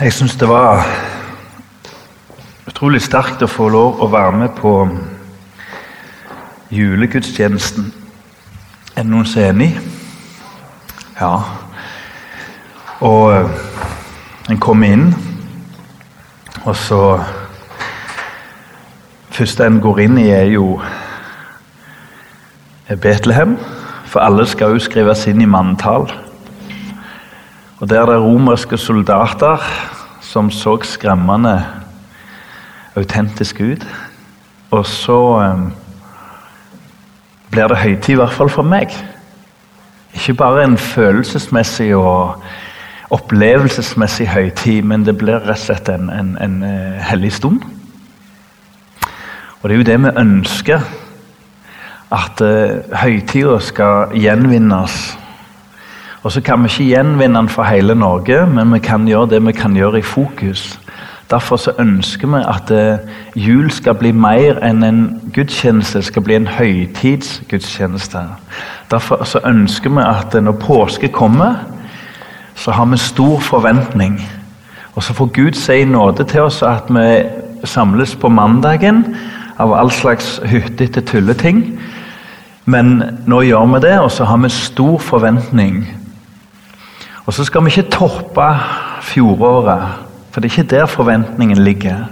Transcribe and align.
Jeg 0.00 0.12
syns 0.12 0.34
det 0.36 0.48
var 0.50 0.80
utrolig 2.66 2.98
sterkt 3.04 3.44
å 3.46 3.46
få 3.46 3.68
lov 3.70 4.00
å 4.02 4.08
være 4.10 4.32
med 4.40 4.56
på 4.58 4.72
julegudstjenesten. 6.74 7.92
Er 8.96 9.04
det 9.04 9.12
noen 9.12 9.28
som 9.30 9.44
er 9.44 9.52
enig? 9.52 9.68
Ja. 11.20 11.30
Og 13.06 13.54
en 14.50 14.58
kom 14.58 14.82
inn, 14.82 15.06
og 16.64 16.74
så 16.74 17.00
første 19.30 19.70
en 19.70 19.78
går 19.78 20.02
inn 20.08 20.18
i, 20.24 20.26
er 20.34 20.50
jo 20.56 20.80
Betlehem. 22.90 23.54
For 24.10 24.26
alle 24.26 24.50
skal 24.50 24.74
jo 24.74 24.82
skrives 24.90 25.28
inn 25.30 25.46
i 25.46 25.52
manntall. 25.54 26.10
Og 27.84 27.90
der 27.90 28.00
er 28.00 28.06
det 28.06 28.20
romerske 28.20 28.76
soldater 28.80 29.60
som 30.24 30.50
så 30.50 30.78
skremmende 30.82 31.66
autentiske 32.96 33.64
ut. 33.64 33.82
Og 34.70 34.86
så 34.86 35.16
um, 35.52 35.66
blir 37.50 37.68
det 37.68 37.76
høytid, 37.76 38.14
i 38.14 38.16
hvert 38.16 38.32
fall 38.32 38.48
for 38.48 38.64
meg. 38.64 38.88
Ikke 40.14 40.34
bare 40.34 40.64
en 40.64 40.78
følelsesmessig 40.78 41.90
og 41.94 42.40
opplevelsesmessig 43.10 44.30
høytid, 44.32 44.80
men 44.82 45.04
det 45.04 45.18
blir 45.20 45.44
rett 45.44 45.50
og 45.52 45.60
slett 45.66 45.90
en, 45.92 46.08
en, 46.08 46.30
en 46.40 46.54
uh, 46.64 47.02
hellig 47.10 47.34
stund. 47.36 47.60
Og 49.60 49.68
det 49.68 49.76
er 49.76 49.82
jo 49.82 49.88
det 49.90 49.98
vi 50.06 50.14
ønsker 50.24 50.88
at 52.16 52.40
uh, 52.40 52.96
høytida 53.02 53.60
skal 53.60 54.16
gjenvinnes. 54.16 55.18
Og 56.24 56.32
så 56.32 56.40
kan 56.40 56.62
vi 56.62 56.68
ikke 56.68 56.84
gjenvinne 56.84 57.38
den 57.38 57.48
for 57.48 57.62
hele 57.68 57.94
Norge, 57.94 58.46
men 58.46 58.72
vi 58.72 58.78
kan 58.78 59.08
gjøre 59.08 59.30
det 59.30 59.46
vi 59.46 59.52
kan 59.52 59.76
gjøre 59.76 59.98
i 59.98 60.02
fokus. 60.02 60.80
Derfor 61.30 61.56
så 61.56 61.72
ønsker 61.78 62.28
vi 62.28 62.40
at 62.48 62.70
uh, 62.70 62.98
jul 63.36 63.70
skal 63.70 63.94
bli 63.94 64.12
mer 64.12 64.60
enn 64.64 64.82
en 64.84 65.00
gudstjeneste, 65.34 65.98
det 65.98 66.04
skal 66.08 66.22
bli 66.22 66.36
en 66.36 66.46
høytidsgudstjeneste. 66.46 68.18
Derfor 68.90 69.24
så 69.24 69.40
ønsker 69.44 69.90
vi 69.90 70.04
at 70.04 70.34
uh, 70.34 70.40
når 70.40 70.52
påske 70.52 71.08
kommer, 71.08 71.54
så 72.54 72.70
har 72.70 72.86
vi 72.86 72.96
stor 72.96 73.40
forventning. 73.40 74.20
Og 74.94 75.02
så 75.02 75.12
får 75.12 75.26
Gud 75.26 75.52
si 75.52 75.84
nåde 75.84 76.24
til 76.24 76.40
oss 76.40 76.62
at 76.62 76.88
vi 76.88 77.24
samles 77.64 78.16
på 78.16 78.28
mandagen 78.28 79.04
av 79.58 79.74
all 79.74 79.90
slags 79.90 80.40
hyttete 80.44 81.00
tulleting. 81.00 81.80
Men 82.64 83.02
nå 83.26 83.42
gjør 83.42 83.66
vi 83.74 83.80
det, 83.88 83.98
og 84.00 84.10
så 84.10 84.24
har 84.24 84.36
vi 84.36 84.48
stor 84.48 84.98
forventning. 84.98 86.03
Og 87.24 87.32
så 87.32 87.44
skal 87.44 87.64
vi 87.64 87.72
ikke 87.72 87.90
toppe 87.90 88.48
fjoråret, 89.02 90.04
for 90.30 90.40
det 90.40 90.50
er 90.50 90.58
ikke 90.58 90.70
der 90.76 90.86
forventningen 90.86 91.58
ligger. 91.58 92.04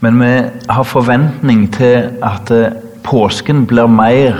Men 0.00 0.20
vi 0.20 0.32
har 0.68 0.82
forventning 0.82 1.74
til 1.74 2.10
at 2.22 2.50
eh, 2.50 2.72
påsken 3.02 3.66
blir 3.66 3.86
mer 3.86 4.38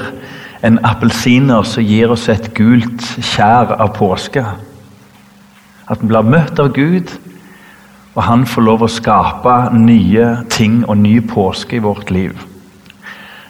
enn 0.62 0.78
appelsiner 0.86 1.66
som 1.66 1.86
gir 1.86 2.10
oss 2.14 2.28
et 2.30 2.48
gult 2.54 3.02
skjær 3.22 3.74
av 3.78 3.92
påske. 3.94 4.42
At 5.90 6.02
vi 6.02 6.10
blir 6.10 6.26
møtt 6.26 6.58
av 6.62 6.72
Gud, 6.74 7.10
og 8.14 8.22
han 8.26 8.46
får 8.46 8.66
lov 8.66 8.82
å 8.86 8.90
skape 8.90 9.56
nye 9.74 10.28
ting 10.50 10.82
og 10.86 10.98
ny 10.98 11.18
påske 11.26 11.78
i 11.78 11.84
vårt 11.84 12.10
liv. 12.14 12.34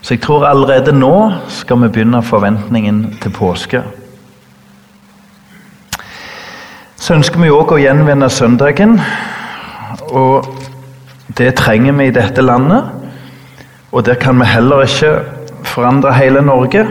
Så 0.03 0.15
jeg 0.15 0.23
tror 0.25 0.47
allerede 0.47 0.93
nå 0.93 1.31
skal 1.49 1.79
vi 1.85 1.89
begynne 1.95 2.23
forventningen 2.27 3.05
til 3.23 3.31
påske. 3.31 3.83
Så 6.99 7.15
ønsker 7.15 7.39
vi 7.43 7.51
òg 7.51 7.71
å 7.75 7.79
gjenvinne 7.79 8.27
søndagen. 8.31 8.97
Og 10.11 10.49
det 11.39 11.53
trenger 11.59 11.95
vi 11.99 12.09
i 12.11 12.15
dette 12.15 12.43
landet. 12.43 12.91
Og 13.93 14.05
der 14.07 14.19
kan 14.19 14.39
vi 14.41 14.47
heller 14.51 14.83
ikke 14.87 15.13
forandre 15.67 16.13
hele 16.19 16.43
Norge. 16.43 16.83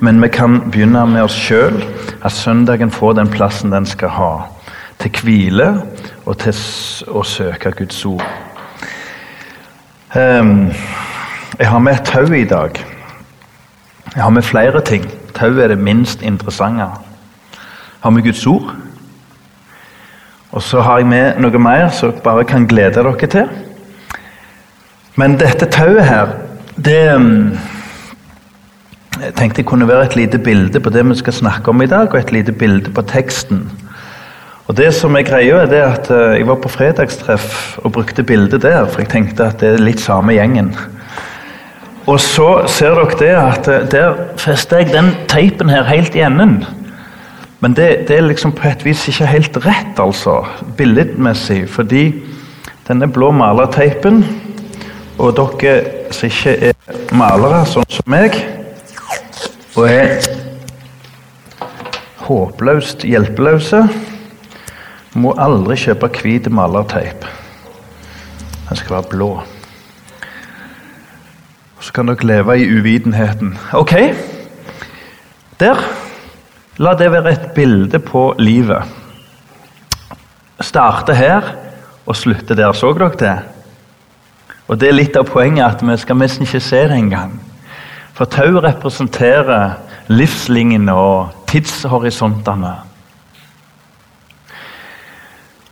Men 0.00 0.22
vi 0.22 0.28
kan 0.32 0.62
begynne 0.70 1.04
med 1.06 1.26
oss 1.28 1.36
sjøl, 1.36 1.76
at 2.24 2.32
søndagen 2.32 2.90
får 2.90 3.18
den 3.20 3.28
plassen 3.32 3.72
den 3.72 3.88
skal 3.88 4.12
ha. 4.16 4.32
Til 5.00 5.12
hvile 5.24 5.68
og 6.24 6.38
til 6.40 6.56
å 7.08 7.24
søke 7.24 7.72
Guds 7.76 8.00
ord. 8.08 8.24
Um, 10.16 10.72
jeg 11.58 11.68
har 11.68 11.78
med 11.78 12.04
tau 12.04 12.32
i 12.32 12.44
dag. 12.44 12.70
Jeg 14.14 14.22
har 14.22 14.30
med 14.30 14.42
flere 14.42 14.80
ting. 14.80 15.10
Tau 15.34 15.58
er 15.58 15.68
det 15.68 15.78
minst 15.78 16.22
interessante. 16.22 16.82
Jeg 16.82 18.02
har 18.02 18.10
med 18.10 18.22
Guds 18.22 18.46
ord. 18.46 18.74
Og 20.50 20.62
så 20.62 20.80
har 20.80 20.98
jeg 20.98 21.06
med 21.06 21.38
noe 21.38 21.58
mer 21.58 21.88
som 21.94 22.10
jeg 22.10 22.22
bare 22.22 22.44
kan 22.44 22.66
glede 22.66 22.94
dere 22.98 23.26
til. 23.26 23.50
Men 25.14 25.36
dette 25.38 25.66
tauet 25.66 26.04
her, 26.04 26.32
det 26.76 27.20
mm, 27.20 27.58
Jeg 29.20 29.34
tenkte 29.36 29.60
jeg 29.60 29.66
kunne 29.66 29.88
være 29.88 30.04
et 30.06 30.16
lite 30.16 30.38
bilde 30.38 30.80
på 30.80 30.90
det 30.90 31.02
vi 31.08 31.14
skal 31.18 31.32
snakke 31.32 31.68
om 31.68 31.82
i 31.82 31.86
dag, 31.86 32.08
og 32.08 32.18
et 32.18 32.32
lite 32.32 32.52
bilde 32.52 32.90
på 32.90 33.02
teksten. 33.02 33.70
Og 34.66 34.76
det 34.76 34.94
som 34.94 35.16
er 35.16 35.26
greia 35.26 35.64
er 35.66 35.82
at 35.84 36.10
eh, 36.10 36.38
Jeg 36.38 36.46
var 36.46 36.54
på 36.54 36.68
fredagstreff 36.68 37.78
og 37.78 37.92
brukte 37.92 38.22
bildet 38.22 38.62
der, 38.62 38.86
for 38.86 39.00
jeg 39.00 39.08
tenkte 39.08 39.44
at 39.44 39.60
det 39.60 39.74
er 39.74 39.82
litt 39.82 40.00
samme 40.00 40.32
gjengen. 40.32 40.74
Og 42.08 42.20
så 42.20 42.48
ser 42.70 42.96
dere 42.96 43.18
det 43.20 43.32
at 43.36 43.68
eh, 43.68 43.86
der 43.92 44.20
fester 44.40 44.80
jeg 44.80 44.92
den 44.94 45.12
teipen 45.28 45.70
her 45.70 45.84
helt 45.88 46.16
i 46.16 46.24
enden. 46.24 46.62
Men 47.60 47.76
det, 47.76 48.06
det, 48.08 48.16
er 48.16 48.24
liksom 48.24 48.54
på 48.56 48.68
et 48.70 48.84
vis 48.84 49.02
ikke 49.08 49.28
helt 49.28 49.58
rett, 49.66 50.00
altså, 50.00 50.40
billedmessig. 50.78 51.66
Fordi 51.68 52.06
denne 52.88 53.08
blå 53.12 53.30
malerteipen, 53.36 54.22
og 55.20 55.36
dere 55.36 56.12
som 56.16 56.30
ikke 56.30 56.56
er 56.70 56.96
malere, 57.12 57.60
sånn 57.68 57.86
som 57.92 58.08
meg, 58.10 58.38
og 59.76 59.84
er 59.86 60.24
håpløst 62.24 63.04
hjelpeløse, 63.04 63.84
må 65.20 65.34
aldri 65.42 65.76
kjøpe 65.84 66.08
hvit 66.16 66.48
malerteip. 66.54 67.28
Den 68.68 68.78
skal 68.78 69.00
være 69.00 69.10
blå. 69.12 69.32
Så 71.80 71.92
kan 71.92 72.08
dere 72.10 72.26
leve 72.26 72.58
i 72.60 72.68
uvitenheten. 72.68 73.54
Ok, 73.72 73.94
der. 75.60 75.80
La 76.80 76.94
det 76.96 77.10
være 77.12 77.32
et 77.32 77.48
bilde 77.54 77.98
på 77.98 78.34
livet. 78.38 78.84
Starte 80.60 81.14
her 81.14 81.54
og 82.06 82.16
slutte 82.16 82.56
der. 82.56 82.72
Så 82.72 82.92
dere 82.92 83.16
det? 83.18 83.38
Og 84.68 84.80
Det 84.80 84.88
er 84.88 84.94
litt 84.94 85.16
av 85.16 85.26
poenget 85.26 85.64
at 85.64 85.82
vi 85.82 85.96
skal 85.98 86.16
nesten 86.16 86.46
ikke 86.46 86.60
se 86.60 86.84
det 86.88 86.96
engang. 86.96 87.40
For 88.14 88.24
tau 88.24 88.60
representerer 88.60 89.72
livslinjene 90.08 90.94
og 90.94 91.32
tidshorisontene. 91.48 92.89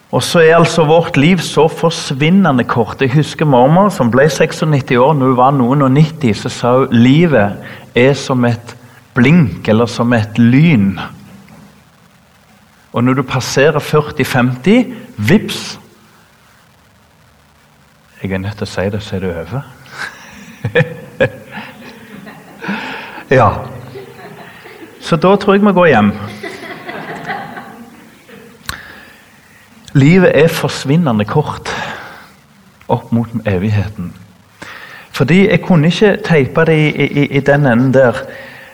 Og 0.09 0.23
så 0.25 0.41
er 0.41 0.57
altså 0.57 0.87
vårt 0.89 1.17
liv 1.21 1.39
så 1.45 1.67
forsvinnende 1.69 2.65
kort. 2.65 3.03
Jeg 3.03 3.13
husker 3.13 3.45
mormor 3.45 3.91
som 3.93 4.11
ble 4.11 4.25
96 4.31 4.97
år, 4.97 5.13
når 5.13 5.27
hun 5.27 5.37
var 5.37 5.53
noen 5.53 5.85
og 5.85 5.93
90, 5.93 6.33
så 6.35 6.53
sa 6.53 6.73
hun 6.79 6.95
livet 6.97 7.59
er 7.95 8.15
som 8.17 8.45
et 8.49 8.77
blink 9.15 9.69
eller 9.69 9.87
som 9.87 10.13
et 10.17 10.39
lyn. 10.41 10.95
Og 12.93 13.05
når 13.05 13.21
du 13.21 13.23
passerer 13.23 13.79
40-50, 13.79 14.95
vips 15.17 15.79
Jeg 18.23 18.33
er 18.33 18.39
nødt 18.43 18.57
til 18.59 18.67
å 18.67 18.71
si 18.71 18.83
det, 18.91 18.99
så 19.03 19.15
er 19.15 19.21
det 19.23 19.29
over. 19.31 19.61
ja. 23.39 23.47
Så 25.01 25.17
da 25.23 25.37
tror 25.39 25.55
jeg 25.55 25.63
vi 25.63 25.73
går 25.77 25.87
hjem. 25.93 26.11
Livet 29.99 30.31
er 30.35 30.49
forsvinnende 30.49 31.25
kort 31.27 31.71
opp 32.89 33.13
mot 33.13 33.29
evigheten. 33.47 34.13
Fordi 35.11 35.49
Jeg 35.51 35.61
kunne 35.61 35.87
ikke 35.87 36.19
teipe 36.25 36.65
det 36.65 36.79
i, 36.79 37.07
i, 37.07 37.27
i 37.27 37.41
den 37.41 37.67
enden 37.67 37.95
der. 37.95 38.13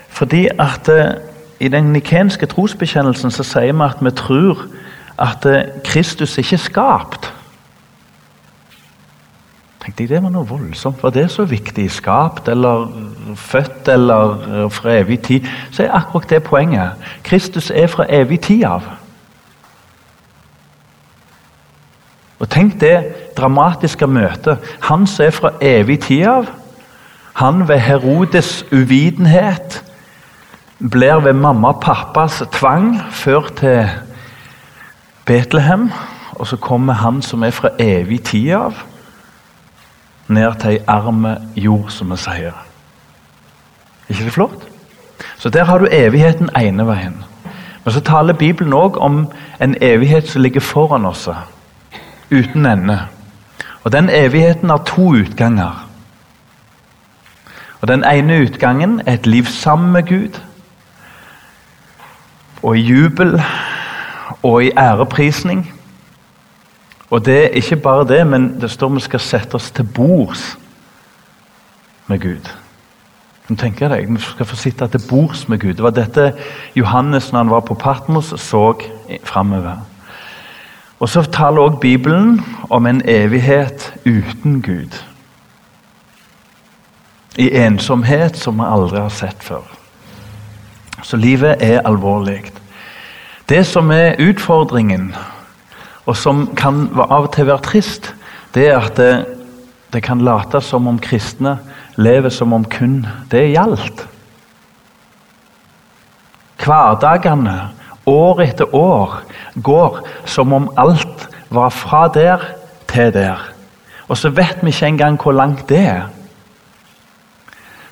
Fordi 0.09 0.49
at 0.59 0.89
uh, 0.89 1.21
I 1.61 1.69
den 1.69 1.85
nikenske 1.93 2.47
trosbekjennelsen 2.47 3.31
så 3.31 3.43
sier 3.43 3.73
vi 3.73 3.85
at 3.85 4.03
vi 4.05 4.11
tror 4.11 4.67
at 5.19 5.47
uh, 5.47 5.81
Kristus 5.85 6.39
ikke 6.39 6.55
er 6.55 6.59
skapt. 6.59 7.33
Tenkte 9.85 10.03
jeg, 10.03 10.09
Det 10.09 10.23
var 10.23 10.31
noe 10.31 10.47
voldsomt. 10.47 11.03
Var 11.03 11.11
det 11.11 11.31
så 11.31 11.45
viktig? 11.45 11.91
Skapt 11.91 12.49
eller 12.49 12.91
født 13.37 13.89
eller 13.89 14.37
uh, 14.65 14.71
fra 14.73 14.99
evig 14.99 15.21
tid? 15.21 15.49
Så 15.71 15.83
er 15.83 15.97
akkurat 15.97 16.31
det 16.31 16.43
poenget. 16.43 16.91
Kristus 17.23 17.71
er 17.71 17.87
fra 17.87 18.07
evig 18.09 18.41
tid 18.41 18.65
av. 18.65 18.83
Og 22.45 22.51
Tenk 22.51 22.77
det 22.81 22.99
dramatiske 23.37 24.07
møtet. 24.07 24.59
Han 24.85 25.07
som 25.09 25.25
er 25.25 25.31
fra 25.33 25.51
evig 25.65 26.03
tid 26.05 26.27
av. 26.29 26.51
Han 27.41 27.69
ved 27.69 27.79
Herodes 27.81 28.67
uvitenhet 28.73 29.81
blir 30.91 31.23
ved 31.25 31.33
mamma 31.33 31.73
og 31.73 31.81
pappas 31.81 32.43
tvang 32.53 32.99
ført 33.11 33.55
til 33.57 33.89
Betlehem, 35.25 35.89
og 36.33 36.47
så 36.47 36.57
kommer 36.57 36.93
han 36.93 37.23
som 37.23 37.43
er 37.43 37.51
fra 37.51 37.71
evig 37.79 38.21
tid 38.23 38.53
av, 38.53 38.77
ned 40.29 40.61
til 40.61 40.77
ei 40.77 40.79
arme 40.87 41.37
jord, 41.57 41.89
som 41.89 42.13
vi 42.13 42.21
sier. 42.21 42.53
ikke 44.09 44.25
det 44.25 44.33
flott? 44.33 44.69
Så 45.39 45.49
der 45.49 45.65
har 45.65 45.79
du 45.79 45.89
evigheten 45.91 46.51
ene 46.57 46.87
veien. 46.87 47.25
Men 47.85 47.93
så 47.93 48.01
taler 48.01 48.33
Bibelen 48.33 48.73
òg 48.73 48.99
om 49.01 49.27
en 49.61 49.77
evighet 49.81 50.29
som 50.29 50.43
ligger 50.43 50.61
foran 50.61 51.07
oss, 51.07 51.29
uten 52.35 52.67
ende. 52.67 53.01
Og 53.85 53.93
Den 53.93 54.11
evigheten 54.11 54.71
har 54.71 54.83
to 54.87 55.13
utganger. 55.13 55.89
Og 57.81 57.89
Den 57.89 58.05
ene 58.05 58.43
utgangen 58.43 59.01
er 59.07 59.13
et 59.13 59.27
liv 59.27 59.45
sammen 59.45 59.93
med 59.93 60.03
Gud. 60.09 60.41
Og 62.63 62.79
i 62.79 62.81
jubel 62.81 63.43
og 64.43 64.65
i 64.65 64.71
æreprisning. 64.79 65.75
Og 67.11 67.25
det 67.25 67.45
er 67.45 67.49
ikke 67.49 67.77
bare 67.77 68.09
det, 68.09 68.27
men 68.27 68.61
det 68.61 68.71
står 68.71 68.89
vi 68.89 69.01
skal 69.01 69.21
sette 69.21 69.55
oss 69.55 69.71
til 69.71 69.85
bords 69.85 70.59
med 72.07 72.21
Gud. 72.21 72.51
Du 73.49 73.55
tenker 73.55 73.89
deg, 73.89 74.09
Vi 74.09 74.21
skal 74.21 74.47
få 74.47 74.57
sitte 74.57 74.89
til 74.89 75.03
bords 75.09 75.49
med 75.49 75.59
Gud. 75.59 75.75
Det 75.75 75.83
var 75.83 75.91
dette 75.91 76.33
Johannes 76.77 77.33
når 77.33 77.39
han 77.39 77.51
var 77.51 77.61
på 77.61 77.75
Patmos, 77.75 78.35
så 78.37 78.75
framover. 79.25 79.94
Og 81.05 81.09
så 81.13 81.23
taler 81.23 81.61
også 81.61 81.77
Bibelen 81.77 82.39
om 82.71 82.87
en 82.87 83.03
evighet 83.05 83.95
uten 84.07 84.63
Gud. 84.63 84.95
I 87.37 87.51
ensomhet 87.61 88.39
som 88.41 88.57
vi 88.57 88.65
aldri 88.65 89.03
har 89.03 89.13
sett 89.13 89.45
før. 89.45 89.67
Så 91.03 91.21
livet 91.21 91.61
er 91.61 91.85
alvorlig. 91.85 92.39
Det 93.49 93.67
som 93.69 93.93
er 93.93 94.17
utfordringen, 94.17 95.11
og 96.07 96.17
som 96.17 96.47
kan 96.57 96.87
av 96.97 97.27
og 97.27 97.31
til 97.37 97.51
være 97.51 97.67
trist, 97.69 98.15
det 98.55 98.71
er 98.71 98.81
at 98.81 98.97
det, 98.97 99.13
det 99.93 100.01
kan 100.09 100.25
late 100.25 100.63
som 100.65 100.89
om 100.89 100.97
kristne 100.99 101.59
lever 102.01 102.33
som 102.33 102.57
om 102.57 102.65
kun 102.65 103.03
det 103.29 103.51
gjaldt. 103.53 104.07
Hverdagene, 106.65 107.59
år 108.09 108.41
etter 108.49 108.73
år, 108.75 109.21
går 109.63 110.01
som 110.25 110.53
om 110.53 110.71
alt 110.77 111.29
var 111.51 111.69
fra 111.71 112.09
der 112.09 112.39
til 112.91 113.13
der. 113.15 113.51
Og 114.09 114.19
så 114.19 114.29
vet 114.29 114.59
vi 114.63 114.73
ikke 114.73 114.87
engang 114.87 115.23
hvor 115.23 115.33
langt 115.33 115.69
det 115.69 115.79
er. 115.79 116.09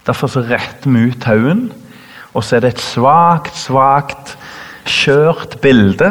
Derfor 0.07 0.27
så 0.27 0.41
retter 0.41 0.91
vi 0.91 1.09
ut 1.09 1.21
tauet, 1.23 1.73
og 2.35 2.45
så 2.45 2.57
er 2.57 2.61
det 2.61 2.75
et 2.75 2.81
svakt, 2.81 3.57
svakt, 3.57 4.39
skjørt 4.85 5.61
bilde 5.63 6.11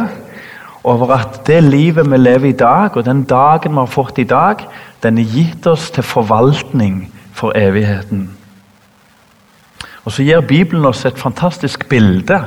over 0.84 1.12
at 1.14 1.42
det 1.48 1.64
livet 1.64 2.12
vi 2.12 2.18
lever 2.18 2.50
i 2.50 2.58
dag, 2.58 2.98
og 2.98 3.06
den 3.06 3.24
dagen 3.24 3.72
vi 3.72 3.78
har 3.84 3.92
fått 3.92 4.18
i 4.18 4.24
dag, 4.24 4.64
den 5.04 5.18
er 5.18 5.34
gitt 5.34 5.68
oss 5.68 5.92
til 5.92 6.04
forvaltning 6.04 7.04
for 7.34 7.54
evigheten. 7.58 8.30
Og 10.06 10.12
Så 10.12 10.24
gir 10.24 10.42
Bibelen 10.42 10.86
oss 10.86 11.06
et 11.06 11.20
fantastisk 11.20 11.90
bilde, 11.90 12.46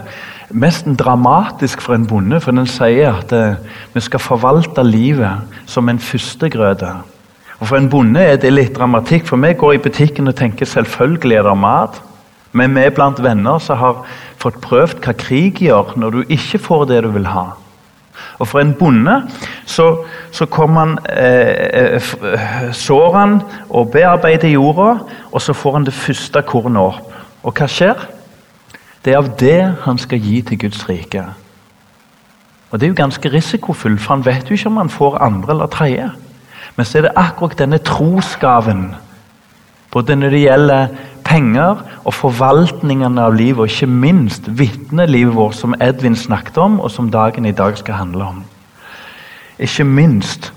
nesten 0.54 0.96
dramatisk 0.96 1.82
for 1.82 1.96
en 1.96 2.06
bonde. 2.06 2.40
For 2.40 2.54
den 2.54 2.68
sier 2.70 3.18
at 3.18 3.32
eh, 3.34 3.58
vi 3.94 4.02
skal 4.04 4.22
forvalte 4.22 4.84
livet 4.86 5.60
som 5.70 5.88
en 5.88 5.98
førstegrøte. 5.98 6.92
Og 7.60 7.68
For 7.68 7.78
en 7.78 7.90
bonde 7.90 8.20
er 8.20 8.36
det 8.36 8.52
litt 8.52 8.74
dramatikk, 8.76 9.26
for 9.26 9.40
vi 9.40 9.54
går 9.58 9.76
i 9.76 9.82
butikken 9.82 10.28
og 10.28 10.36
tenker 10.38 10.66
selvfølgelig 10.66 11.38
er 11.38 11.48
det 11.48 11.58
mat. 11.58 12.00
Men 12.52 12.74
vi 12.74 12.86
er 12.86 12.94
blant 12.94 13.22
venner 13.22 13.58
som 13.58 13.78
har 13.78 14.02
fått 14.42 14.60
prøvd 14.62 15.00
hva 15.02 15.14
krig 15.18 15.62
gjør 15.64 15.94
når 15.98 16.10
du 16.10 16.34
ikke 16.34 16.60
får 16.62 16.88
det 16.90 17.02
du 17.06 17.10
vil 17.14 17.26
ha. 17.30 17.54
Og 18.38 18.46
For 18.46 18.60
en 18.60 18.74
bonde 18.78 19.14
så, 19.66 20.04
så 20.34 20.46
kommer 20.46 20.84
han, 20.84 20.98
eh, 21.10 21.98
eh 21.98 22.72
sår 22.72 23.16
han 23.18 23.40
og 23.70 23.90
bearbeider 23.90 24.48
jorda, 24.48 24.98
og 25.32 25.42
så 25.42 25.52
får 25.52 25.72
han 25.72 25.86
det 25.86 25.94
første 25.94 26.42
kornet 26.42 26.82
opp. 26.82 27.10
Og 27.42 27.52
hva 27.52 27.66
skjer? 27.68 28.06
Det 29.04 29.12
er 29.12 29.20
av 29.20 29.34
det 29.40 29.74
han 29.84 29.98
skal 30.00 30.18
gi 30.18 30.40
til 30.42 30.58
Guds 30.58 30.88
rike. 30.88 31.24
Og 32.70 32.80
Det 32.80 32.86
er 32.86 32.90
jo 32.90 33.02
ganske 33.02 33.30
risikofullt, 33.30 34.00
for 34.00 34.14
han 34.14 34.24
vet 34.26 34.50
jo 34.50 34.54
ikke 34.54 34.66
om 34.66 34.76
han 34.76 34.90
får 34.90 35.18
andre 35.22 35.52
eller 35.52 35.66
tredje. 35.66 36.10
Men 36.76 36.86
så 36.86 36.98
er 36.98 37.02
det 37.02 37.16
akkurat 37.16 37.58
denne 37.58 37.78
trosgaven, 37.78 38.94
både 39.92 40.16
når 40.16 40.30
det 40.30 40.40
gjelder 40.40 40.88
penger 41.24 41.84
og 42.04 42.14
forvaltningen 42.14 43.18
av 43.18 43.34
livet, 43.34 43.60
og 43.60 43.68
ikke 43.68 43.86
minst 43.86 44.48
vitnelivet 44.58 45.34
vårt, 45.34 45.54
som 45.54 45.74
Edvin 45.80 46.16
snakket 46.16 46.58
om, 46.58 46.80
og 46.80 46.90
som 46.90 47.10
dagen 47.10 47.46
i 47.46 47.52
dag 47.52 47.78
skal 47.78 47.94
handle 47.94 48.24
om. 48.24 48.44
Ikke 49.58 49.84
minst 49.84 50.52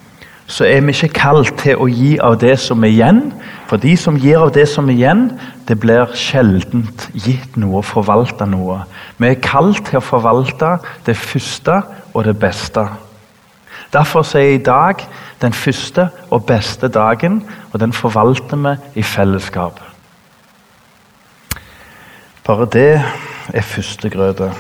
så 0.47 0.63
er 0.63 0.81
vi 0.81 0.93
ikke 0.95 1.19
kalt 1.19 1.57
til 1.59 1.75
å 1.75 1.89
gi 1.91 2.13
av 2.23 2.37
det 2.39 2.55
som 2.63 2.83
er 2.87 2.93
igjen. 2.93 3.19
For 3.67 3.79
de 3.83 3.97
som 3.99 4.15
gir 4.15 4.39
av 4.39 4.53
det 4.55 4.63
som 4.71 4.87
er 4.87 4.95
igjen, 4.95 5.25
det 5.67 5.75
blir 5.83 6.13
sjeldent 6.15 7.09
gitt 7.11 7.57
noe, 7.59 7.83
forvalta 7.83 8.47
noe. 8.47 8.79
Vi 9.19 9.27
er 9.27 9.41
kalt 9.43 9.83
til 9.89 9.99
å 9.99 10.05
forvalte 10.07 10.77
det 11.05 11.17
første 11.19 11.81
og 12.13 12.23
det 12.29 12.37
beste. 12.39 12.85
Derfor 13.91 14.23
er 14.39 14.55
i 14.55 14.63
dag 14.63 15.03
den 15.41 15.53
første 15.53 16.07
og 16.31 16.45
beste 16.47 16.87
dagen, 16.87 17.43
og 17.73 17.79
den 17.79 17.93
forvalter 17.93 18.57
vi 18.57 19.01
i 19.01 19.03
fellesskap. 19.03 19.83
Bare 22.47 22.65
det 22.71 23.01
er 23.53 23.61
førstegrøte. 23.61 24.51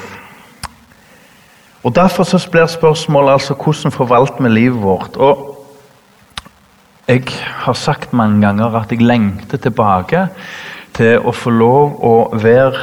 Og 1.83 1.95
Derfor 1.95 2.23
så 2.23 2.49
blir 2.51 2.65
spørsmålet 2.67 3.31
altså 3.31 3.53
hvordan 3.53 3.91
forvalter 3.91 4.43
vi 4.43 4.49
livet 4.49 4.81
vårt. 4.81 5.15
Og 5.15 5.56
Jeg 7.07 7.23
har 7.39 7.73
sagt 7.73 8.11
mange 8.11 8.41
ganger 8.43 8.73
at 8.75 8.91
jeg 8.91 8.99
lengter 8.99 9.61
tilbake 9.63 10.25
til 10.97 11.23
å 11.23 11.31
få 11.31 11.53
lov 11.55 11.93
å 12.03 12.15
være 12.35 12.81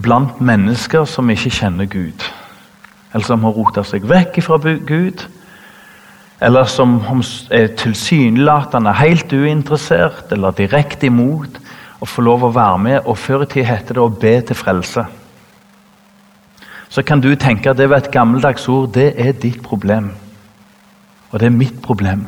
blant 0.00 0.38
mennesker 0.40 1.04
som 1.04 1.28
ikke 1.28 1.52
kjenner 1.58 1.90
Gud. 1.92 2.24
Eller 3.12 3.26
som 3.28 3.44
har 3.44 3.52
rota 3.52 3.84
seg 3.84 4.06
vekk 4.08 4.38
fra 4.46 4.56
Gud. 4.88 5.26
Eller 6.40 6.64
som 6.72 6.96
er 7.52 7.68
tilsynelatende 7.76 8.94
helt 8.96 9.28
uinteressert 9.32 10.32
eller 10.32 10.56
direkte 10.56 11.10
imot 11.10 11.60
å 12.00 12.08
få 12.08 12.24
lov 12.24 12.48
å 12.48 12.52
være 12.56 12.80
med. 12.80 12.98
Og 13.04 13.18
Før 13.20 13.44
i 13.44 13.50
tid 13.58 13.68
heter 13.68 14.00
det 14.00 14.06
å 14.06 14.08
be 14.24 14.34
til 14.40 14.56
frelse. 14.56 15.04
Så 16.88 17.04
kan 17.04 17.20
du 17.20 17.34
tenke 17.36 17.70
at 17.70 17.76
det 17.76 17.90
var 17.92 18.00
et 18.00 18.10
gammeldags 18.10 18.64
ord. 18.72 18.94
Det 18.96 19.12
er 19.20 19.36
ditt 19.36 19.60
problem. 19.60 20.14
Og 21.28 21.40
det 21.40 21.52
er 21.52 21.60
mitt 21.60 21.82
problem. 21.84 22.24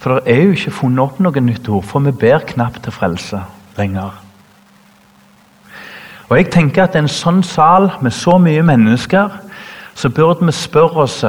For 0.00 0.16
det 0.16 0.32
er 0.32 0.42
jo 0.42 0.56
ikke 0.56 0.72
funnet 0.72 1.04
opp 1.04 1.20
noe 1.20 1.40
nytt 1.44 1.68
ord, 1.68 1.84
for 1.84 2.00
vi 2.00 2.12
ber 2.16 2.46
knapt 2.48 2.82
til 2.86 2.92
frelse 2.92 3.42
lenger. 3.76 4.16
Og 6.30 6.36
jeg 6.38 6.50
tenker 6.52 6.86
at 6.86 6.96
En 6.96 7.08
sånn 7.08 7.42
sal 7.42 7.90
med 8.00 8.14
så 8.14 8.38
mye 8.38 8.62
mennesker, 8.62 9.30
så 9.94 10.08
burde 10.08 10.46
vi 10.46 10.52
spørre 10.52 11.04
oss 11.04 11.24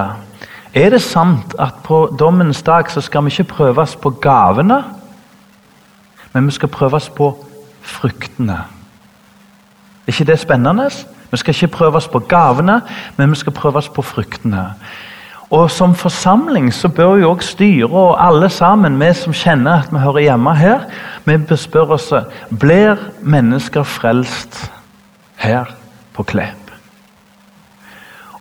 er 0.74 0.90
det 0.90 1.02
sant 1.04 1.56
at 1.60 1.82
på 1.84 2.16
dommens 2.20 2.62
dag 2.64 2.88
så 2.92 3.02
skal 3.02 3.26
vi 3.26 3.34
ikke 3.34 3.54
prøves 3.58 3.96
på 3.96 4.10
gavene, 4.10 4.84
men 6.34 6.46
vi 6.48 6.52
skal 6.52 6.70
prøves 6.72 7.10
på 7.10 7.34
fruktene. 7.82 8.62
Er 10.08 10.14
ikke 10.14 10.26
det 10.32 10.40
spennende? 10.40 10.88
Vi 11.32 11.38
skal 11.38 11.56
ikke 11.56 11.76
prøves 11.76 12.08
på 12.08 12.20
gavene, 12.20 12.82
men 13.18 13.30
vi 13.30 13.36
skal 13.36 13.54
prøves 13.54 13.90
på 13.90 14.02
fruktene. 14.02 14.70
Og 15.52 15.72
Som 15.72 15.96
forsamling 15.96 16.74
så 16.74 16.88
bør 16.88 17.16
jo 17.16 17.32
også 17.32 17.50
styret 17.52 17.92
og 17.92 18.28
alle 18.28 18.50
sammen, 18.50 19.00
vi 19.00 19.14
som 19.14 19.34
kjenner 19.34 19.82
at 19.82 19.92
vi 19.92 20.00
hører 20.00 20.20
hjemme 20.20 20.56
her, 20.56 20.86
vi 21.26 21.38
bør 21.38 21.56
spørre 21.56 21.98
oss 21.98 22.14
blir 22.60 22.96
mennesker 23.22 23.84
frelst 23.84 24.72
her 25.36 25.66
på 26.14 26.24
Klepp. 26.24 26.72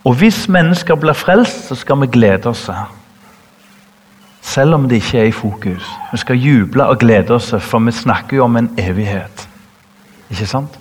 Og 0.03 0.15
hvis 0.17 0.47
mennesker 0.49 0.95
blir 0.95 1.13
frelst, 1.13 1.67
så 1.67 1.75
skal 1.75 1.99
vi 2.01 2.07
glede 2.07 2.49
oss. 2.49 2.69
Selv 4.41 4.73
om 4.73 4.87
det 4.89 4.95
ikke 4.95 5.19
er 5.19 5.23
i 5.29 5.31
fokus. 5.31 5.91
Vi 6.11 6.17
skal 6.17 6.39
juble 6.39 6.85
og 6.85 6.99
glede 6.99 7.33
oss, 7.35 7.53
for 7.59 7.79
vi 7.79 7.91
snakker 7.91 8.37
jo 8.37 8.43
om 8.43 8.57
en 8.57 8.71
evighet. 8.77 9.49
Ikke 10.29 10.45
sant? 10.45 10.79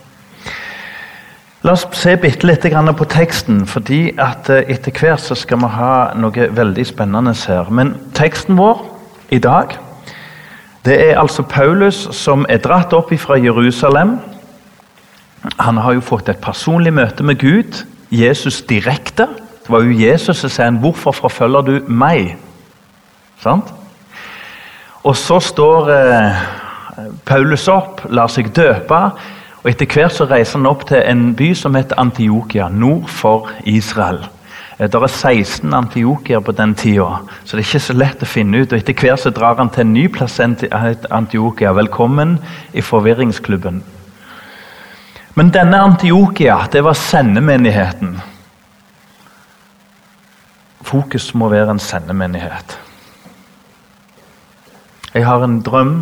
La 1.60 1.74
oss 1.76 1.82
se 1.92 2.14
bitte 2.16 2.46
litt 2.48 2.62
på 2.64 3.04
teksten, 3.04 3.66
fordi 3.68 4.14
eh, 4.16 4.62
etter 4.72 4.92
hvert 4.96 5.36
skal 5.36 5.58
vi 5.60 5.68
ha 5.68 6.14
noe 6.16 6.46
veldig 6.56 6.86
spennende 6.88 7.34
her. 7.36 7.68
Men 7.68 7.92
teksten 8.16 8.56
vår 8.56 8.80
i 9.28 9.38
dag 9.38 9.76
det 10.88 10.96
er 10.96 11.18
altså 11.20 11.42
Paulus 11.42 12.08
som 12.16 12.46
er 12.48 12.62
dratt 12.64 12.94
opp 12.96 13.12
fra 13.20 13.36
Jerusalem. 13.36 14.16
Han 15.60 15.76
har 15.76 15.98
jo 15.98 16.00
fått 16.00 16.30
et 16.32 16.40
personlig 16.40 16.94
møte 16.96 17.22
med 17.22 17.36
Gud, 17.36 17.84
Jesus 18.10 18.62
direkte. 18.62 19.26
Det 19.60 19.68
var 19.68 19.84
jo 19.84 19.92
Jesus 19.92 20.40
som 20.40 20.50
sa 20.50 20.70
'Hvorfor 20.70 21.12
forfølger 21.12 21.60
du 21.60 21.80
meg?' 21.88 22.36
Sant? 23.38 23.74
Og 25.04 25.16
så 25.16 25.40
står 25.40 25.90
eh, 25.90 26.36
Paulus 27.26 27.68
opp, 27.68 28.00
lar 28.08 28.26
seg 28.28 28.48
døpe, 28.56 29.10
og 29.62 29.70
etter 29.70 29.88
hvert 29.92 30.14
så 30.16 30.24
reiser 30.24 30.58
han 30.58 30.68
opp 30.70 30.86
til 30.88 31.02
en 31.04 31.34
by 31.36 31.50
som 31.58 31.74
heter 31.76 31.98
Antiokia, 32.00 32.68
nord 32.72 33.08
for 33.12 33.50
Israel. 33.68 34.22
Eh, 34.78 34.88
det 34.88 34.96
er 34.96 35.06
16 35.06 35.74
Antiokier 35.74 36.40
på 36.40 36.52
den 36.56 36.74
tida, 36.74 37.20
så 37.44 37.56
det 37.56 37.64
er 37.64 37.68
ikke 37.68 37.84
så 37.84 37.96
lett 37.96 38.22
å 38.24 38.28
finne 38.28 38.62
ut. 38.62 38.72
og 38.72 38.78
Etter 38.78 38.96
hvert 38.96 39.20
så 39.20 39.30
drar 39.30 39.58
han 39.60 39.68
til 39.68 39.84
en 39.84 39.92
ny 39.92 40.06
plass 40.08 40.38
enn 40.40 40.56
Antiokia. 41.10 41.74
Velkommen 41.76 42.38
i 42.72 42.80
forvirringsklubben. 42.80 43.82
Men 45.36 45.52
denne 45.52 45.82
Antiokia, 45.84 46.66
det 46.72 46.82
var 46.84 46.96
sendemenigheten. 46.96 48.16
Fokus 50.82 51.34
må 51.34 51.48
være 51.52 51.76
en 51.76 51.78
sendemenighet. 51.78 52.78
Jeg 55.14 55.26
har 55.26 55.44
en 55.44 55.60
drøm 55.60 55.94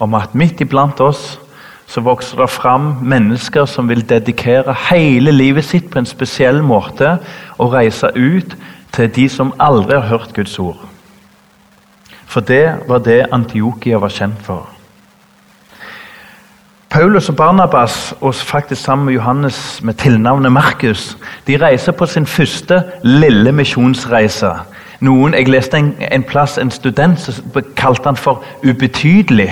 om 0.00 0.14
at 0.14 0.34
midt 0.34 0.60
iblant 0.64 1.00
oss 1.00 1.38
så 1.92 2.00
vokser 2.00 2.40
det 2.40 2.48
fram 2.48 2.94
mennesker 3.04 3.66
som 3.68 3.88
vil 3.88 4.00
dedikere 4.08 4.72
hele 4.88 5.32
livet 5.32 5.66
sitt 5.68 5.90
på 5.92 6.00
en 6.00 6.08
spesiell 6.08 6.62
måte 6.64 7.18
og 7.60 7.74
reise 7.74 8.08
ut 8.16 8.54
til 8.96 9.10
de 9.12 9.26
som 9.28 9.52
aldri 9.60 9.98
har 9.98 10.08
hørt 10.08 10.32
Guds 10.32 10.58
ord. 10.58 10.80
For 12.24 12.40
det 12.40 12.64
var 12.88 13.02
det 13.04 13.26
Antiokia 13.32 14.00
var 14.00 14.08
kjent 14.08 14.40
for. 14.40 14.70
Paulus 16.92 17.28
og 17.28 17.36
Barnabas, 17.36 18.14
og 18.20 18.34
faktisk 18.34 18.82
sammen 18.84 19.06
med 19.06 19.14
Johannes 19.14 19.80
med 19.82 19.94
tilnavnet 19.94 20.52
Markus, 20.52 21.16
de 21.46 21.56
reiser 21.56 21.92
på 21.92 22.06
sin 22.06 22.26
første 22.26 22.82
lille 23.04 23.52
misjonsreise. 23.52 24.52
Noen, 25.00 25.34
Jeg 25.34 25.48
leste 25.48 25.76
en, 25.76 25.94
en 26.12 26.22
plass 26.24 26.58
en 26.58 26.70
student 26.70 27.20
som 27.20 27.62
kalte 27.76 28.08
han 28.08 28.16
for 28.16 28.44
ubetydelig. 28.64 29.50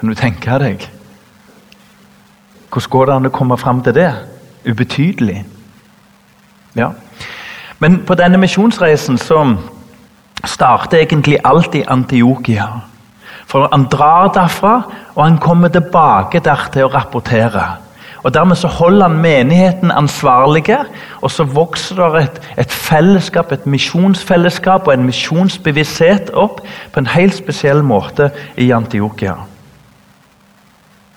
Kan 0.00 0.08
du 0.08 0.14
tenke 0.14 0.58
deg? 0.58 0.88
Hvordan 2.68 2.90
går 2.90 3.06
det 3.06 3.14
an 3.14 3.26
å 3.26 3.34
komme 3.34 3.56
fram 3.58 3.82
til 3.82 3.94
det? 3.96 4.10
Ubetydelig. 4.68 5.44
Ja. 6.76 6.90
Men 7.78 8.02
på 8.06 8.14
denne 8.18 8.38
misjonsreisen 8.38 9.18
så 9.18 9.42
starter 10.44 11.02
egentlig 11.02 11.38
alt 11.44 11.74
i 11.74 11.84
Antiokia. 11.88 12.68
For 13.48 13.68
Han 13.72 13.86
drar 13.88 14.28
derfra, 14.34 14.82
og 15.14 15.24
han 15.24 15.38
kommer 15.38 15.68
tilbake 15.68 16.40
der 16.44 16.68
til 16.72 16.84
å 16.84 16.92
rapportere. 16.92 17.66
Og 18.22 18.34
Dermed 18.34 18.56
så 18.56 18.68
holder 18.68 19.08
han 19.08 19.20
menigheten 19.22 19.90
ansvarlige, 19.90 20.78
og 21.22 21.30
så 21.30 21.44
vokser 21.44 21.96
det 21.96 22.22
et, 22.22 22.40
et 22.58 22.72
fellesskap, 22.72 23.52
et 23.52 23.66
misjonsfellesskap 23.66 24.86
og 24.86 24.94
en 24.94 25.06
misjonsbevissthet 25.06 26.30
opp 26.34 26.60
på 26.92 27.00
en 27.00 27.06
helt 27.06 27.36
spesiell 27.38 27.82
måte 27.82 28.30
i 28.56 28.70
Antiokia. 28.70 29.36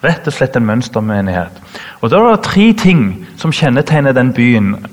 Rett 0.03 0.27
og 0.27 0.33
slett 0.33 0.55
en 0.57 0.65
mønstermenighet. 0.65 1.61
Og 2.01 2.09
Da 2.09 2.17
er 2.17 2.35
det 2.35 2.43
tre 2.43 2.73
ting 2.73 3.27
som 3.37 3.51
kjennetegner 3.51 4.11
den 4.11 4.33
byen 4.33 4.85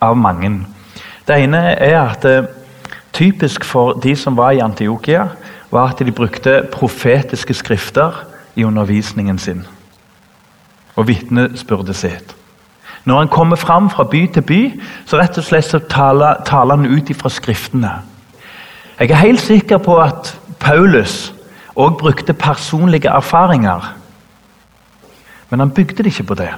av 0.00 0.16
mange. 0.16 0.66
Det 1.26 1.38
ene 1.42 1.58
er 1.78 2.00
at 2.00 2.22
det, 2.22 2.38
eh, 2.38 2.48
typisk 3.12 3.64
for 3.64 3.92
de 3.92 4.16
som 4.16 4.36
var 4.36 4.50
i 4.50 4.58
Antiokia, 4.58 5.28
var 5.70 5.88
at 5.88 5.98
de 5.98 6.12
brukte 6.12 6.68
profetiske 6.72 7.54
skrifter 7.54 8.24
i 8.56 8.64
undervisningen 8.64 9.38
sin 9.38 9.66
og 10.96 11.08
vitnesbyrdet 11.08 11.96
sitt. 11.96 12.34
Når 13.04 13.18
han 13.18 13.28
kommer 13.28 13.56
fram 13.56 13.90
fra 13.90 14.04
by 14.04 14.26
til 14.26 14.42
by, 14.42 14.80
så 15.06 15.18
rett 15.18 15.38
og 15.38 15.44
slett 15.44 15.64
så 15.64 15.78
taler, 15.78 16.42
taler 16.44 16.76
han 16.76 16.86
ut 16.86 17.10
ifra 17.10 17.28
skriftene. 17.28 17.90
Jeg 19.00 19.10
er 19.10 19.14
helt 19.14 19.40
sikker 19.40 19.78
på 19.78 19.96
at 19.98 20.38
Paulus 20.60 21.32
òg 21.76 21.96
brukte 21.98 22.32
personlige 22.32 23.08
erfaringer 23.08 23.94
men 25.52 25.60
han 25.60 25.70
bygde 25.70 26.00
det 26.00 26.14
ikke 26.14 26.30
på 26.30 26.34
det. 26.40 26.48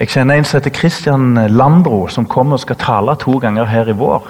Jeg 0.00 0.08
kjenner 0.12 0.36
en 0.36 0.44
som 0.44 0.58
heter 0.58 0.74
Christian 0.76 1.38
Landro, 1.48 2.06
som 2.12 2.26
kommer 2.28 2.58
og 2.58 2.60
skal 2.60 2.76
tale 2.76 3.14
to 3.16 3.38
ganger 3.40 3.64
her 3.64 3.88
i 3.88 3.94
vår. 3.96 4.26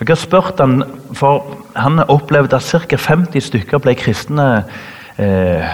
Jeg 0.00 0.08
har 0.08 0.16
spurt 0.20 0.60
han, 0.60 0.82
for 1.12 1.44
Han 1.76 1.98
opplevde 2.08 2.56
at 2.56 2.62
ca. 2.62 2.96
50 2.96 3.40
stykker 3.40 3.78
ble 3.78 3.94
kristne 3.94 4.64
eh, 5.18 5.64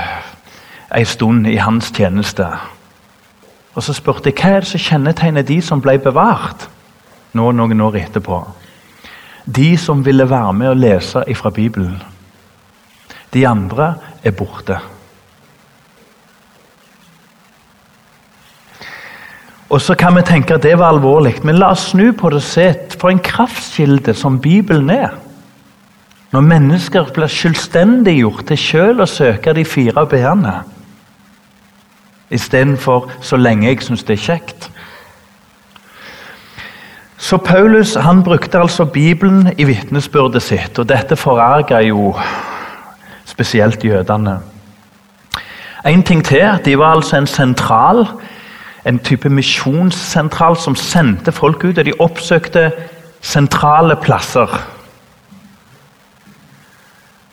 en 0.94 1.06
stund 1.06 1.46
i 1.46 1.56
hans 1.56 1.92
tjeneste. 1.94 2.46
Og 3.74 3.82
Så 3.82 3.94
spurte 3.94 4.30
jeg 4.30 4.42
hva 4.42 4.56
er 4.56 4.60
det 4.60 4.68
som 4.68 4.82
kjennetegner 4.82 5.42
de 5.42 5.60
som 5.62 5.80
ble 5.80 5.98
bevart 5.98 6.66
nå 7.32 7.52
noen 7.52 7.80
år 7.80 8.00
etterpå. 8.02 8.40
De 9.46 9.76
som 9.78 10.02
ville 10.04 10.30
være 10.30 10.52
med 10.52 10.68
og 10.68 10.76
lese 10.76 11.22
fra 11.34 11.50
Bibelen. 11.50 12.02
De 13.32 13.46
andre 13.48 13.94
er 14.24 14.34
borte. 14.34 14.80
Og 19.72 19.80
så 19.80 19.94
kan 19.96 20.12
vi 20.16 20.22
tenke 20.28 20.54
at 20.54 20.62
det 20.66 20.74
var 20.78 20.92
alvorlig, 20.92 21.38
men 21.48 21.56
la 21.56 21.70
oss 21.72 21.86
snu 21.94 22.10
på 22.12 22.28
det 22.28 22.42
og 22.42 22.44
se 22.44 22.66
for 23.00 23.08
en 23.08 23.22
kraftkilde 23.24 24.12
som 24.14 24.36
Bibelen 24.40 24.90
er. 24.92 25.14
Når 26.32 26.44
mennesker 26.44 27.08
blir 27.14 27.32
selvstendiggjort 27.32 28.44
til 28.50 28.60
selv 28.60 29.04
å 29.04 29.08
søke 29.08 29.54
de 29.56 29.64
fire 29.64 30.04
b-ene 30.08 30.60
istedenfor 32.32 33.10
'så 33.20 33.36
lenge 33.36 33.68
jeg 33.68 33.82
syns 33.82 34.04
det 34.04 34.14
er 34.18 34.24
kjekt'. 34.32 34.70
Så 37.18 37.36
Paulus 37.36 37.94
han 37.94 38.22
brukte 38.22 38.60
altså 38.60 38.84
Bibelen 38.84 39.52
i 39.58 39.64
vitnesbyrdet 39.64 40.42
sitt, 40.42 40.78
og 40.78 40.88
dette 40.88 41.16
forarga 41.16 41.80
jo 41.80 42.14
spesielt 43.24 43.84
jødene. 43.84 44.40
En 45.86 46.02
ting 46.02 46.24
til, 46.24 46.58
de 46.64 46.78
var 46.78 46.94
altså 46.94 47.16
en 47.16 47.26
sentral 47.26 48.06
en 48.84 48.98
type 48.98 49.28
misjonssentral 49.28 50.56
som 50.56 50.76
sendte 50.76 51.32
folk 51.32 51.64
ut, 51.64 51.78
og 51.78 51.84
de 51.84 51.94
oppsøkte 52.00 52.70
sentrale 53.22 53.96
plasser. 53.96 54.50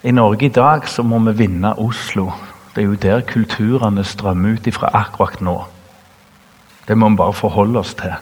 I 0.02 0.14
Norge 0.16 0.46
i 0.46 0.54
dag 0.54 0.86
så 0.88 1.02
må 1.02 1.18
vi 1.26 1.36
vinne 1.42 1.74
Oslo. 1.78 2.30
Det 2.74 2.82
er 2.82 2.86
jo 2.86 2.94
der 2.94 3.20
kulturene 3.26 4.04
strømmer 4.04 4.54
ut 4.56 4.66
ifra 4.66 4.90
akkurat 4.94 5.40
nå. 5.40 5.58
Det 6.88 6.96
må 6.96 7.08
vi 7.08 7.16
bare 7.16 7.34
forholde 7.36 7.78
oss 7.78 7.94
til. 7.94 8.14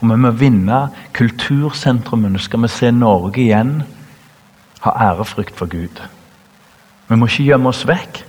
Og 0.00 0.10
Vi 0.10 0.16
må 0.16 0.30
vinne 0.30 0.88
kultursentrumene. 1.12 2.38
Skal 2.38 2.62
vi 2.62 2.68
se 2.68 2.90
Norge 2.90 3.40
igjen 3.40 3.82
ha 4.80 4.90
ærefrykt 5.10 5.56
for 5.56 5.66
Gud. 5.66 6.02
Vi 7.08 7.16
må 7.16 7.26
ikke 7.26 7.48
gjemme 7.48 7.68
oss 7.68 7.86
vekk. 7.88 8.22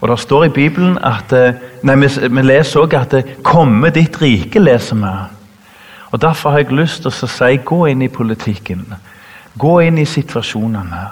Og 0.00 0.08
Det 0.08 0.18
står 0.18 0.44
i 0.44 0.48
Bibelen 0.48 0.98
at 0.98 1.32
eh, 1.32 1.56
nei, 1.82 1.96
vi, 1.96 2.08
vi 2.30 2.42
leser 2.42 2.80
også 2.80 2.98
at 3.00 3.14
eh, 3.14 3.34
'komme 3.42 3.90
ditt 3.90 4.20
rike', 4.22 4.60
leser 4.60 4.96
vi. 4.96 5.14
Og 6.12 6.22
Derfor 6.22 6.50
har 6.50 6.58
jeg 6.58 6.72
lyst 6.72 7.02
til 7.02 7.08
å 7.08 7.28
si 7.28 7.56
gå 7.56 7.86
inn 7.86 8.02
i 8.02 8.08
politikken. 8.08 8.84
Gå 9.58 9.78
inn 9.80 9.98
i 9.98 10.04
situasjonene. 10.04 11.06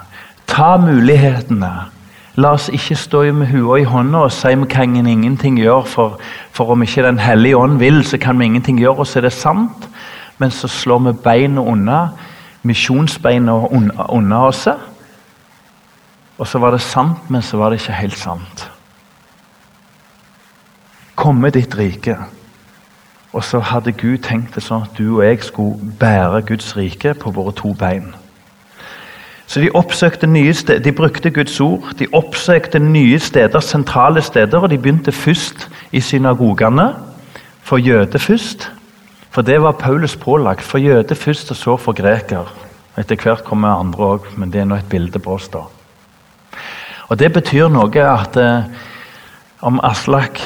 Ta 0.47 0.77
mulighetene. 0.77 1.71
La 2.35 2.51
oss 2.51 2.69
ikke 2.69 2.95
stå 2.95 3.23
med 3.33 3.47
hua 3.47 3.79
i 3.79 3.83
hånda 3.83 4.17
og 4.27 4.31
si 4.31 4.53
vi 4.55 4.65
kan 4.69 4.95
ingenting 4.95 5.57
gjøre, 5.59 5.85
for, 5.85 6.19
for 6.51 6.71
om 6.71 6.83
ikke 6.83 7.03
Den 7.03 7.19
hellige 7.19 7.57
ånd 7.57 7.79
vil, 7.79 8.03
så 8.03 8.17
kan 8.17 8.39
vi 8.39 8.45
ingenting 8.45 8.79
gjøre. 8.79 8.99
Og 8.99 9.07
så 9.07 9.19
er 9.19 9.21
det 9.21 9.33
sant, 9.33 9.89
men 10.37 10.51
så 10.51 10.67
slår 10.67 10.99
vi 10.99 11.13
beina 11.23 11.61
unna, 11.61 12.09
misjonsbeina 12.63 13.51
unna 14.09 14.45
oss. 14.45 14.67
Og 16.37 16.47
så 16.47 16.59
var 16.59 16.71
det 16.71 16.81
sant, 16.81 17.29
men 17.29 17.41
så 17.41 17.57
var 17.57 17.69
det 17.69 17.81
ikke 17.81 17.93
helt 17.93 18.17
sant 18.17 18.74
komme 21.15 21.49
ditt 21.49 21.77
rike. 21.77 22.17
Og 23.35 23.43
så 23.43 23.59
hadde 23.59 23.91
Gud 23.91 24.21
tenkt 24.23 24.55
det 24.55 24.63
sånn 24.63 24.85
at 24.85 24.95
du 24.95 25.17
og 25.17 25.25
jeg 25.25 25.41
skulle 25.43 25.91
bære 25.99 26.45
Guds 26.47 26.75
rike 26.77 27.15
på 27.19 27.33
våre 27.35 27.51
to 27.55 27.73
bein. 27.75 28.13
Så 29.47 29.61
de 29.61 29.69
oppsøkte 29.77 30.27
nye 30.27 30.53
steder, 30.53 30.81
de 30.81 30.91
brukte 30.95 31.29
Guds 31.29 31.59
ord. 31.61 31.91
De 31.99 32.07
oppsøkte 32.13 32.79
nye 32.79 33.19
steder, 33.19 33.59
sentrale 33.59 34.23
steder, 34.25 34.63
og 34.63 34.71
de 34.71 34.77
begynte 34.77 35.11
først 35.11 35.67
i 35.91 36.01
synagogene. 36.01 36.93
For 37.65 37.77
jøder 37.77 38.19
først. 38.19 38.71
For 39.29 39.41
det 39.41 39.61
var 39.61 39.77
Paulus 39.77 40.15
pålagt. 40.15 40.63
For 40.63 40.77
jøder 40.77 41.15
først, 41.15 41.51
og 41.51 41.57
så 41.57 41.77
for 41.77 41.93
greker. 41.93 42.49
Etter 42.97 43.19
hvert 43.19 43.43
kommer 43.43 43.75
andre 43.75 44.11
òg, 44.15 44.27
men 44.39 44.51
det 44.51 44.61
er 44.61 44.69
nå 44.69 44.79
et 44.79 44.89
bilde 44.89 45.19
på 45.19 45.35
oss. 45.35 45.47
da. 45.51 45.65
Og 47.09 47.19
Det 47.19 47.33
betyr 47.33 47.67
noe 47.69 48.01
at 48.01 48.37
eh, 48.37 48.63
om 49.61 49.79
Aslak 49.83 50.39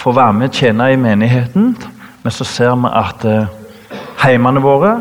får 0.00 0.16
være 0.16 0.32
med 0.32 0.48
og 0.48 0.56
tjene 0.56 0.92
i 0.92 0.98
menigheten, 1.00 1.74
men 2.22 2.32
så 2.32 2.44
ser 2.48 2.76
vi 2.80 2.90
at 2.96 3.24
eh, 3.28 3.96
heimene 4.24 4.62
våre 4.64 4.94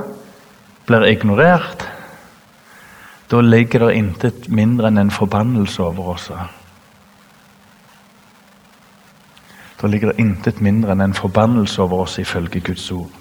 blir 0.88 1.08
ignorert. 1.08 1.86
Da 3.32 3.42
ligger 3.42 3.88
det 3.88 3.98
intet 4.00 4.50
mindre 4.50 4.90
enn 4.90 4.98
en 4.98 5.14
forbannelse 5.14 5.84
over 5.86 6.16
oss. 6.16 6.30
Da 9.80 9.88
ligger 9.88 10.12
det 10.12 10.24
intet 10.24 10.62
mindre 10.66 10.96
enn 10.96 11.06
en 11.06 11.18
forbannelse 11.18 11.82
over 11.84 12.06
oss, 12.06 12.18
ifølge 12.20 12.60
Guds 12.60 12.90
ord. 12.92 13.12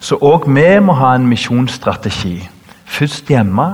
Så 0.00 0.18
òg 0.22 0.46
vi 0.46 0.66
må 0.82 0.94
ha 0.98 1.14
en 1.14 1.28
misjonsstrategi. 1.30 2.42
Først 2.84 3.30
hjemme, 3.30 3.68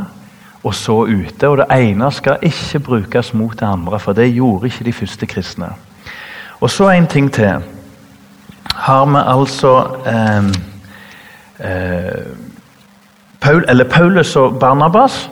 og 0.64 0.74
så 0.74 1.04
ute. 1.04 1.48
Og 1.48 1.58
det 1.60 1.66
ene 1.70 2.10
skal 2.12 2.38
ikke 2.42 2.80
brukes 2.80 3.34
mot 3.34 3.58
det 3.60 3.66
andre, 3.68 4.00
for 4.00 4.16
det 4.16 4.32
gjorde 4.32 4.70
ikke 4.70 4.84
de 4.84 4.92
første 4.92 5.26
kristne. 5.26 5.72
Og 6.64 6.70
så 6.70 6.86
en 6.88 7.06
ting 7.06 7.32
til. 7.32 7.60
Har 8.74 9.04
vi 9.04 9.20
altså 9.20 9.70
eh, 10.06 10.44
eh, 11.70 12.26
Paul, 13.40 13.64
eller 13.68 13.84
Paulus 13.84 14.36
og 14.36 14.58
Barnabas 14.60 15.30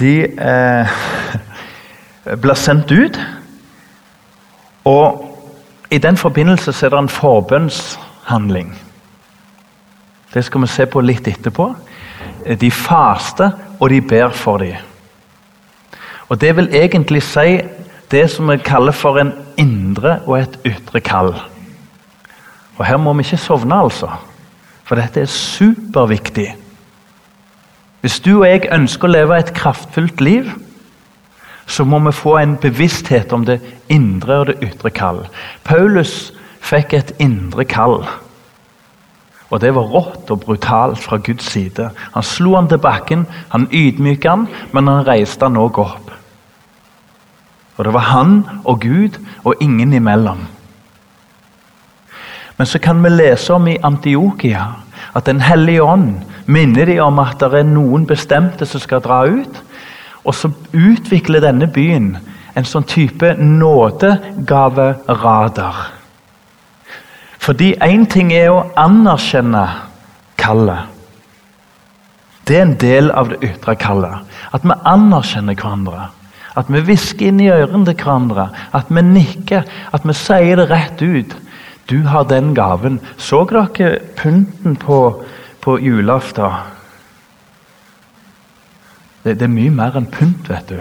de 0.00 0.20
eh, 0.22 0.88
blir 2.42 2.54
sendt 2.54 2.92
ut. 2.92 3.18
Og 4.84 5.24
i 5.90 5.98
den 5.98 6.16
forbindelse 6.16 6.86
er 6.86 6.94
det 6.94 6.98
en 6.98 7.08
forbønnshandling. 7.08 8.70
Det 10.34 10.44
skal 10.44 10.60
vi 10.62 10.66
se 10.66 10.86
på 10.86 11.00
litt 11.00 11.26
etterpå. 11.28 11.72
De 12.60 12.70
faster, 12.70 13.50
og 13.80 13.90
de 13.90 14.00
ber 14.00 14.30
for 14.30 14.62
dem. 14.62 14.76
Og 16.28 16.40
Det 16.40 16.56
vil 16.56 16.70
egentlig 16.72 17.22
si 17.22 17.60
det 18.10 18.30
som 18.30 18.50
vi 18.50 18.56
kaller 18.62 18.92
for 18.92 19.18
en 19.18 19.47
indre 19.98 20.20
og 20.26 20.38
et 20.38 20.58
ytre 20.66 21.00
kall. 21.00 21.34
Og 22.78 22.86
Her 22.86 22.96
må 22.96 23.12
vi 23.12 23.22
ikke 23.26 23.36
sovne, 23.36 23.74
altså. 23.74 24.08
For 24.84 24.96
dette 24.96 25.20
er 25.20 25.26
superviktig. 25.26 26.54
Hvis 28.00 28.20
du 28.20 28.38
og 28.40 28.46
jeg 28.46 28.70
ønsker 28.72 29.08
å 29.08 29.12
leve 29.12 29.38
et 29.38 29.52
kraftfullt 29.54 30.20
liv, 30.20 30.50
så 31.66 31.84
må 31.84 31.98
vi 31.98 32.12
få 32.12 32.38
en 32.38 32.56
bevissthet 32.56 33.32
om 33.32 33.44
det 33.44 33.60
indre 33.88 34.38
og 34.38 34.46
det 34.46 34.56
ytre 34.62 34.90
kall. 34.90 35.26
Paulus 35.64 36.32
fikk 36.62 36.94
et 36.94 37.12
indre 37.20 37.66
kall. 37.68 38.06
Og 39.50 39.60
det 39.60 39.74
var 39.74 39.90
rått 39.90 40.30
og 40.30 40.40
brutalt 40.44 41.00
fra 41.02 41.18
Guds 41.18 41.50
side. 41.50 41.90
Han 42.14 42.22
slo 42.24 42.54
han 42.54 42.68
til 42.68 42.78
bakken, 42.78 43.26
han 43.50 43.68
ydmyket 43.72 44.30
han, 44.30 44.46
men 44.72 44.88
han 44.88 45.06
reiste 45.08 45.44
han 45.44 45.58
òg 45.60 45.82
opp. 45.82 46.07
Og 47.78 47.84
det 47.86 47.94
var 47.94 48.10
han 48.10 48.42
og 48.64 48.80
Gud 48.82 49.18
og 49.44 49.54
ingen 49.62 49.92
imellom. 49.94 50.38
Men 52.58 52.66
så 52.66 52.78
kan 52.82 53.04
vi 53.04 53.08
lese 53.08 53.54
om 53.54 53.68
i 53.70 53.78
Antiokia 53.82 54.66
at 55.14 55.26
Den 55.26 55.40
hellige 55.40 55.82
ånd 55.82 56.14
minner 56.46 56.86
de 56.86 57.00
om 57.00 57.18
at 57.22 57.40
det 57.40 57.54
er 57.54 57.62
noen 57.62 58.06
bestemte 58.06 58.66
som 58.66 58.80
skal 58.80 59.00
dra 59.00 59.26
ut. 59.26 59.62
Og 60.24 60.34
så 60.34 60.50
utvikler 60.72 61.40
denne 61.40 61.66
byen 61.72 62.18
en 62.58 62.64
sånn 62.66 62.84
type 62.88 63.34
nådegaveradar. 63.38 65.74
Fordi 67.38 67.74
én 67.80 68.06
ting 68.10 68.32
er 68.34 68.50
å 68.50 68.72
anerkjenne 68.76 69.68
kallet. 70.36 70.78
Det 72.44 72.56
er 72.56 72.62
en 72.66 72.76
del 72.80 73.10
av 73.10 73.28
det 73.30 73.38
ytre 73.44 73.74
kallet. 73.78 74.18
At 74.52 74.64
vi 74.64 74.72
anerkjenner 74.84 75.54
hverandre. 75.54 76.08
At 76.56 76.70
vi 76.72 76.80
hvisker 76.80 77.28
inn 77.28 77.42
i 77.42 77.50
ørene 77.52 77.84
til 77.90 77.98
hverandre. 77.98 78.48
At 78.74 78.88
vi 78.88 79.02
nikker. 79.04 79.68
At 79.92 80.06
vi 80.08 80.16
sier 80.16 80.60
det 80.60 80.70
rett 80.70 81.02
ut. 81.02 81.36
Du 81.90 82.02
har 82.08 82.24
den 82.28 82.54
gaven. 82.54 83.00
Så 83.16 83.44
dere 83.48 83.98
pynten 84.16 84.76
på, 84.76 85.24
på 85.60 85.78
julaften? 85.78 86.74
Det, 89.24 89.34
det, 89.34 89.42
er 89.48 89.52
mye 89.52 89.72
mer 89.74 89.96
enn 89.98 90.08
pynt, 90.08 90.48
vet 90.48 90.70
du. 90.70 90.78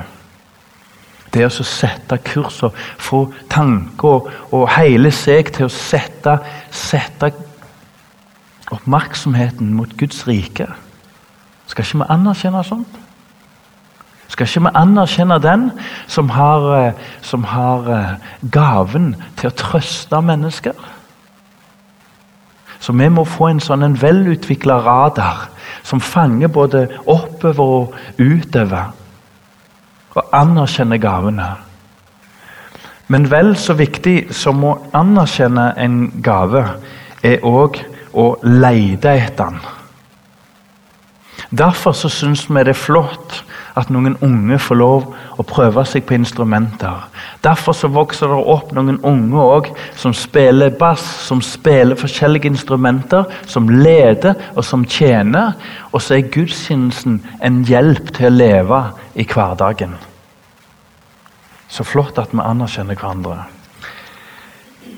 Det 1.33 1.43
å 1.43 1.51
sette 1.51 2.19
kurs 2.23 2.61
og 2.63 2.75
få 3.03 3.25
tanker 3.51 4.29
og, 4.51 4.69
hele 4.77 5.11
seg 5.11 5.51
til 5.55 5.67
å 5.67 5.73
sette, 5.73 6.37
sette 6.71 7.33
oppmerksomheten 8.71 9.73
mot 9.75 9.91
Guds 9.99 10.23
rike. 10.27 10.69
Skal 11.67 11.83
ikke 11.83 12.03
vi 12.03 12.09
anerkjenne 12.15 12.63
sånt? 12.67 12.95
Skal 14.27 14.47
ikke 14.47 14.65
vi 14.65 14.75
anerkjenne 14.75 15.39
den 15.39 15.69
som 16.07 16.29
har, 16.29 16.67
eh, 16.77 16.93
som 17.21 17.43
har 17.43 17.89
eh, 17.91 18.15
gaven 18.51 19.15
til 19.37 19.49
å 19.49 19.55
trøste 19.55 20.21
mennesker? 20.21 20.75
Så 22.79 22.93
vi 22.93 23.07
må 23.09 23.23
få 23.25 23.47
en 23.49 23.61
sånn 23.63 23.95
velutvikla 24.01 24.77
radar 24.85 25.47
som 25.83 26.01
fanger 26.03 26.51
både 26.53 26.87
oppover 27.05 27.63
og 27.63 27.95
utover. 28.19 28.91
Og 30.17 30.29
anerkjenner 30.33 30.97
gavene. 31.01 31.47
Men 33.07 33.29
vel 33.31 33.55
så 33.55 33.73
viktig 33.77 34.33
som 34.35 34.63
å 34.67 34.77
anerkjenne 34.97 35.71
en 35.79 35.97
gave, 36.23 36.63
er 37.23 37.43
òg 37.45 37.79
å 38.13 38.27
lete 38.43 39.13
etter 39.13 39.53
den. 39.53 39.59
Derfor 41.57 41.95
så 41.95 42.09
syns 42.11 42.47
vi 42.49 42.63
det 42.65 42.73
er 42.73 42.79
flott 42.79 43.43
at 43.77 43.91
noen 43.93 44.15
unge 44.25 44.57
får 44.61 44.79
lov 44.79 45.05
å 45.37 45.45
prøve 45.45 45.83
seg 45.85 46.05
på 46.07 46.15
instrumenter. 46.17 47.05
Derfor 47.45 47.75
så 47.77 47.89
vokser 47.93 48.31
det 48.31 48.39
opp 48.53 48.71
noen 48.75 48.97
unge 49.05 49.43
også, 49.43 49.75
som 50.01 50.15
spiller 50.17 50.73
bass, 50.79 51.05
som 51.27 51.41
spiller 51.45 51.99
forskjellige 51.99 52.49
instrumenter, 52.49 53.27
som 53.45 53.69
leder 53.69 54.35
og 54.55 54.65
som 54.65 54.85
tjener. 54.85 55.53
Og 55.91 56.01
så 56.01 56.17
er 56.17 56.31
gudstjenesten 56.33 57.21
en 57.43 57.61
hjelp 57.67 58.13
til 58.17 58.31
å 58.31 58.35
leve 58.35 58.81
i 59.15 59.27
hverdagen. 59.27 59.93
Så 61.69 61.85
flott 61.85 62.17
at 62.17 62.33
vi 62.33 62.41
anerkjenner 62.41 62.97
hverandre. 62.97 63.43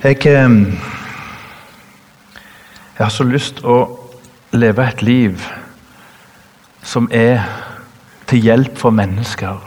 Jeg, 0.04 0.22
ehm, 0.32 0.78
jeg 2.96 3.04
har 3.04 3.12
så 3.12 3.26
lyst 3.28 3.64
å 3.68 3.82
leve 4.56 4.86
et 4.88 5.02
liv 5.04 5.42
som 6.84 7.10
er 7.12 7.44
til 8.30 8.46
hjelp 8.46 8.78
for 8.78 8.94
mennesker. 8.94 9.58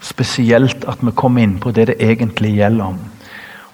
Spesielt 0.00 0.84
at 0.88 1.02
vi 1.04 1.12
kommer 1.12 1.44
inn 1.44 1.58
på 1.60 1.72
det 1.76 1.90
det 1.90 1.96
egentlig 2.00 2.54
gjelder 2.56 2.84
om. 2.94 2.98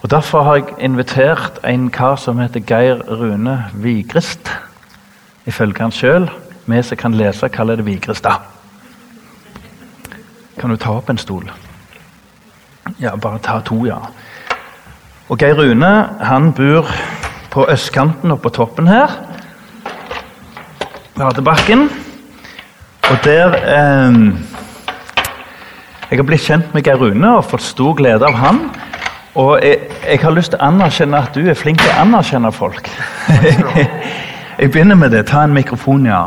Og 0.01 0.11
Derfor 0.11 0.43
har 0.43 0.55
jeg 0.55 0.75
invitert 0.79 1.59
en 1.63 1.89
kar 1.89 2.15
som 2.15 2.39
heter 2.39 2.59
Geir 2.59 3.01
Rune 3.09 3.65
Vigrist, 3.73 4.51
Ifølge 5.45 5.81
han 5.81 5.91
sjøl. 5.91 6.29
Vi 6.65 6.81
som 6.83 6.97
kan 6.97 7.13
lese, 7.13 7.49
kaller 7.49 7.75
det 7.75 7.85
Vigrestad. 7.85 8.41
Kan 10.57 10.69
du 10.69 10.75
ta 10.75 10.95
opp 10.97 11.09
en 11.09 11.17
stol? 11.17 11.51
Ja, 12.99 13.15
bare 13.15 13.39
ta 13.39 13.59
to, 13.59 13.85
ja. 13.85 13.99
Og 15.29 15.37
Geir 15.37 15.53
Rune 15.53 15.91
han 16.21 16.53
bor 16.53 16.89
på 17.53 17.67
østkanten 17.69 18.31
og 18.31 18.41
på 18.41 18.49
toppen 18.49 18.87
her. 18.87 19.13
Radebakken. 21.19 21.89
Og 23.11 23.17
der 23.23 23.53
eh, 23.53 24.13
Jeg 26.09 26.17
har 26.17 26.23
blitt 26.23 26.41
kjent 26.41 26.73
med 26.73 26.83
Geir 26.83 26.97
Rune 27.01 27.35
og 27.37 27.45
fått 27.45 27.61
stor 27.61 27.93
glede 27.97 28.25
av 28.25 28.33
han. 28.39 28.59
Og 29.35 29.59
jeg, 29.63 29.77
jeg, 30.07 30.19
har 30.21 30.33
lyst 30.33 30.53
til 30.53 30.61
å 30.61 30.67
anerkjenne 30.69 31.19
at 31.19 31.35
du 31.35 31.49
er 31.49 31.57
flink 31.59 31.81
til 31.81 31.91
å 31.91 32.01
anerkjenne 32.05 32.51
folk. 32.55 32.89
jeg 34.59 34.71
begynner 34.71 34.95
med 34.95 35.11
det. 35.13 35.25
Ta 35.29 35.43
en 35.43 35.53
mikrofon, 35.53 36.05
ja. 36.07 36.23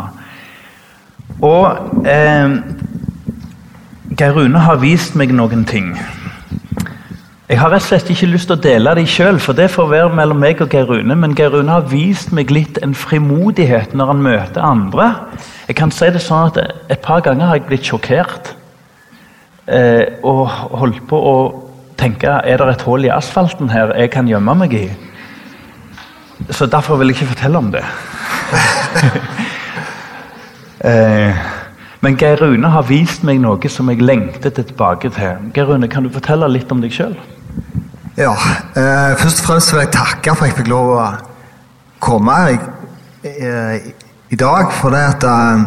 Og 1.39 2.07
eh, 2.07 2.59
Geir 4.19 4.37
Rune 4.37 4.63
har 4.67 4.83
vist 4.83 5.17
meg 5.19 5.35
noen 5.35 5.65
ting. 5.67 5.95
Jeg 7.49 7.63
har 7.63 7.71
rett 7.73 7.81
og 7.81 7.89
slett 7.89 8.11
ikke 8.13 8.27
lyst 8.29 8.51
til 8.51 8.59
å 8.59 8.61
dele 8.61 8.93
dem 8.99 9.07
sjøl, 9.09 9.39
for 9.41 9.57
det 9.57 9.71
får 9.73 9.87
være 9.89 10.17
mellom 10.19 10.37
meg 10.43 10.59
og 10.61 10.69
Geir 10.69 10.85
Rune. 10.85 11.15
Men 11.17 11.33
Geir 11.33 11.55
Rune 11.55 11.73
har 11.73 11.87
vist 11.89 12.29
meg 12.37 12.51
litt 12.53 12.77
en 12.85 12.93
frimodighet 12.93 13.95
når 13.97 14.11
han 14.11 14.21
møter 14.27 14.67
andre. 14.69 15.07
Jeg 15.65 15.79
kan 15.79 15.89
si 15.95 16.11
det 16.13 16.21
sånn 16.21 16.51
at 16.51 16.59
Et 16.93 17.01
par 17.01 17.23
ganger 17.25 17.49
har 17.49 17.57
jeg 17.57 17.65
blitt 17.71 17.89
sjokkert. 17.89 18.51
Eh, 19.65 20.21
og 20.29 20.45
holdt 20.77 21.01
på 21.09 21.17
å 21.17 21.39
tenke 21.97 22.29
er 22.29 22.61
det 22.61 22.69
et 22.75 22.85
hull 22.85 23.09
i 23.09 23.13
asfalten 23.13 23.73
her 23.73 23.95
jeg 23.97 24.13
kan 24.13 24.29
gjemme 24.29 24.55
meg 24.67 24.77
i. 24.77 24.85
Så 26.53 26.69
derfor 26.69 27.01
vil 27.01 27.15
jeg 27.15 27.17
ikke 27.17 27.33
fortelle 27.33 27.65
om 27.65 27.73
det. 27.73 27.85
eh, 30.93 31.33
men 32.05 32.21
Geir 32.21 32.45
Rune 32.45 32.77
har 32.77 32.85
vist 32.93 33.25
meg 33.25 33.41
noe 33.41 33.73
som 33.73 33.89
jeg 33.89 34.05
lengter 34.05 34.53
tilbake 34.53 35.09
til. 35.17 35.51
Geir 35.57 35.73
Rune, 35.73 35.89
Kan 35.89 36.05
du 36.05 36.13
fortelle 36.13 36.53
litt 36.53 36.69
om 36.77 36.85
deg 36.85 36.93
sjøl? 36.93 37.17
Ja. 38.19 38.33
Eh, 38.77 39.17
først 39.19 39.41
og 39.41 39.47
fremst 39.47 39.73
vil 39.73 39.79
jeg 39.85 39.91
takke 39.95 40.33
for 40.35 40.43
at 40.43 40.51
jeg 40.51 40.57
fikk 40.57 40.69
lov 40.73 40.89
å 40.91 41.03
komme. 42.03 42.33
her 42.35 42.57
i, 43.23 43.93
i 44.35 44.37
dag. 44.37 44.73
For 44.75 44.91
det 44.91 45.03
at 45.05 45.25
uh, 45.25 45.61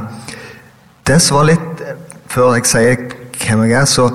Det 1.08 1.22
som 1.22 1.38
var 1.38 1.48
litt 1.48 1.84
Før 2.28 2.56
jeg 2.56 2.68
sier 2.68 3.06
hvem 3.40 3.64
jeg 3.64 3.78
er, 3.80 3.86
så 3.86 4.10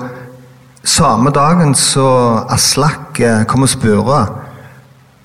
Samme 0.85 1.31
dagen 1.33 1.73
så 1.75 2.05
Aslak 2.49 3.17
kom 3.49 3.65
og 3.65 3.69
spurte. 3.69 4.19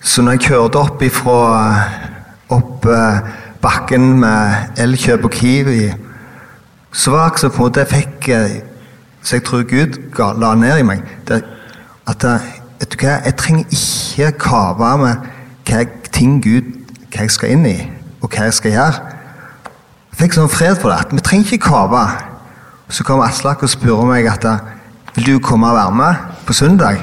Så 0.01 0.23
når 0.23 0.39
jeg 0.39 0.47
kjørte 0.49 0.81
opp 0.81 1.03
ifra 1.05 1.37
opp 2.49 2.89
bakken 3.63 4.09
med 4.25 4.81
Elkjøp 4.83 5.29
og 5.29 5.37
Kiwi, 5.37 5.93
så 6.93 7.13
var 7.13 7.37
det 7.37 7.53
på 7.53 7.61
en 7.61 7.69
måte 7.69 7.85
jeg 7.85 7.93
fikk 7.93 8.33
Så 9.23 9.37
jeg 9.37 9.45
tror 9.45 9.63
Gud 9.69 10.01
la 10.19 10.55
ned 10.55 10.81
i 10.81 10.89
meg 10.89 11.07
det, 11.29 11.45
at 12.09 12.27
vet 12.83 12.93
du 12.93 12.99
hva, 12.99 13.21
jeg 13.23 13.37
trenger 13.39 13.65
ikke 13.71 14.33
kave 14.43 14.93
med 14.99 15.29
hva 15.69 15.83
ting 16.13 16.41
Gud 16.43 16.79
hva 17.13 17.27
jeg 17.27 17.35
skal 17.35 17.53
inn 17.55 17.67
i, 17.69 17.79
og 18.25 18.33
hva 18.33 18.49
jeg 18.49 18.57
skal 18.57 18.75
gjøre. 18.75 19.17
Jeg 20.13 20.19
fikk 20.21 20.37
sånn 20.37 20.51
fred 20.53 20.81
på 20.81 20.91
det 20.91 20.99
at 21.05 21.13
vi 21.13 21.23
trenger 21.25 21.53
ikke 21.53 21.71
kave. 21.71 22.03
Så 22.93 23.05
kom 23.09 23.23
Aslak 23.25 23.63
og 23.65 23.71
spurte 23.73 24.09
meg 24.09 24.27
at 24.29 24.45
vil 25.15 25.29
du 25.29 25.45
komme 25.45 25.71
og 25.71 25.77
være 25.77 25.97
med 25.97 26.27
på 26.49 26.57
søndag. 26.57 27.01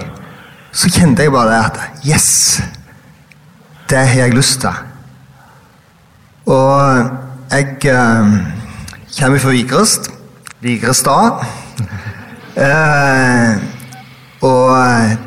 Så 0.73 0.91
kjente 0.93 1.25
jeg 1.25 1.33
bare 1.33 1.53
det 1.53 1.61
at 1.65 2.05
yes! 2.05 2.29
Det 3.89 3.97
har 3.97 4.25
jeg 4.25 4.35
lyst 4.37 4.61
til. 4.61 4.75
Og 6.45 7.09
jeg 7.49 7.77
eh, 7.89 8.35
kommer 9.17 9.41
fra 9.41 9.53
Vigrest. 9.53 10.11
Vigrestad. 10.61 11.45
Eh, 12.53 13.78
og 14.41 14.71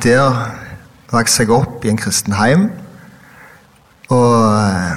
der 0.03 0.37
vokste 1.13 1.43
jeg 1.43 1.53
opp 1.53 1.85
i 1.85 1.91
en 1.93 2.01
kristen 2.01 2.37
heim. 2.37 2.71
Og 4.09 4.37
eh, 4.57 4.93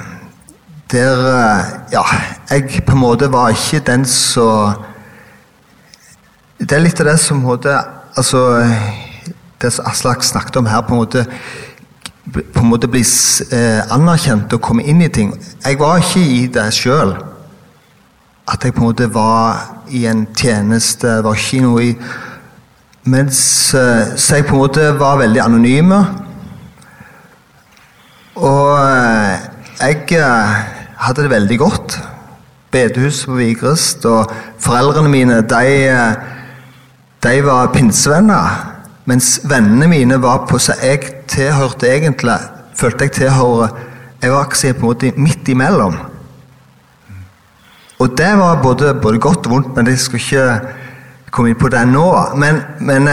der 0.92 1.26
eh, 1.32 1.64
Ja, 1.92 2.02
jeg 2.50 2.82
på 2.86 2.92
en 2.92 3.00
måte 3.00 3.32
var 3.32 3.48
ikke 3.48 3.80
den 3.86 4.04
som 4.04 4.82
Det 6.58 6.72
er 6.72 6.82
litt 6.82 7.00
av 7.00 7.06
det 7.06 7.18
som 7.20 7.40
måte 7.44 7.72
Altså 8.16 8.42
Det 9.60 9.72
som 9.72 9.86
Aslak 9.86 10.24
snakket 10.24 10.56
om 10.56 10.66
her, 10.66 10.80
på 10.80 10.94
en 10.94 11.00
måte 11.00 11.26
på 12.26 12.60
en 12.60 12.66
måte 12.66 12.88
bli 12.90 13.04
eh, 13.54 13.92
anerkjent 13.94 14.52
og 14.52 14.60
komme 14.60 14.82
inn 14.82 14.98
i 15.00 15.08
ting. 15.08 15.30
Jeg 15.62 15.78
var 15.78 16.00
ikke 16.02 16.20
i 16.26 16.40
det 16.50 16.64
sjøl. 16.74 17.12
At 18.50 18.64
jeg 18.64 18.74
på 18.74 18.82
en 18.82 18.88
måte 18.88 19.06
var 19.14 19.84
i 19.94 20.06
en 20.10 20.24
tjeneste, 20.34 21.20
var 21.22 21.38
ikke 21.38 21.62
noe 21.62 21.84
i 21.84 21.92
Mens 23.06 23.38
eh, 23.74 24.16
Så 24.18 24.40
jeg 24.40 24.46
på 24.48 24.56
en 24.56 24.64
måte 24.64 24.86
var 24.98 25.20
veldig 25.20 25.40
anonyme. 25.44 25.98
Og 28.36 28.70
eh, 28.82 29.44
jeg 29.78 30.16
eh, 30.18 30.54
hadde 31.04 31.22
det 31.22 31.30
veldig 31.30 31.58
godt. 31.60 31.98
Bedehuset 32.74 33.28
på 33.30 33.38
Vigrest. 33.38 34.06
Og 34.10 34.32
foreldrene 34.58 35.12
mine, 35.12 35.38
de, 35.46 35.92
de 37.22 37.36
var 37.46 37.70
pinsevenner. 37.76 38.56
Mens 39.06 39.36
vennene 39.46 39.86
mine 39.86 40.18
var 40.22 40.42
på 40.50 40.58
Så 40.58 40.74
jeg 40.82 40.98
tilhørte 41.30 41.86
egentlig 41.86 42.40
Følte 42.74 43.06
jeg 43.06 43.12
tilhører 43.12 43.76
Jeg 44.18 44.32
var 44.32 44.48
ikke 44.48 44.72
på 44.74 44.82
en 44.82 44.88
måte 44.88 45.12
midt 45.14 45.48
imellom. 45.48 45.94
Og 48.02 48.18
det 48.18 48.32
var 48.38 48.58
både, 48.62 48.94
både 48.94 49.18
godt 49.18 49.46
og 49.46 49.52
vondt, 49.52 49.76
men 49.76 49.86
jeg 49.86 49.98
skulle 49.98 50.20
ikke 50.20 50.74
komme 51.36 51.52
inn 51.52 51.60
på 51.60 51.70
det 51.72 51.84
nå. 51.90 52.06
Men, 52.40 52.62
men, 52.80 53.08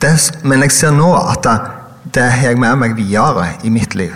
det, 0.00 0.14
men 0.42 0.64
jeg 0.64 0.74
ser 0.74 0.96
nå 0.96 1.12
at 1.20 1.44
det, 1.44 1.56
det 2.16 2.26
har 2.32 2.54
jeg 2.54 2.60
med 2.60 2.80
meg 2.80 2.96
videre 2.98 3.52
i 3.64 3.72
mitt 3.72 3.94
liv. 3.98 4.14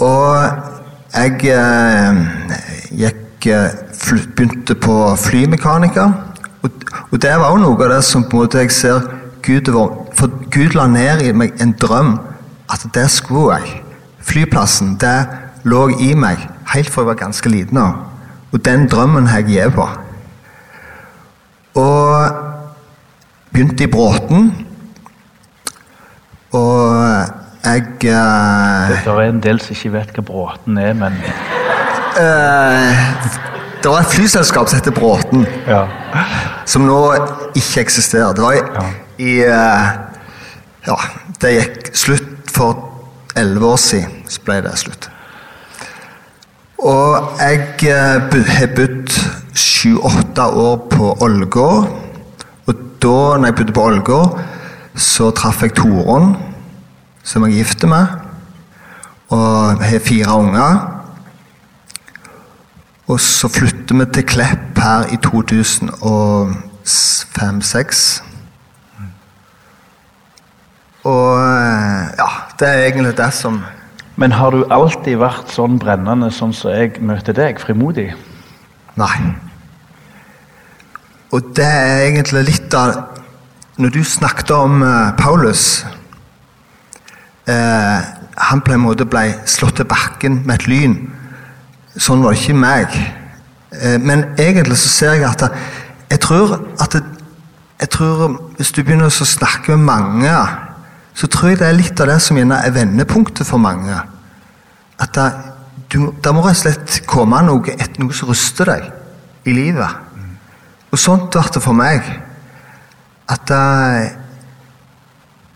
Og 0.00 0.36
jeg 1.12 1.52
eh, 1.52 2.20
gikk, 2.96 3.48
begynte 4.36 4.76
på 4.76 4.96
flymekaniker. 5.16 6.12
Og, 6.62 6.84
og 7.10 7.16
det 7.22 7.32
var 7.40 7.54
jo 7.54 7.62
noe 7.64 7.76
av 7.84 7.96
det 7.96 8.02
som 8.06 8.24
på 8.24 8.36
en 8.36 8.44
måte 8.44 8.60
jeg 8.60 8.72
ser 8.76 9.08
Gud 9.40 9.70
For 10.16 10.28
Gud 10.52 10.76
la 10.76 10.84
ned 10.86 11.22
i 11.24 11.32
meg 11.32 11.56
en 11.64 11.72
drøm 11.72 12.18
at 12.70 12.84
det 12.94 13.08
skulle 13.10 13.56
jeg. 13.56 13.80
Flyplassen, 14.20 14.98
det 15.00 15.24
lå 15.64 15.88
i 16.00 16.12
meg 16.14 16.44
helt 16.74 16.90
fra 16.92 17.02
jeg 17.02 17.08
var 17.08 17.18
ganske 17.24 17.48
liten. 17.50 17.80
Og 18.52 18.64
den 18.64 18.86
drømmen 18.88 19.26
har 19.26 19.40
jeg 19.40 19.56
gitt 19.56 19.74
på. 19.74 19.88
Og 21.80 22.30
begynte 23.52 23.84
i 23.84 23.90
Bråten. 23.90 24.50
Og 26.52 26.96
jeg 27.64 27.82
uh, 28.04 28.90
Det 28.90 29.12
er 29.12 29.20
en 29.28 29.42
del 29.44 29.60
som 29.60 29.76
ikke 29.76 29.92
vet 29.94 30.12
hva 30.16 30.24
Bråten 30.26 30.78
er, 30.80 30.94
men 30.98 31.18
uh, 32.16 32.90
Det 33.82 33.92
var 33.92 34.00
et 34.00 34.14
flyselskap 34.14 34.68
som 34.68 34.80
heter 34.80 34.94
Bråten, 34.96 35.46
ja. 35.68 35.84
som 36.66 36.88
nå 36.88 36.98
ikke 37.54 37.84
eksisterer. 37.84 38.32
Det 38.34 38.44
var 38.44 38.56
i, 38.56 38.64
ja. 38.64 38.86
i 39.18 39.36
uh, 39.46 39.88
Ja, 40.88 40.96
det 41.42 41.54
gikk 41.58 41.90
slutt 41.96 42.50
for 42.50 42.86
elleve 43.36 43.74
år 43.74 43.80
siden. 43.80 44.22
Så 44.28 44.42
ble 44.44 44.60
det 44.64 44.72
slutt. 44.80 45.10
Og 46.80 47.40
jeg 47.40 47.60
har 47.92 48.72
bodd 48.76 49.12
sju-åtte 49.54 50.42
år 50.42 50.76
på 50.90 51.16
Ålgård. 51.22 51.86
Og 52.66 52.74
da 53.02 53.36
når 53.36 53.46
jeg 53.46 53.54
bodde 53.58 53.72
på 53.72 53.84
Ålgård, 53.88 54.40
så 54.94 55.30
traff 55.36 55.62
jeg 55.62 55.74
Torunn, 55.78 56.36
som 57.22 57.44
jeg 57.46 57.54
gifter 57.60 57.88
med. 57.90 58.06
Og 59.30 59.82
har 59.82 59.98
fire 60.04 60.38
unger. 60.38 61.00
Og 63.10 63.20
så 63.20 63.48
flytter 63.50 63.94
vi 63.98 64.04
til 64.14 64.24
Klepp 64.26 64.78
her 64.78 65.02
i 65.10 65.16
2005-2006. 65.26 68.22
Og 71.08 71.40
ja, 72.18 72.28
det 72.60 72.68
er 72.68 72.84
egentlig 72.84 73.16
det 73.16 73.32
som 73.32 73.64
Men 74.20 74.36
har 74.36 74.52
du 74.52 74.68
alltid 74.68 75.16
vært 75.16 75.48
sånn 75.48 75.80
brennende 75.80 76.28
sånn 76.34 76.52
som 76.52 76.74
jeg 76.74 77.00
møter 77.00 77.32
deg, 77.32 77.56
frimodig? 77.56 78.12
Nei. 78.98 79.16
Og 81.30 81.52
det 81.54 81.66
er 81.66 82.08
egentlig 82.08 82.42
litt 82.48 82.74
av 82.74 82.96
Når 83.80 83.92
du 83.94 84.02
snakket 84.04 84.50
om 84.50 84.82
uh, 84.82 85.12
Paulus 85.16 85.86
uh, 87.48 88.00
Han 88.50 88.62
på 88.66 88.74
en 88.74 88.82
måte 88.82 89.06
ble 89.06 89.28
slått 89.48 89.78
til 89.78 89.88
bakken 89.88 90.42
med 90.44 90.58
et 90.58 90.66
lyn. 90.68 90.96
Sånn 91.96 92.24
var 92.24 92.34
det 92.34 92.42
ikke 92.42 92.58
meg. 92.58 92.98
Uh, 93.70 93.96
men 94.02 94.26
egentlig 94.36 94.78
så 94.82 94.90
ser 94.90 95.20
jeg 95.20 95.28
at 95.30 95.46
jeg 96.10 96.20
tror 96.26 96.58
at 96.82 96.98
jeg 97.80 97.88
tror 97.94 98.34
Hvis 98.58 98.74
du 98.76 98.82
begynner 98.82 99.08
å 99.08 99.24
snakke 99.24 99.72
med 99.72 99.86
mange, 99.86 100.34
så 101.14 101.26
tror 101.26 101.54
jeg 101.54 101.60
det 101.62 101.68
er 101.68 101.78
litt 101.78 102.00
av 102.02 102.10
det 102.10 102.18
som 102.20 102.36
er 102.36 102.74
vendepunktet 102.74 103.46
for 103.48 103.62
mange. 103.62 103.96
At 105.00 105.14
det, 105.16 105.24
du, 105.90 106.12
det 106.22 106.32
må 106.34 106.42
rett 106.44 106.54
og 106.54 106.62
slett 106.62 107.00
komme 107.10 107.40
noe, 107.42 107.74
et, 107.74 107.98
noe 107.98 108.14
som 108.14 108.30
ruster 108.30 108.68
deg 108.70 108.86
i 109.50 109.54
livet. 109.56 110.10
Og 110.90 110.98
sånt 110.98 111.30
ble 111.34 111.42
det 111.54 111.62
for 111.62 111.76
meg. 111.76 112.06
At 113.30 113.50
uh, 113.54 114.06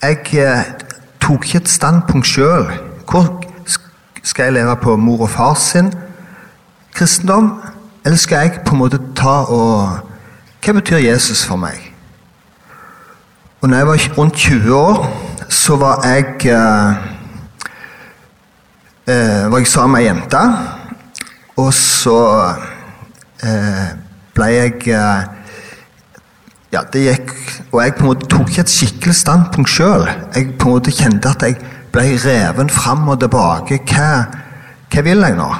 jeg 0.02 0.20
uh, 0.42 0.66
tok 1.22 1.46
ikke 1.46 1.62
et 1.62 1.70
standpunkt 1.70 2.30
sjøl. 2.30 2.68
Hvor 3.06 3.30
skal 4.24 4.48
jeg 4.48 4.56
leve 4.58 4.76
på 4.82 4.96
mor 4.96 5.26
og 5.26 5.30
far 5.30 5.54
sin 5.58 5.92
kristendom? 6.94 7.54
Eller 8.04 8.18
skal 8.20 8.46
jeg 8.46 8.62
på 8.66 8.74
en 8.74 8.82
måte 8.84 9.02
ta 9.16 9.42
og 9.48 10.10
Hva 10.64 10.72
betyr 10.72 11.02
Jesus 11.04 11.42
for 11.44 11.60
meg? 11.60 11.76
Og 13.60 13.68
når 13.68 13.76
jeg 13.76 13.86
var 13.86 14.04
rundt 14.18 14.36
20 14.36 14.74
år, 14.76 15.02
så 15.48 15.76
var 15.76 16.06
jeg 16.08 16.24
uh, 16.52 17.13
var 19.06 19.58
jeg 19.58 19.68
sammen 19.68 19.92
med 19.98 20.04
ei 20.04 20.08
jente. 20.08 20.42
Og 21.60 21.70
så 21.74 22.18
ble 24.34 24.50
jeg 24.54 24.94
Ja, 26.74 26.80
det 26.90 27.02
gikk 27.04 27.32
Og 27.70 27.82
jeg 27.82 27.94
på 27.94 28.02
en 28.02 28.08
måte 28.08 28.26
tok 28.32 28.48
ikke 28.48 28.64
et 28.64 28.72
skikkelig 28.72 29.14
standpunkt 29.14 29.70
sjøl. 29.70 30.08
Jeg 30.34 30.54
på 30.58 30.70
en 30.70 30.78
måte 30.78 30.94
kjente 30.94 31.30
at 31.30 31.44
jeg 31.44 31.58
ble 31.94 32.06
reven 32.24 32.72
fram 32.72 33.06
og 33.12 33.20
tilbake. 33.22 33.78
Hva, 33.86 34.08
hva 34.90 35.04
vil 35.06 35.22
jeg 35.22 35.36
nå? 35.38 35.50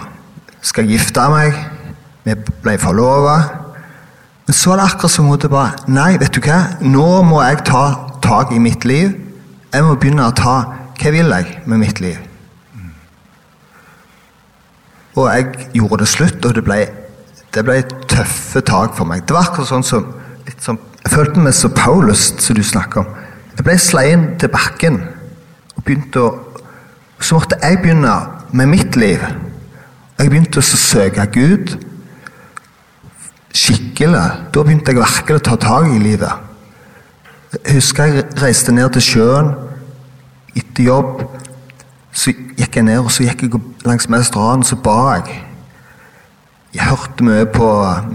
Skal 0.64 0.88
jeg 0.88 0.98
gifte 0.98 1.28
meg? 1.30 1.60
Vi 2.24 2.34
ble 2.64 2.78
forlova. 2.80 3.36
Men 4.46 4.56
så 4.56 4.72
var 4.72 4.80
det 4.80 4.88
akkurat 4.90 5.12
som 5.12 5.28
hun 5.28 5.38
bare 5.48 5.88
Nei, 5.88 6.16
vet 6.20 6.34
du 6.34 6.40
hva? 6.44 6.60
Nå 6.80 7.22
må 7.28 7.40
jeg 7.44 7.62
ta 7.68 7.84
tak 8.24 8.52
i 8.52 8.60
mitt 8.60 8.84
liv. 8.88 9.14
Jeg 9.72 9.84
må 9.84 9.96
begynne 9.96 10.28
å 10.28 10.36
ta 10.36 10.56
Hva 10.94 11.10
vil 11.12 11.32
jeg 11.32 11.60
med 11.66 11.82
mitt 11.82 12.00
liv? 12.00 12.18
Og 15.14 15.28
jeg 15.30 15.68
gjorde 15.78 16.02
det 16.02 16.08
slutt, 16.10 16.44
og 16.44 16.54
det 16.56 16.64
ble, 16.66 16.80
det 17.54 17.64
ble 17.66 17.78
tøffe 18.10 18.64
tak 18.66 18.96
for 18.98 19.06
meg. 19.08 19.22
Det 19.26 19.36
var 19.36 19.48
akkurat 19.48 19.70
sånn 19.70 19.86
som, 19.86 20.10
som 20.58 20.80
Jeg 21.04 21.12
følte 21.12 21.40
meg 21.44 21.52
som 21.52 21.72
Paulus, 21.76 22.30
som 22.40 22.56
du 22.56 22.62
snakker 22.64 23.02
om. 23.02 23.08
Jeg 23.54 23.64
ble 23.66 23.74
sleien 23.78 24.22
til 24.40 24.48
bakken 24.48 25.02
og 25.76 25.84
begynte 25.84 26.20
å 26.22 26.32
Så 27.24 27.38
måtte 27.38 27.56
jeg 27.62 27.78
begynne 27.80 28.10
med 28.52 28.66
mitt 28.68 28.96
liv. 29.00 29.22
Jeg 30.18 30.28
begynte 30.28 30.60
å 30.60 30.62
søke 30.62 31.24
Gud 31.32 31.70
skikkelig. 33.54 34.24
Da 34.52 34.64
begynte 34.64 34.92
jeg 34.92 35.00
virkelig 35.00 35.38
å 35.38 35.44
ta 35.48 35.56
tak 35.62 35.88
i 35.94 36.02
livet. 36.02 36.32
Jeg 37.54 37.78
husker 37.78 38.10
jeg 38.10 38.26
reiste 38.42 38.74
ned 38.74 38.92
til 38.96 39.06
sjøen 39.08 39.52
etter 40.58 40.88
jobb. 40.90 41.22
Så 42.14 42.32
gikk 42.32 42.78
jeg 42.78 42.86
ned 42.86 43.02
og 43.02 43.10
så 43.10 43.26
gikk 43.26 43.42
jeg 43.46 43.60
langs 43.84 44.08
med 44.08 44.24
stranden 44.26 44.66
så 44.66 44.78
ba 44.78 45.16
jeg. 45.16 45.42
Jeg 46.74 46.88
hørte 46.90 47.26
mye 47.26 47.46
på 47.46 47.68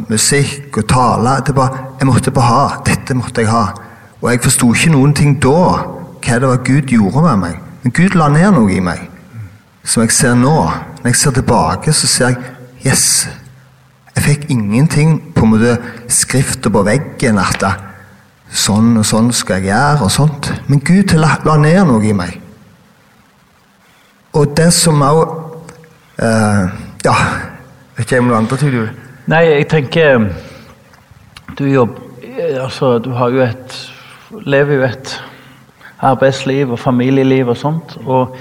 musikk 0.09 0.81
og 0.81 0.87
taler. 0.87 1.43
Det 1.47 1.55
bare, 1.55 1.85
jeg 1.99 2.07
måtte 2.07 2.31
bare 2.35 2.47
ha. 2.47 2.81
Dette 2.87 3.15
måtte 3.15 3.43
jeg 3.43 3.51
ha. 3.51 3.69
Og 4.19 4.31
jeg 4.31 4.43
forsto 4.43 4.73
ikke 4.73 4.91
noen 4.95 5.13
ting 5.15 5.37
da, 5.43 5.61
hva 6.19 6.39
det 6.39 6.47
var 6.47 6.63
Gud 6.67 6.91
gjorde 6.91 7.23
med 7.23 7.43
meg. 7.43 7.61
Men 7.83 7.95
Gud 7.95 8.17
la 8.19 8.27
ned 8.31 8.51
noe 8.55 8.73
i 8.75 8.81
meg 8.83 9.05
som 9.83 10.03
jeg 10.03 10.11
ser 10.13 10.35
nå. 10.37 10.55
Når 10.99 11.07
jeg 11.07 11.15
ser 11.15 11.35
tilbake, 11.37 11.93
så 11.93 12.07
ser 12.07 12.33
jeg 12.33 12.55
Yes! 12.85 13.27
Jeg 14.15 14.23
fikk 14.23 14.49
ingenting 14.51 15.19
på 15.35 15.45
en 15.45 15.51
måte 15.53 15.77
skrifter 16.11 16.71
på 16.71 16.83
veggen 16.83 17.39
at 17.39 17.63
sånn 18.51 18.97
og 18.99 19.05
sånn 19.07 19.29
skal 19.35 19.59
jeg 19.59 19.69
gjøre, 19.69 20.03
og 20.03 20.11
sånt. 20.11 20.49
Men 20.67 20.81
Gud 20.83 21.13
la 21.15 21.55
ned 21.55 21.79
noe 21.87 22.03
i 22.03 22.15
meg. 22.15 22.35
Og 24.33 24.51
det 24.57 24.69
som 24.73 25.01
òg 25.01 25.23
uh, 26.21 26.65
ja, 27.05 27.15
vet 27.97 28.05
ikke 28.05 28.19
om 28.21 28.29
noe 28.29 28.41
annet 28.41 28.61
du 28.61 28.83
Nei, 29.29 29.43
jeg 29.45 29.69
tenker 29.69 30.29
Du 31.57 31.65
jobber 31.65 32.09
altså, 32.61 32.97
du 32.99 33.11
har 33.17 33.33
jo 33.33 33.41
et 33.45 33.79
Lever 34.45 34.77
jo 34.77 34.85
et 34.85 35.15
arbeidsliv 36.05 36.71
og 36.71 36.79
familieliv 36.79 37.49
og 37.49 37.57
sånt. 37.57 37.95
Og 38.05 38.35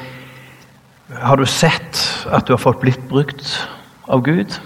har 1.16 1.40
du 1.40 1.46
sett 1.48 2.03
at 2.31 2.46
du 2.46 2.53
har 2.53 2.61
fått 2.62 2.83
blitt 2.83 3.09
brukt 3.09 3.55
av 4.07 4.22
Gud? 4.27 4.59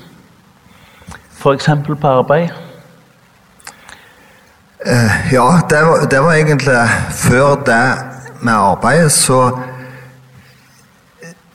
F.eks. 1.39 1.69
på 1.87 2.11
arbeid? 2.11 2.51
Uh, 4.83 5.33
ja, 5.33 5.47
det 5.71 5.85
var, 5.87 6.07
det 6.11 6.23
var 6.27 6.35
egentlig 6.35 6.83
før 7.23 7.63
det 7.71 7.85
med 8.43 8.53
arbeidet, 8.53 9.13
så 9.15 9.45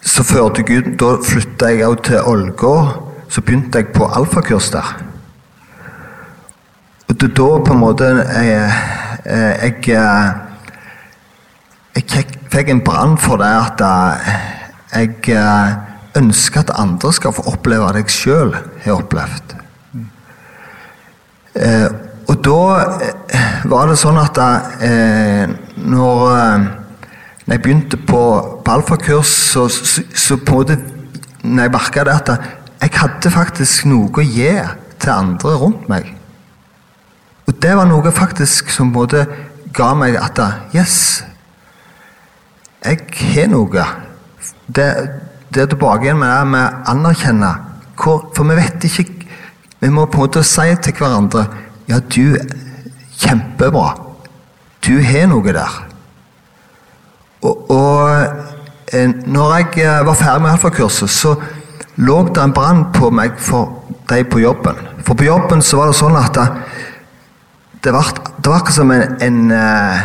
så 0.08 0.24
førte 0.24 0.64
Gud 0.64 0.94
Da 1.00 1.18
flytta 1.24 1.72
jeg 1.74 1.88
òg 1.88 2.02
til 2.08 2.24
Ålgård. 2.24 2.94
Så 3.30 3.42
begynte 3.44 3.82
jeg 3.82 3.92
på 3.96 4.08
alfakurs 4.08 4.70
der. 4.72 4.94
Og 7.08 7.16
det, 7.20 7.34
da 7.36 7.48
på 7.64 7.74
en 7.74 7.80
måte 7.80 8.08
jeg, 8.08 8.72
jeg, 9.26 9.76
jeg, 9.88 10.34
jeg 11.96 12.26
fikk 12.52 12.72
en 12.72 12.84
brann 12.84 13.18
for 13.20 13.40
det 13.42 13.52
at 13.52 13.84
jeg 15.28 15.78
ønsker 16.18 16.64
at 16.64 16.76
andre 16.80 17.14
skal 17.14 17.36
få 17.36 17.46
oppleve 17.52 17.92
det 17.96 18.06
jeg 18.06 18.16
sjøl 18.16 18.56
har 18.84 18.96
opplevd. 18.96 19.56
Eh, 21.58 21.88
og 22.28 22.36
da 22.44 22.60
var 23.72 23.90
det 23.90 24.00
sånn 24.00 24.20
at 24.20 24.40
eh, 24.84 25.48
når 25.84 26.87
når 27.48 27.56
jeg 27.56 27.62
begynte 27.64 27.98
på, 27.98 28.22
på 28.66 28.72
alfakurs, 28.72 29.28
så, 29.28 29.68
så, 29.72 30.04
så, 30.16 30.36
på 30.38 30.60
måte 30.60 30.76
når 31.48 31.64
jeg 31.64 31.72
merka 31.72 32.04
det 32.04 32.16
at 32.18 32.32
jeg 32.82 32.92
hadde 33.00 33.32
faktisk 33.32 33.88
noe 33.88 34.12
å 34.12 34.26
gi 34.26 34.52
til 35.00 35.14
andre 35.14 35.54
rundt 35.62 35.88
meg. 35.88 36.10
Og 37.48 37.56
det 37.64 37.72
var 37.80 37.88
noe 37.88 38.12
faktisk 38.12 38.68
som 38.74 38.92
både 38.92 39.24
ga 39.74 39.94
meg 39.96 40.20
at 40.20 40.42
Yes, 40.76 41.24
jeg 42.84 43.08
har 43.32 43.48
noe. 43.54 43.88
Det, 44.68 44.88
det 45.54 45.64
er 45.64 45.72
tilbake 45.72 46.10
igjen 46.10 46.20
med 46.20 46.34
det 46.34 46.52
med 46.52 46.68
å 46.68 46.92
anerkjenne. 46.92 47.54
Hvor, 47.98 48.28
for 48.36 48.46
vi 48.46 48.60
vet 48.60 48.84
ikke 48.86 49.14
Vi 49.80 49.90
må 49.90 50.04
på 50.06 50.20
en 50.20 50.28
måte 50.28 50.44
si 50.46 50.68
til 50.86 50.94
hverandre 51.00 51.48
Ja, 51.90 51.98
du 51.98 52.38
Kjempebra. 53.18 53.96
Du 54.86 55.00
har 55.02 55.26
noe 55.32 55.54
der. 55.54 55.87
Og, 57.48 57.72
og 57.72 58.10
eh, 58.94 59.10
når 59.26 59.56
jeg 59.56 59.86
eh, 59.86 60.06
var 60.06 60.18
ferdig 60.20 60.42
med 60.42 60.52
alfakurset, 60.52 61.10
så 61.10 61.36
lå 61.98 62.18
det 62.28 62.44
en 62.44 62.54
brann 62.54 62.86
på 62.94 63.10
meg 63.14 63.40
for 63.40 63.96
de 64.10 64.24
på 64.28 64.42
jobben. 64.44 64.80
For 65.06 65.16
på 65.16 65.28
jobben 65.28 65.64
så 65.64 65.80
var 65.80 65.92
det 65.92 65.98
sånn 66.00 66.18
at 66.20 66.38
det, 67.84 67.94
var, 67.96 68.12
var 68.44 68.72
som 68.74 68.92
en, 68.92 69.16
en, 69.24 69.40
eh, 69.56 70.04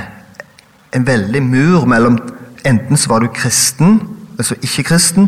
en, 0.95 1.07
veldig 1.07 1.43
mur 1.43 1.89
mellom 1.91 2.21
Enten 2.63 2.95
så 2.95 3.11
var 3.11 3.25
du 3.25 3.27
kristen, 3.35 3.97
altså 4.39 4.55
ikke-kristen, 4.63 5.25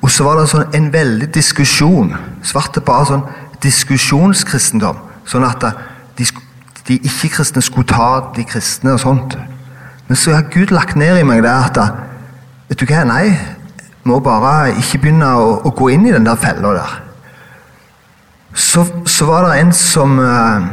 og 0.00 0.08
så 0.08 0.24
var 0.24 0.38
det 0.38 0.46
sånn 0.48 0.70
en 0.78 0.86
veldig 0.94 1.26
diskusjon. 1.34 2.14
Det 2.40 2.82
bare 2.86 3.04
sånn 3.10 3.26
diskusjonskristendom. 3.60 5.02
Sånn 5.28 5.44
at 5.44 5.66
de, 6.16 6.24
de 6.88 6.96
ikke-kristne 6.96 7.60
skulle 7.60 7.90
ta 7.92 8.30
de 8.32 8.46
kristne 8.48 8.94
og 8.96 9.02
sånt. 9.04 9.36
Men 10.10 10.18
så 10.18 10.32
har 10.34 10.48
Gud 10.50 10.72
lagt 10.74 10.96
ned 10.98 11.20
i 11.20 11.26
meg 11.26 11.44
det 11.46 11.52
at 11.54 11.78
Vet 12.70 12.80
du 12.82 12.86
hva, 12.86 13.04
nei, 13.06 13.30
må 14.06 14.16
bare 14.22 14.72
ikke 14.78 14.98
begynne 15.04 15.28
å, 15.38 15.52
å 15.66 15.70
gå 15.74 15.92
inn 15.94 16.06
i 16.06 16.14
den 16.14 16.26
der 16.26 16.38
fella 16.38 16.72
der. 16.74 16.96
Så, 18.54 18.82
så, 19.06 19.26
var 19.28 19.46
det 19.46 19.60
en 19.60 19.70
som 19.74 20.16
eh, 20.18 20.66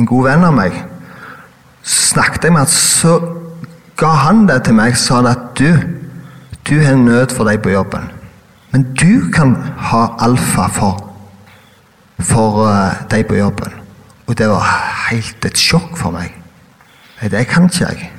En 0.00 0.08
god 0.08 0.24
venn 0.24 0.44
av 0.48 0.54
meg 0.56 0.78
snakket 1.84 2.46
jeg 2.46 2.54
med 2.54 2.62
at 2.64 2.72
så 2.72 3.18
ga 4.00 4.12
han 4.22 4.46
det 4.48 4.62
til 4.64 4.76
meg 4.78 4.96
sa 4.96 5.18
han 5.18 5.28
at 5.32 5.44
du, 5.58 5.68
du 6.64 6.74
har 6.80 6.96
nød 6.96 7.34
for 7.36 7.48
deg 7.48 7.60
på 7.64 7.74
jobben. 7.74 8.08
Men 8.72 8.86
du 8.96 9.28
kan 9.34 9.52
ha 9.90 10.06
alfa 10.24 10.70
for, 10.72 11.02
for 12.22 12.64
uh, 12.64 13.02
deg 13.12 13.26
på 13.28 13.36
jobben. 13.36 13.76
Og 14.30 14.38
det 14.38 14.48
var 14.48 14.64
helt 15.10 15.44
et 15.50 15.60
sjokk 15.60 15.92
for 15.98 16.14
meg. 16.14 16.32
Det 17.20 17.44
kan 17.50 17.68
ikke 17.68 17.90
jeg. 17.90 18.12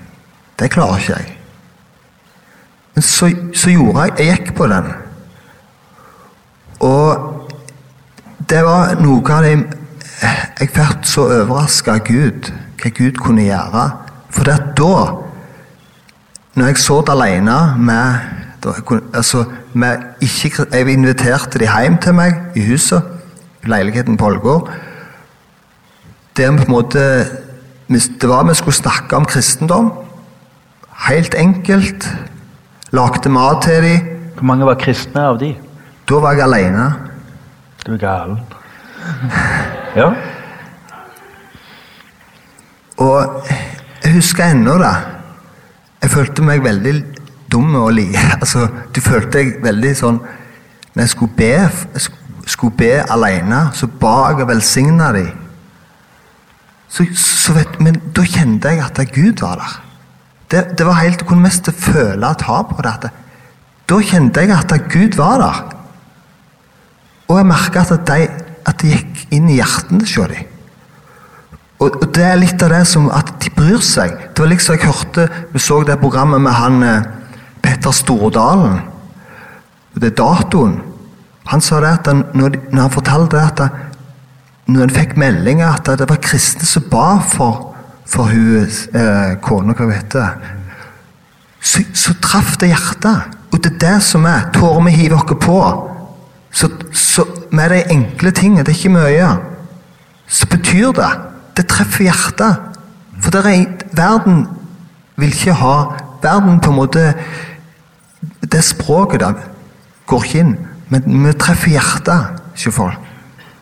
Det 0.60 0.72
klarer 0.72 1.00
ikke 1.02 1.18
jeg. 1.18 1.38
Men 2.94 3.02
så, 3.02 3.30
så 3.54 3.70
gjorde 3.70 4.02
jeg 4.02 4.14
Jeg 4.20 4.38
gikk 4.38 4.56
på 4.58 4.68
den. 4.68 4.92
Og 6.80 7.40
det 8.50 8.62
var 8.66 8.96
noe 9.02 9.34
av 9.34 9.46
det 9.46 9.56
Jeg 10.60 10.70
ble 10.76 10.88
så 11.08 11.26
overraska 11.26 11.98
av 11.98 12.06
Gud, 12.08 12.52
hva 12.80 12.92
Gud 12.96 13.20
kunne 13.20 13.48
gjøre. 13.48 13.84
For 14.34 14.48
det 14.48 14.60
da, 14.78 14.96
når 16.54 16.70
jeg 16.70 16.78
det 17.08 17.16
alene 17.16 17.58
med 17.78 18.64
altså, 19.14 19.46
med 19.74 19.98
ikke, 20.22 20.66
Jeg 20.72 20.88
inviterte 20.88 21.60
de 21.60 21.68
hjem 21.68 21.98
til 21.98 22.14
meg 22.14 22.56
i 22.56 22.64
huset, 22.70 23.02
leiligheten 23.64 24.18
på 24.18 24.26
Ålgård. 24.26 24.72
Det 26.38 26.48
var 28.30 28.44
vi 28.48 28.54
skulle 28.54 28.76
snakke 28.76 29.16
om 29.16 29.26
kristendom. 29.26 29.92
Helt 30.94 31.34
enkelt. 31.34 32.08
Lagde 32.92 33.30
mat 33.30 33.64
til 33.64 33.84
dem. 33.84 34.10
Hvor 34.34 34.44
mange 34.44 34.66
var 34.66 34.78
kristne 34.80 35.22
av 35.22 35.40
de? 35.40 35.54
Da 36.10 36.20
var 36.22 36.38
jeg 36.38 36.46
alene. 36.46 36.86
Du 37.86 37.94
er 37.94 37.98
gal. 37.98 38.38
ja. 40.00 40.10
Og 42.98 43.50
jeg 44.04 44.14
husker 44.14 44.52
ennå 44.54 44.78
da. 44.82 44.94
Jeg 46.04 46.12
følte 46.12 46.46
meg 46.46 46.64
veldig 46.64 46.94
dum 47.52 47.76
og 47.76 47.94
li. 47.98 48.10
Altså, 48.40 48.68
du 48.96 49.02
følte 49.02 49.40
deg 49.40 49.56
veldig 49.64 49.94
sånn 49.98 50.20
Når 50.94 51.02
jeg 51.02 51.10
skulle 51.10 51.34
be, 51.38 51.54
skulle 52.46 52.78
be 52.78 52.92
alene, 53.10 53.70
så 53.74 53.88
ba 53.88 54.28
jeg 54.30 54.44
og 54.44 54.52
velsigna 54.52 55.10
dem. 55.16 55.32
Så, 56.86 57.08
så 57.18 57.56
vet, 57.56 57.80
men 57.82 57.98
da 58.14 58.22
kjente 58.30 58.70
jeg 58.70 58.84
at 58.86 59.02
Gud 59.16 59.42
var 59.42 59.58
der. 59.58 59.80
Det, 60.52 60.78
det 60.78 60.86
var 60.86 61.02
helt, 61.02 61.22
Jeg 61.22 61.28
kunne 61.28 61.48
mest 61.48 61.70
føle 61.72 62.28
og 62.28 62.40
ta 62.42 62.62
på 62.68 62.82
det. 62.86 63.12
Da 63.90 64.00
kjente 64.00 64.42
jeg 64.42 64.52
at 64.52 64.90
Gud 64.92 65.18
var 65.18 65.42
der. 65.42 65.62
Og 67.28 67.38
jeg 67.40 67.50
merka 67.50 67.84
at, 67.84 68.08
de, 68.08 68.28
at 68.66 68.82
det 68.82 68.92
gikk 68.92 69.24
inn 69.34 69.50
i 69.50 69.58
hjertene 69.60 70.04
hos 70.04 70.16
dem. 70.32 70.50
Og, 71.82 71.98
og, 72.00 72.08
det 72.16 72.24
er 72.24 72.40
litt 72.40 72.62
av 72.64 72.72
det 72.72 72.84
som 72.88 73.10
at 73.12 73.34
de 73.44 73.52
bryr 73.56 73.82
seg. 73.84 74.14
Det 74.32 74.44
var 74.44 74.52
liksom 74.52 74.78
jeg 74.78 74.86
hørte, 74.86 75.28
Vi 75.52 75.60
så 75.60 75.82
det 75.84 76.00
programmet 76.00 76.42
med 76.42 76.56
han 76.56 76.84
eh, 76.84 77.08
Petter 77.64 77.92
Stordalen. 77.92 78.80
Det 79.96 80.12
er 80.12 80.18
datoen. 80.18 80.78
Han 81.52 81.62
sa 81.62 81.82
det 81.84 81.92
at 82.00 82.08
han, 82.08 82.24
når, 82.34 82.56
han 82.72 82.94
fortalte 82.94 83.36
det 83.36 83.44
at 83.52 84.70
når 84.72 84.86
han 84.86 84.96
fikk 84.96 85.18
meldinger 85.20 85.74
at 85.74 85.92
det 86.00 86.08
var 86.08 86.22
kristne 86.24 86.66
som 86.68 86.86
ba 86.92 87.18
for 87.20 87.73
for 88.06 88.30
hun 88.30 88.68
eh, 88.68 89.38
kona, 89.42 89.74
hva 89.74 89.88
hun 89.88 89.96
heter, 89.96 90.36
så, 91.64 91.84
så 91.94 92.14
traff 92.22 92.58
det 92.60 92.74
hjertet. 92.74 93.40
Og 93.54 93.62
det 93.64 93.74
er 93.74 93.80
det 93.80 93.98
som 94.04 94.26
er. 94.26 94.50
Tårer 94.54 94.84
vi 94.88 94.96
hiver 94.98 95.22
oss 95.22 95.38
på. 95.42 95.60
Så, 96.54 96.70
så 96.92 97.26
med 97.52 97.70
de 97.70 97.84
enkle 97.94 98.32
tingene, 98.32 98.66
det 98.66 98.74
er 98.74 98.80
ikke 98.80 98.94
mye, 98.94 99.30
så 100.28 100.48
betyr 100.48 100.92
det 100.94 101.12
Det 101.58 101.68
treffer 101.70 102.08
hjertet. 102.08 102.62
For 103.22 103.32
det 103.32 103.46
er, 103.46 103.66
verden 103.94 104.48
vil 105.16 105.30
ikke 105.30 105.54
ha 105.54 105.76
Verden 106.24 106.60
på 106.60 106.72
en 106.72 106.76
måte 106.76 107.14
Det 108.42 108.64
språket 108.64 109.20
der 109.20 109.34
går 110.08 110.24
ikke 110.24 110.40
inn. 110.40 110.56
Men 110.90 111.26
vi 111.26 111.34
treffer 111.34 111.70
hjertet, 111.70 112.42
ikke 112.56 112.72
folk. 112.72 112.98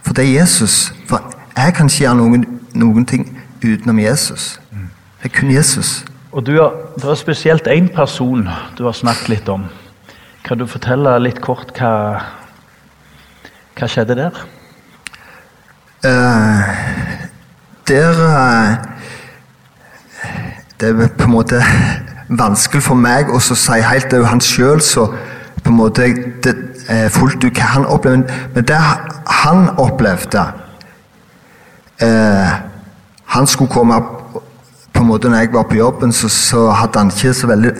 For 0.04 0.14
det 0.14 0.26
er 0.26 0.40
Jesus. 0.40 0.94
For 1.08 1.34
jeg 1.58 1.74
kan 1.74 1.90
ikke 1.90 1.98
gjøre 1.98 2.16
noen, 2.16 2.46
noen 2.74 3.06
ting 3.06 3.28
utenom 3.64 4.00
Jesus. 4.00 4.60
Det 5.22 5.30
er 5.30 5.40
kun 5.40 5.52
Jesus. 5.52 6.06
Og 6.32 6.46
du 6.46 6.52
har, 6.62 6.72
Det 6.96 7.10
er 7.10 7.16
spesielt 7.16 7.68
én 7.68 7.88
person 7.96 8.50
du 8.78 8.84
har 8.84 8.92
snakket 8.92 9.30
litt 9.30 9.50
om. 9.50 9.66
Kan 10.44 10.58
du 10.58 10.66
fortelle 10.68 11.20
litt 11.20 11.42
kort 11.42 11.78
hva, 11.78 12.22
hva 13.78 13.88
skjedde 13.88 14.16
der? 14.16 14.40
Uh, 16.06 16.62
der 17.88 18.22
uh, 18.26 18.74
Det 20.80 20.90
er 20.90 21.08
på 21.18 21.28
en 21.28 21.32
måte 21.32 21.62
vanskelig 22.30 22.82
for 22.84 22.98
meg 22.98 23.30
å 23.30 23.40
si 23.40 23.82
helt 23.86 24.10
Det 24.10 24.18
er 24.18 24.24
jo 24.24 24.32
han 24.32 24.42
sjøl 24.42 24.82
som 24.82 25.14
på 25.62 25.70
en 25.70 25.78
måte 25.78 26.08
det, 26.42 26.56
uh, 26.90 27.06
fullt 27.14 27.44
ut 27.44 27.54
hva 27.54 27.68
han 27.76 27.86
opplevde. 27.86 28.34
Men 28.56 28.66
det 28.66 28.80
han 29.44 29.70
opplevde 29.78 30.48
uh, 32.02 32.71
han 33.32 33.48
skulle 33.48 33.72
komme 33.72 33.98
på 34.92 35.02
en 35.02 35.08
måte 35.08 35.30
Når 35.30 35.38
jeg 35.38 35.54
var 35.54 35.64
på 35.70 35.76
jobben, 35.80 36.12
så, 36.14 36.30
så 36.30 36.70
hadde 36.76 37.00
han 37.00 37.12
ikke 37.12 37.34
så 37.34 37.48
veldig 37.48 37.72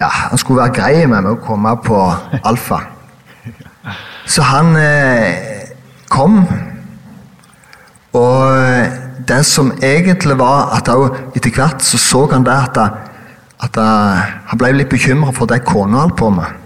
ja, 0.00 0.08
Han 0.08 0.38
skulle 0.38 0.62
være 0.62 0.76
grei 0.76 1.06
med 1.06 1.22
meg 1.24 1.32
å 1.34 1.42
komme 1.42 1.74
på 1.84 1.98
alfa. 2.42 2.78
Så 4.26 4.44
han 4.46 4.76
eh, 4.78 5.68
kom, 6.10 6.40
og 8.14 8.38
eh, 8.54 8.94
det 9.28 9.40
som 9.46 9.72
egentlig 9.82 10.36
var 10.38 10.72
at 10.76 10.90
etter 11.36 11.54
hvert 11.54 11.82
så 11.86 11.98
så 11.98 12.22
han 12.32 12.46
det 12.46 12.54
at, 12.54 12.78
at 13.62 13.78
han 13.78 14.58
ble 14.58 14.72
litt 14.76 14.90
bekymra 14.90 15.34
for 15.34 15.50
det 15.50 15.62
kona 15.66 16.04
holdt 16.04 16.18
på 16.18 16.30
med. 16.34 16.58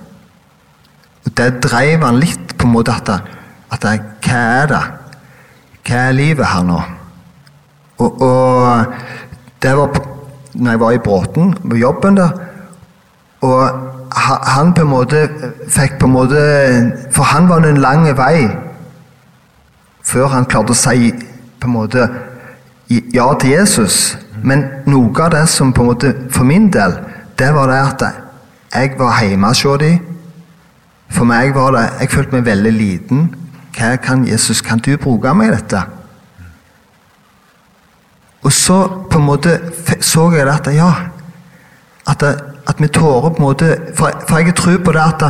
Og 1.26 1.32
Det 1.36 1.50
drev 1.64 2.04
han 2.04 2.20
litt 2.20 2.56
på 2.56 2.68
en 2.68 2.76
måte 2.76 2.94
at, 2.94 3.10
at 3.72 3.88
hva 4.24 4.44
er 4.62 4.70
det? 4.72 4.84
Hva 5.86 6.06
er 6.06 6.16
livet 6.16 6.52
her 6.52 6.64
nå? 6.64 6.80
Og, 7.98 8.22
og 8.22 8.84
det 9.62 9.76
var 9.76 10.02
når 10.56 10.70
jeg 10.70 10.80
var 10.80 10.90
i 10.90 10.98
Bråten, 10.98 11.54
på 11.70 11.76
jobben 11.76 12.16
der. 12.16 12.30
Og 13.40 13.70
han 14.12 14.72
på 14.74 14.82
en 14.82 14.88
måte 14.88 15.28
fikk 15.68 15.98
på 16.00 16.06
en 16.06 16.12
måte 16.12 16.40
For 17.12 17.22
han 17.22 17.48
var 17.48 17.66
en 17.66 17.76
lang 17.76 18.06
vei 18.16 18.48
før 20.06 20.30
han 20.30 20.46
klarte 20.46 20.70
å 20.70 20.78
si 20.78 21.10
på 21.58 21.66
en 21.66 21.74
måte 21.74 22.04
ja 22.88 23.26
til 23.40 23.50
Jesus. 23.50 24.16
Men 24.46 24.62
noe 24.86 25.10
av 25.24 25.32
det 25.34 25.48
som 25.50 25.72
på 25.74 25.82
en 25.82 25.88
måte 25.90 26.12
for 26.30 26.46
min 26.46 26.68
del, 26.70 26.94
det 27.38 27.48
var 27.54 27.66
det 27.72 27.80
at 27.80 28.04
jeg 28.70 28.94
var 29.00 29.18
hjemme 29.24 29.50
hos 29.50 29.64
dem. 29.82 29.98
For 31.10 31.26
meg 31.26 31.54
var 31.54 31.74
det 31.74 31.84
Jeg 32.00 32.10
følte 32.10 32.36
meg 32.36 32.46
veldig 32.46 32.72
liten. 32.72 33.26
Hva 33.76 33.96
kan 33.96 34.24
Jesus, 34.28 34.62
kan 34.62 34.78
du 34.78 34.96
bruke 34.96 35.34
meg 35.34 35.50
i 35.50 35.56
dette? 35.56 35.82
Og 38.46 38.52
så 38.54 38.76
på 39.10 39.18
en 39.18 39.26
måte 39.26 39.58
så 40.00 40.28
jeg 40.30 40.46
at 40.48 40.68
ja, 40.74 40.90
at, 42.06 42.22
at 42.66 42.78
vi 42.78 42.88
tårer 42.88 43.32
på 43.34 43.40
en 43.40 43.42
måte 43.42 43.76
For, 43.98 44.10
for 44.28 44.38
jeg 44.38 44.54
tror 44.54 44.78
på 44.84 44.92
det 44.94 45.02
at 45.02 45.24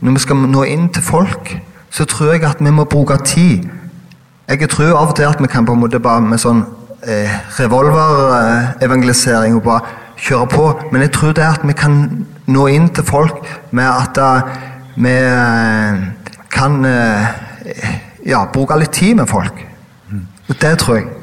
når 0.00 0.12
vi 0.14 0.22
skal 0.22 0.36
nå 0.36 0.62
inn 0.62 0.88
til 0.94 1.02
folk, 1.02 1.50
så 1.90 2.04
tror 2.04 2.32
jeg 2.32 2.44
at 2.46 2.60
vi 2.60 2.70
må 2.70 2.84
bruke 2.84 3.16
tid. 3.24 3.66
Jeg 4.48 4.68
tror 4.70 4.94
av 4.94 5.08
og 5.10 5.16
til 5.16 5.26
at 5.26 5.40
vi 5.42 5.46
kan 5.50 5.66
på 5.66 5.74
en 5.74 5.80
måte 5.82 5.98
bare 5.98 6.22
med 6.22 6.38
sånn 6.38 6.60
eh, 7.02 7.34
revolverevangelisering 7.58 9.56
og 9.58 9.64
bare 9.66 9.80
kjøre 10.22 10.46
på. 10.52 10.68
Men 10.92 11.02
jeg 11.02 11.12
tror 11.16 11.34
det 11.34 11.44
er 11.44 11.58
at 11.58 11.66
vi 11.66 11.74
kan 11.74 11.98
nå 12.46 12.66
inn 12.70 12.88
til 12.94 13.04
folk 13.04 13.42
med 13.70 13.90
at 13.90 14.18
uh, 14.22 14.54
vi 14.94 15.16
uh, 15.18 15.98
kan 16.54 16.78
uh, 16.86 17.26
ja, 18.26 18.44
bruke 18.54 18.78
litt 18.78 18.94
tid 18.94 19.18
med 19.18 19.26
folk. 19.26 19.66
Og 20.48 20.54
det 20.62 20.78
tror 20.78 20.96
jeg. 21.00 21.17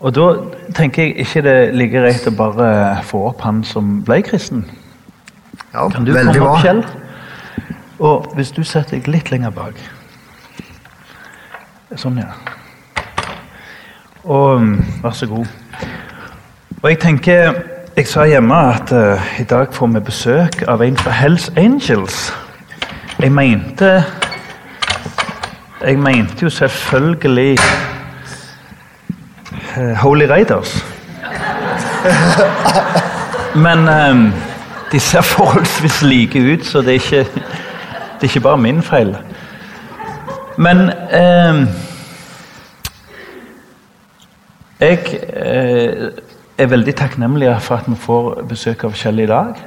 Og 0.00 0.14
da 0.14 0.26
tenker 0.74 1.02
jeg 1.02 1.16
ikke 1.24 1.42
det 1.42 1.74
ligger 1.74 2.04
greit 2.04 2.26
å 2.30 2.34
bare 2.38 2.68
få 3.02 3.24
opp 3.32 3.42
han 3.42 3.64
som 3.66 3.98
ble 4.06 4.20
kristen. 4.22 4.62
Ja, 5.72 5.88
Kan 5.88 6.06
du 6.06 6.12
komme 6.14 6.46
opp. 6.46 6.62
Kjell? 6.62 6.84
Og 7.98 8.28
hvis 8.38 8.52
du 8.54 8.62
setter 8.62 8.96
deg 8.96 9.08
litt 9.10 9.30
lenger 9.32 9.50
bak 9.50 9.80
Sånn, 11.98 12.20
ja. 12.20 12.28
Og 14.28 14.60
mm, 14.60 14.74
vær 15.02 15.16
så 15.16 15.26
god. 15.26 15.46
Og 16.82 16.90
jeg 16.90 16.98
tenker 17.02 17.58
Jeg 17.96 18.06
sa 18.06 18.22
hjemme 18.28 18.54
at 18.54 18.92
uh, 18.94 19.30
i 19.40 19.44
dag 19.50 19.72
får 19.74 19.90
vi 19.96 20.02
besøk 20.06 20.62
av 20.68 20.84
en 20.84 20.96
fra 21.00 21.10
Hells 21.10 21.48
Angels. 21.56 22.28
Jeg 23.18 23.32
mente 23.34 24.04
Jeg 25.82 25.98
mente 25.98 26.44
jo 26.44 26.50
selvfølgelig 26.50 27.58
Holy 29.76 30.26
Raiders. 30.26 30.84
Men 33.54 33.88
um, 33.88 34.32
de 34.92 35.00
ser 35.00 35.20
forholdsvis 35.20 36.02
like 36.02 36.52
ut, 36.52 36.64
så 36.64 36.78
det 36.78 36.88
er 36.88 36.92
ikke, 36.92 37.24
det 37.24 38.20
er 38.20 38.30
ikke 38.30 38.40
bare 38.40 38.58
min 38.58 38.82
feil. 38.82 39.16
Men 40.56 40.90
um, 40.90 41.68
Jeg 44.80 44.98
uh, 45.36 46.08
er 46.58 46.66
veldig 46.66 46.94
takknemlig 46.94 47.50
for 47.60 47.76
at 47.76 47.90
vi 47.90 47.96
får 47.98 48.42
besøk 48.48 48.84
av 48.84 48.94
Kjell 48.94 49.18
i 49.20 49.26
dag. 49.26 49.58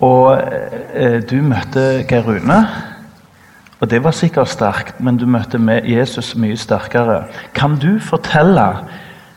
Og 0.00 0.38
uh, 0.38 1.18
du 1.30 1.40
møtte 1.42 2.04
Geir 2.08 2.22
Rune. 2.26 2.60
Og 3.84 3.90
det 3.90 3.98
var 4.04 4.14
sikkert 4.16 4.48
sterkt, 4.48 5.00
men 5.04 5.18
du 5.20 5.26
møtte 5.28 5.58
Jesus 5.84 6.30
mye 6.40 6.56
sterkere. 6.56 7.26
Kan 7.54 7.74
du 7.76 7.98
fortelle 8.00 8.64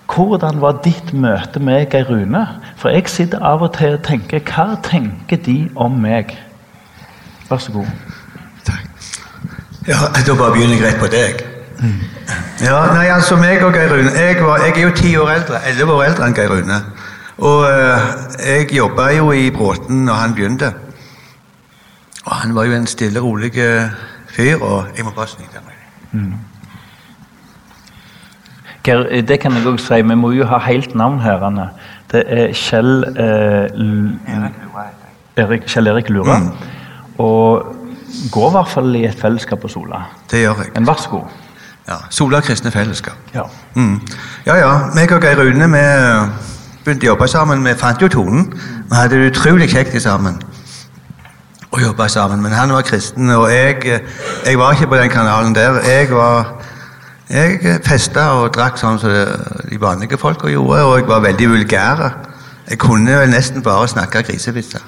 hvordan 0.07 0.61
var 0.61 0.79
ditt 0.85 1.11
møte 1.13 1.59
med 1.59 1.89
Geir 1.91 2.07
Rune? 2.07 2.45
For 2.79 2.95
jeg 2.95 3.09
sitter 3.11 3.43
av 3.43 3.65
og 3.67 3.73
til 3.75 3.97
og 3.97 4.05
tenker 4.07 4.39
Hva 4.39 4.77
tenker 4.83 5.43
de 5.43 5.57
om 5.75 5.99
meg? 5.99 6.31
Vær 7.49 7.59
så 7.59 7.75
god. 7.75 7.91
Takk. 8.63 8.87
Ja, 9.87 9.99
Da 10.15 10.39
bare 10.39 10.55
begynner 10.55 10.79
jeg 10.79 10.85
rett 10.85 11.03
på 11.03 11.11
deg. 11.11 11.43
Ja, 12.63 12.79
nei, 12.95 13.09
altså 13.11 13.35
meg 13.35 13.59
og 13.67 13.75
Geir 13.75 13.91
Rune 13.91 14.15
jeg, 14.15 14.39
var, 14.39 14.63
jeg 14.63 14.77
er 14.77 14.81
jo 14.87 14.95
ti 14.95 15.15
år 15.17 15.35
eldre, 15.35 15.59
elleve 15.67 15.93
år 15.93 16.03
eldre 16.07 16.25
enn 16.25 16.39
Geir 16.39 16.55
Rune. 16.55 16.83
Og 17.37 17.67
øh, 17.67 17.99
jeg 18.47 18.73
jobba 18.73 19.11
jo 19.11 19.31
i 19.31 19.49
Bråten 19.51 20.05
når 20.07 20.13
han 20.13 20.39
begynte. 20.39 20.73
Og 22.25 22.35
han 22.35 22.55
var 22.55 22.63
jo 22.63 22.79
en 22.79 22.87
stille, 22.87 23.19
rolig 23.19 23.57
eh, 23.57 23.91
fyr, 24.37 24.61
og 24.61 24.93
jeg 24.97 25.05
må 25.05 25.11
bare 25.15 25.27
snyte 25.33 25.63
meg. 25.65 25.75
Mm. 26.11 26.33
det 29.27 29.39
kan 29.43 29.53
jeg 29.53 29.65
også 29.67 29.85
si. 29.85 30.01
Vi 30.01 30.15
må 30.15 30.31
jo 30.31 30.45
ha 30.47 30.57
helt 30.63 30.95
navn 30.95 31.19
her. 31.19 31.43
Anne. 31.43 31.69
Det 32.11 32.23
er 32.27 32.53
Kjell 32.55 33.03
eh, 33.19 33.65
Erik, 35.37 35.67
Kjell 35.67 35.87
Erik 35.91 36.09
Lura. 36.09 36.39
Og 37.17 37.75
går 38.31 38.47
i 38.49 38.55
hvert 38.55 38.71
fall 38.71 38.95
i 38.95 39.03
et 39.09 39.19
fellesskap 39.19 39.59
på 39.59 39.67
Sola. 39.67 40.05
Det 40.31 40.39
gjør 40.45 40.63
jeg. 40.63 40.71
Men 40.75 40.87
vær 40.87 41.01
så 41.03 41.09
god. 41.09 41.35
Ja, 41.87 41.97
Sola 42.09 42.39
kristne 42.41 42.71
fellesskap. 42.71 43.17
Ja. 43.33 43.43
Mm. 43.75 43.99
Ja, 44.45 44.55
ja. 44.55 44.71
meg 44.95 45.11
og 45.11 45.21
Geir 45.23 45.39
Rune 45.39 45.67
vi 45.71 45.83
begynte 46.85 47.07
å 47.07 47.11
jobbe 47.13 47.27
sammen. 47.31 47.63
Vi 47.67 47.75
fant 47.79 48.01
jo 48.01 48.07
tonen. 48.11 48.47
Vi 48.87 48.95
hadde 48.95 49.19
det 49.19 49.31
utrolig 49.33 49.69
kjekt 49.71 49.95
sammen. 50.01 50.39
Og 51.71 51.81
jobba 51.81 52.07
sammen. 52.07 52.41
Men 52.41 52.51
han 52.51 52.71
var 52.73 52.81
kristen, 52.81 53.29
og 53.29 53.51
jeg, 53.51 54.01
jeg 54.45 54.59
var 54.59 54.71
ikke 54.71 54.87
på 54.87 54.95
den 54.95 55.09
kanalen 55.09 55.55
der. 55.55 55.81
Jeg 55.83 56.09
var 56.11 56.53
Jeg 57.29 57.79
festa 57.83 58.29
og 58.39 58.53
drakk 58.55 58.77
sånn 58.79 58.99
som 59.01 59.11
de 59.67 59.77
vanlige 59.81 60.15
folka 60.17 60.47
gjorde, 60.47 60.83
og 60.87 60.93
jeg 60.97 61.07
var 61.09 61.19
veldig 61.25 61.49
vulgær. 61.49 62.03
Jeg 62.69 62.77
kunne 62.79 63.17
nesten 63.27 63.63
bare 63.63 63.87
snakke 63.87 64.21
grisevitser. 64.23 64.79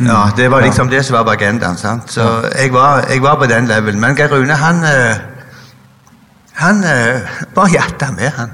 Ja, 0.00 0.28
Det 0.36 0.50
var 0.50 0.60
liksom 0.60 0.88
det 0.90 1.04
som 1.04 1.16
var 1.16 1.24
på 1.24 1.30
agendaen. 1.30 1.76
sant? 1.76 2.12
Så 2.12 2.50
jeg 2.58 2.72
var, 2.72 3.06
jeg 3.08 3.22
var 3.22 3.38
på 3.40 3.46
den 3.46 3.66
levelen. 3.66 4.00
Men 4.00 4.16
Geir 4.16 4.28
Rune, 4.28 4.52
han 4.54 4.84
eh, 4.84 5.16
han 6.54 6.82
var 6.82 7.20
bare 7.54 7.70
jatta 7.72 8.10
med, 8.12 8.30
han. 8.30 8.50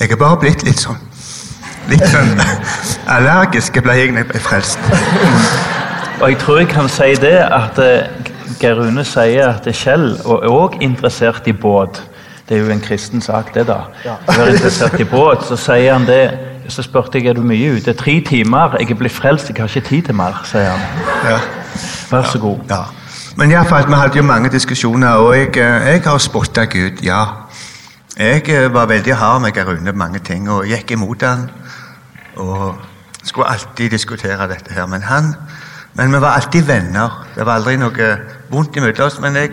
Jeg 0.00 0.10
er 0.12 0.16
bare 0.16 0.36
blitt 0.40 0.62
litt 0.64 0.80
sånn 0.80 0.96
Litt 1.90 2.04
sånn 2.08 2.38
allergisk 3.16 3.74
ble 3.84 3.96
jeg 3.98 4.12
når 4.14 4.22
jeg 4.22 4.28
ble 4.30 4.40
frelst. 4.44 4.92
Og 6.20 6.28
jeg 6.30 6.38
tror 6.40 6.60
jeg 6.60 6.68
kan 6.70 6.88
si 6.92 7.08
det 7.20 7.34
at 7.42 7.80
eh, 7.82 8.28
Geir 8.60 8.78
Rune 8.78 9.04
sier 9.04 9.48
at 9.48 9.66
Kjell 9.74 10.12
og 10.22 10.44
er 10.44 10.52
også 10.52 10.80
interessert 10.84 11.48
i 11.50 11.54
båt. 11.56 12.00
Det 12.48 12.56
er 12.56 12.62
jo 12.62 12.70
en 12.72 12.80
kristen 12.84 13.20
sak, 13.24 13.52
det, 13.54 13.66
da. 13.68 13.80
Ja. 14.04 14.14
være 14.28 14.54
interessert 14.54 14.96
i 15.00 15.08
båt. 15.08 15.44
Så 15.48 15.58
sier 15.60 15.92
han 15.92 16.06
det 16.08 16.22
Så 16.70 16.84
spurte 16.86 17.18
jeg 17.18 17.26
er 17.26 17.34
du 17.34 17.42
mye 17.42 17.72
ute. 17.76 17.92
Tre 17.98 18.20
timer. 18.22 18.76
Jeg 18.78 18.92
er 18.92 18.98
blitt 19.00 19.12
frelst, 19.12 19.48
jeg 19.48 19.58
har 19.58 19.66
ikke 19.66 19.88
tid 19.88 20.02
til 20.06 20.14
mer, 20.14 20.36
sier 20.46 20.70
han. 20.70 20.84
Ja. 21.26 21.38
Vær 22.12 22.28
så 22.30 22.38
god. 22.38 22.60
Ja. 22.70 22.84
Men 23.36 23.50
iallfall, 23.50 23.88
vi 23.88 23.98
hadde 23.98 24.16
jo 24.16 24.22
mange 24.22 24.52
diskusjoner, 24.52 25.18
og 25.18 25.36
jeg, 25.36 25.56
eh, 25.56 25.88
jeg 25.92 26.02
har 26.06 26.18
spotta 26.18 26.64
Gud, 26.70 27.02
ja. 27.02 27.24
Jeg 28.20 28.48
eh, 28.48 28.72
var 28.72 28.86
veldig 28.86 29.14
hard 29.16 29.40
med 29.40 29.52
Geir 29.52 29.64
Rune 29.64 29.92
på 29.92 29.98
mange 29.98 30.18
ting, 30.18 30.50
og 30.50 30.66
gikk 30.68 30.90
imot 30.90 31.22
han. 31.22 31.46
Og 32.36 32.76
skulle 33.24 33.48
alltid 33.48 33.90
diskutere 33.90 34.48
dette 34.48 34.74
her. 34.74 34.86
Men 34.86 35.02
han 35.02 35.34
Men 35.94 36.12
vi 36.12 36.20
var 36.20 36.30
alltid 36.30 36.62
venner. 36.62 37.26
Det 37.34 37.46
var 37.46 37.54
aldri 37.54 37.76
noe 37.76 38.10
vondt 38.50 38.76
imellom 38.76 39.06
oss. 39.06 39.20
Men 39.20 39.36
jeg, 39.36 39.50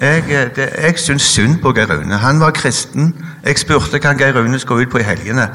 jeg, 0.00 0.18
eh, 0.18 0.50
det, 0.56 0.68
jeg 0.82 0.98
syns 0.98 1.22
synd 1.22 1.58
på 1.62 1.72
Geir 1.72 1.86
Rune. 1.90 2.16
Han 2.16 2.40
var 2.40 2.50
kristen. 2.50 3.14
Jeg 3.44 3.58
spurte 3.58 3.98
hva 3.98 4.12
Geir 4.18 4.36
Rune 4.36 4.58
skulle 4.58 4.86
ut 4.86 4.92
på 4.92 4.98
i 4.98 5.02
helgene. 5.02 5.48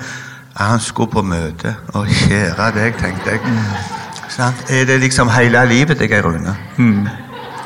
Han 0.56 0.80
skulle 0.80 1.12
på 1.12 1.22
møte. 1.22 1.76
Å, 1.94 2.04
kjære 2.06 2.72
deg, 2.80 2.98
tenkte 2.98 3.30
jeg. 3.30 3.40
Mm. 3.46 4.58
Er 4.70 4.86
det 4.86 5.00
liksom 5.00 5.30
hele 5.30 5.66
livet 5.66 5.98
til 5.98 6.10
Geir 6.10 6.26
Rune? 6.26 6.58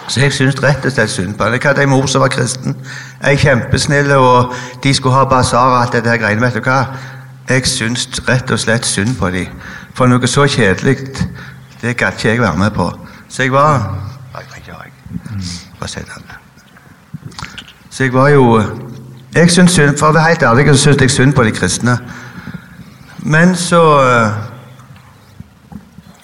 Så 0.08 0.20
jeg 0.20 0.34
syns 0.34 0.60
rett 0.64 0.86
og 0.86 0.92
slett 0.92 1.10
synd 1.10 1.38
på 1.40 1.44
han. 1.44 1.54
Jeg 1.54 1.64
hadde 1.64 1.84
en 1.84 1.90
mor 1.90 2.06
som 2.06 2.22
var 2.22 2.28
kristen. 2.28 2.76
Jeg 3.24 3.40
kjempesnill, 3.40 4.12
og 4.12 4.54
de 4.84 4.94
skulle 4.94 5.16
ha 5.16 5.26
basar 5.30 5.74
og 5.74 5.82
alt 5.82 5.94
dette 5.94 6.10
her 6.10 6.18
greiene. 6.18 6.42
Vet 6.42 6.58
du 6.58 6.66
hva? 6.66 6.86
Jeg 7.50 7.68
syns 7.68 8.08
rett 8.28 8.52
og 8.52 8.60
slett 8.60 8.86
synd 8.86 9.16
på 9.20 9.30
dem. 9.30 9.48
For 9.94 10.08
noe 10.08 10.28
så 10.28 10.48
kjedelig, 10.48 10.98
det 11.82 11.98
gadd 11.98 12.18
ikke 12.18 12.30
jeg 12.30 12.42
være 12.42 12.58
med 12.58 12.72
på. 12.72 12.88
Så 13.30 13.44
jeg 13.44 13.54
var 13.54 13.92
jeg. 15.96 16.06
Det. 16.06 16.36
Så 17.90 18.04
jeg 18.04 18.14
var 18.14 18.30
jo 18.30 18.62
Jeg 19.34 19.52
synes 19.52 19.72
synd, 19.72 19.98
For 19.98 20.10
å 20.10 20.14
være 20.14 20.28
helt 20.28 20.44
ærlig 20.44 20.68
så 20.68 20.78
syns 20.78 21.02
jeg 21.02 21.12
synd 21.12 21.34
på 21.34 21.44
de 21.44 21.52
kristne. 21.56 21.98
Men 23.24 23.56
så 23.56 23.82
eh, 24.04 24.32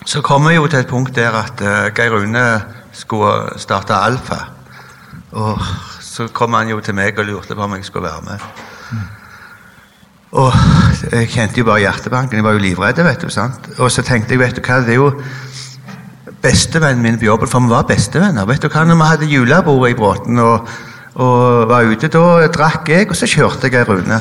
Så 0.06 0.22
kommer 0.22 0.50
vi 0.50 0.56
jo 0.56 0.68
til 0.68 0.80
et 0.80 0.88
punkt 0.88 1.16
der 1.16 1.32
at 1.36 1.62
uh, 1.62 1.96
Geir 1.96 2.12
Rune 2.12 2.62
skulle 2.92 3.60
starte 3.60 3.94
Alfa. 3.94 4.38
Og 5.32 5.60
så 6.18 6.26
kom 6.34 6.56
han 6.58 6.72
jo 6.72 6.80
til 6.82 6.96
meg 6.98 7.20
og 7.20 7.28
lurte 7.30 7.56
på 7.56 7.62
om 7.62 7.76
jeg 7.78 7.86
skulle 7.86 8.10
være 8.10 8.26
med. 8.26 8.46
Og 10.38 10.54
jeg 11.12 11.30
kjente 11.30 11.62
jo 11.62 11.68
bare 11.68 11.84
hjertebanken. 11.86 12.40
Jeg 12.40 12.46
var 12.46 12.56
jo 12.58 12.64
livredd. 12.64 13.04
vet 13.06 13.22
du, 13.22 13.30
sant? 13.30 13.70
Og 13.78 13.92
så 13.94 14.02
tenkte 14.04 14.34
jeg, 14.34 14.42
vet 14.42 14.58
du 14.58 14.62
hva, 14.66 14.82
det 14.82 14.96
er 14.96 15.00
jo 15.00 15.12
bestevennen 16.42 17.04
min 17.04 17.20
på 17.20 17.30
jobben, 17.30 17.50
for 17.50 17.64
vi 17.64 17.72
var 17.72 17.88
bestevenner. 17.90 18.48
Vet 18.50 18.66
du 18.66 18.70
hva, 18.70 18.84
når 18.84 18.98
vi 19.00 19.10
hadde 19.12 19.30
julebord 19.32 19.90
i 19.90 19.98
Bråten 19.98 20.40
og, 20.42 20.70
og, 21.16 21.68
var 21.70 21.88
ute, 21.88 22.10
da 22.14 22.48
drakk 22.54 22.90
jeg, 22.90 23.10
og 23.10 23.16
så 23.18 23.30
kjørte 23.30 23.72
jeg 23.72 23.88
Rune. 23.90 24.20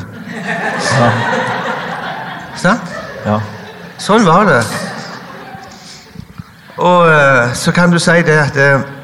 Ja. 0.97 1.09
Sant? 2.57 2.93
Ja. 3.25 3.41
Sånn 4.01 4.25
var 4.25 4.45
det. 4.47 4.61
Og 6.77 7.09
uh, 7.09 7.53
så 7.57 7.73
kan 7.73 7.91
du 7.91 7.97
si 8.01 8.21
det 8.25 8.37
at 8.37 8.57
uh, 8.61 8.96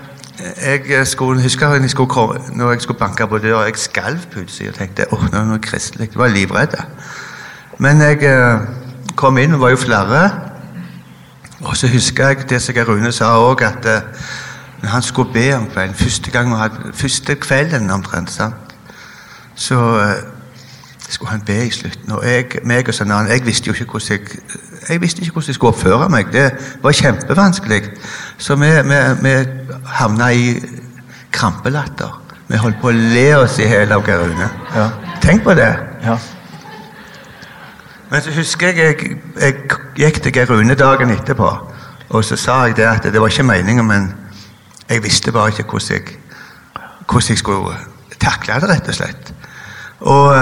jeg 0.62 1.08
skulle 1.08 1.42
husker 1.42 1.74
jeg 1.74 1.90
skulle, 1.90 2.10
komme, 2.10 2.40
når 2.54 2.72
jeg 2.72 2.82
skulle 2.82 3.00
banke 3.00 3.28
på 3.28 3.38
døra. 3.38 3.64
Jeg 3.64 3.78
skalv 3.78 4.20
plutselig 4.32 4.70
og 4.70 4.76
tenkte 4.76 5.06
åh, 5.12 5.24
nå 5.32 5.38
er 5.38 5.40
det 5.40 5.48
noe 5.48 5.60
kristelig. 5.64 6.10
Jeg 6.12 6.20
var 6.20 6.28
livredd. 6.28 6.76
Men 7.80 8.02
jeg 8.02 8.24
uh, 8.28 8.62
kom 9.16 9.38
inn, 9.38 9.54
og 9.54 9.62
var 9.62 9.70
jo 9.70 9.80
flere. 9.82 10.24
Og 11.64 11.78
så 11.78 11.88
husker 11.88 12.28
jeg 12.28 12.50
det 12.50 12.62
som 12.62 12.76
Rune 12.88 13.12
sa 13.12 13.32
òg, 13.40 13.64
at 13.64 13.86
når 14.82 14.90
han 14.90 15.02
skulle 15.02 15.34
be 15.34 15.56
om 15.56 15.70
kvelden 15.72 15.96
Første 15.96 16.32
gang 16.32 16.52
vi 16.52 16.60
hadde, 16.60 16.92
første 16.94 17.36
kvelden 17.36 17.90
omtrent, 17.90 18.32
sant? 18.32 18.54
så 19.56 19.78
skulle 21.10 21.32
han 21.32 21.42
be 21.42 21.66
i 21.66 21.72
slutten. 21.72 22.12
Og 22.12 22.26
jeg, 22.26 22.46
meg 22.64 22.88
og 22.90 22.96
sånn, 22.96 23.14
jeg 23.30 23.46
visste 23.46 23.70
jo 23.70 23.76
ikke 23.78 23.92
hvordan 23.92 24.18
jeg, 24.18 24.44
jeg 24.90 25.02
visste 25.02 25.22
ikke 25.22 25.34
hvordan 25.34 25.48
jeg 25.48 25.56
skulle 25.56 25.74
oppføre 25.74 26.10
meg. 26.10 26.32
Det 26.34 26.52
var 26.84 26.92
kjempevanskelig. 26.92 27.82
Så 28.38 28.56
vi, 28.56 28.70
vi, 28.90 29.00
vi 29.22 29.34
havna 29.86 30.30
i 30.34 30.54
krampelatter. 31.32 32.20
Vi 32.48 32.60
holdt 32.62 32.80
på 32.82 32.92
å 32.92 32.96
le 32.96 33.28
oss 33.40 33.58
i 33.60 33.68
hjel 33.68 33.92
av 33.96 34.04
Geir 34.08 34.22
Rune. 34.22 34.50
Ja. 34.76 34.88
Tenk 35.24 35.44
på 35.44 35.56
det. 35.58 35.72
Ja. 36.04 36.18
Men 38.12 38.22
så 38.22 38.34
husker 38.36 38.68
jeg 38.68 38.78
jeg, 38.78 39.16
jeg 39.40 39.56
gikk 39.98 40.22
til 40.24 40.36
Geir 40.36 40.52
Rune 40.52 40.76
dagen 40.78 41.14
etterpå, 41.16 41.50
og 42.10 42.26
så 42.26 42.38
sa 42.38 42.60
jeg 42.68 42.78
det 42.78 42.86
at 42.90 43.08
det 43.10 43.22
var 43.22 43.32
ikke 43.32 43.48
meningen, 43.48 43.88
men 43.88 44.12
jeg 44.90 45.04
visste 45.04 45.32
bare 45.32 45.50
ikke 45.50 45.66
hvordan 45.72 45.98
jeg, 45.98 46.18
hvordan 47.10 47.30
jeg 47.30 47.38
skulle 47.38 47.78
takle 48.20 48.60
det, 48.62 48.70
rett 48.70 48.92
og 48.92 49.00
slett. 49.00 49.34
Og 50.04 50.36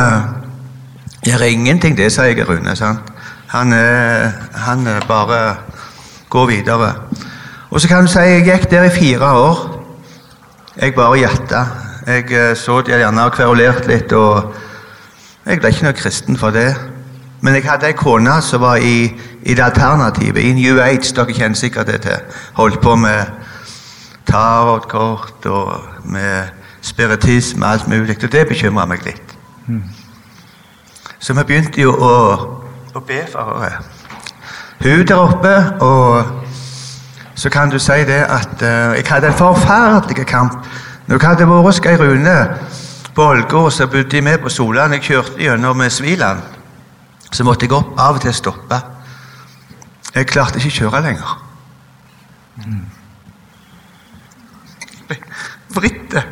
Gjør 1.21 1.43
ingenting, 1.45 1.97
det 1.97 2.09
sier 2.13 2.45
Rune. 2.49 2.75
sant? 2.75 3.10
Han, 3.51 3.73
er 3.73 4.31
han 4.53 4.87
eh, 4.87 5.01
bare 5.07 5.55
går 6.29 6.45
videre. 6.45 6.93
Og 7.69 7.81
så 7.81 7.87
kan 7.87 8.05
du 8.05 8.11
si 8.11 8.19
jeg 8.19 8.45
gikk 8.47 8.69
der 8.71 8.83
i 8.87 8.93
fire 8.95 9.31
år. 9.31 9.59
Jeg 10.77 10.95
bare 10.95 11.19
jatta. 11.19 11.65
Jeg 12.07 12.31
eh, 12.31 12.55
så 12.55 12.81
de 12.81 12.95
gjerne 12.95 13.25
og 13.27 13.35
kverulerte 13.35 13.91
litt, 13.91 14.13
og 14.13 14.53
jeg 15.45 15.59
ble 15.59 15.69
ikke 15.73 15.83
noe 15.83 15.97
kristen 15.99 16.39
for 16.39 16.55
det. 16.55 16.69
Men 17.41 17.57
jeg 17.57 17.67
hadde 17.67 17.89
ei 17.89 17.97
kone 17.97 18.37
som 18.45 18.61
var 18.61 18.79
i, 18.79 19.11
i, 19.43 19.53
det 19.53 19.63
alternativet, 19.65 20.43
i 20.43 20.53
New 20.53 20.79
Age. 20.79 21.11
Dere 21.15 21.33
kjenner 21.33 21.59
sikkert 21.59 21.91
det 21.91 22.01
til. 22.05 22.39
Holdt 22.53 22.79
på 22.81 22.95
med 22.95 23.25
tarotkort 24.29 25.45
og 25.45 26.05
med 26.05 26.53
spiritisme 26.81 27.65
og 27.65 27.71
alt 27.71 27.87
mulig. 27.87 28.15
Og 28.23 28.31
det 28.31 28.47
bekymra 28.47 28.85
meg 28.85 29.03
litt. 29.05 29.37
Mm. 29.67 29.83
Så 31.19 31.33
vi 31.33 31.43
begynte 31.43 31.81
jo 31.81 31.97
å, 31.97 32.13
å 32.95 33.03
be 33.05 33.23
for 33.31 33.65
hun 34.81 35.07
der 35.07 35.15
oppe. 35.15 35.55
Og 35.85 36.25
så 37.35 37.49
kan 37.49 37.69
du 37.69 37.79
si 37.79 38.03
det 38.07 38.23
at 38.23 38.61
uh, 38.61 38.95
jeg 38.97 39.05
hadde 39.09 39.27
en 39.27 39.37
forferdelig 39.37 40.25
kamp. 40.27 40.65
Når 41.07 41.17
jeg 41.17 41.27
hadde 41.29 41.49
vært 41.49 41.67
hos 41.67 41.81
Geir 41.81 42.01
Rune 42.01 42.37
på 43.15 43.23
Ålgård, 43.25 43.71
så 43.71 43.87
bodde 43.87 44.15
jeg 44.15 44.23
med 44.23 44.37
på 44.39 44.49
Solan. 44.49 44.93
Jeg 44.93 45.01
kjørte 45.01 45.41
gjennom 45.41 45.77
med 45.77 45.89
Sviland. 45.89 46.41
Så 47.31 47.43
måtte 47.43 47.65
jeg 47.65 47.75
opp 47.75 47.93
av 47.99 48.19
og 48.19 48.21
til 48.21 48.33
stoppe. 48.33 48.81
Jeg 50.15 50.27
klarte 50.27 50.59
ikke 50.59 50.73
å 50.73 50.77
kjøre 50.79 51.03
lenger. 51.05 51.37
Mm. 52.65 52.85
Vritte. 55.75 56.23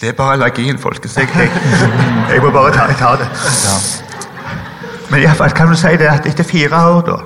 Det 0.00 0.08
er 0.08 0.12
bare 0.12 0.32
allergien, 0.32 0.78
folkens. 0.78 1.16
Jeg, 1.16 1.28
jeg, 1.34 1.50
jeg, 2.30 2.42
må 2.42 2.50
bare 2.50 2.72
ta, 2.72 2.86
ta 2.92 3.12
det. 3.16 3.28
Ja. 3.64 3.76
Men 5.10 5.20
iallfall 5.22 5.54
kan 5.56 5.68
du 5.68 5.76
si 5.78 5.94
det 5.96 6.10
at 6.10 6.26
etter 6.28 6.44
fire 6.44 6.82
år, 6.90 7.00
da, 7.06 7.16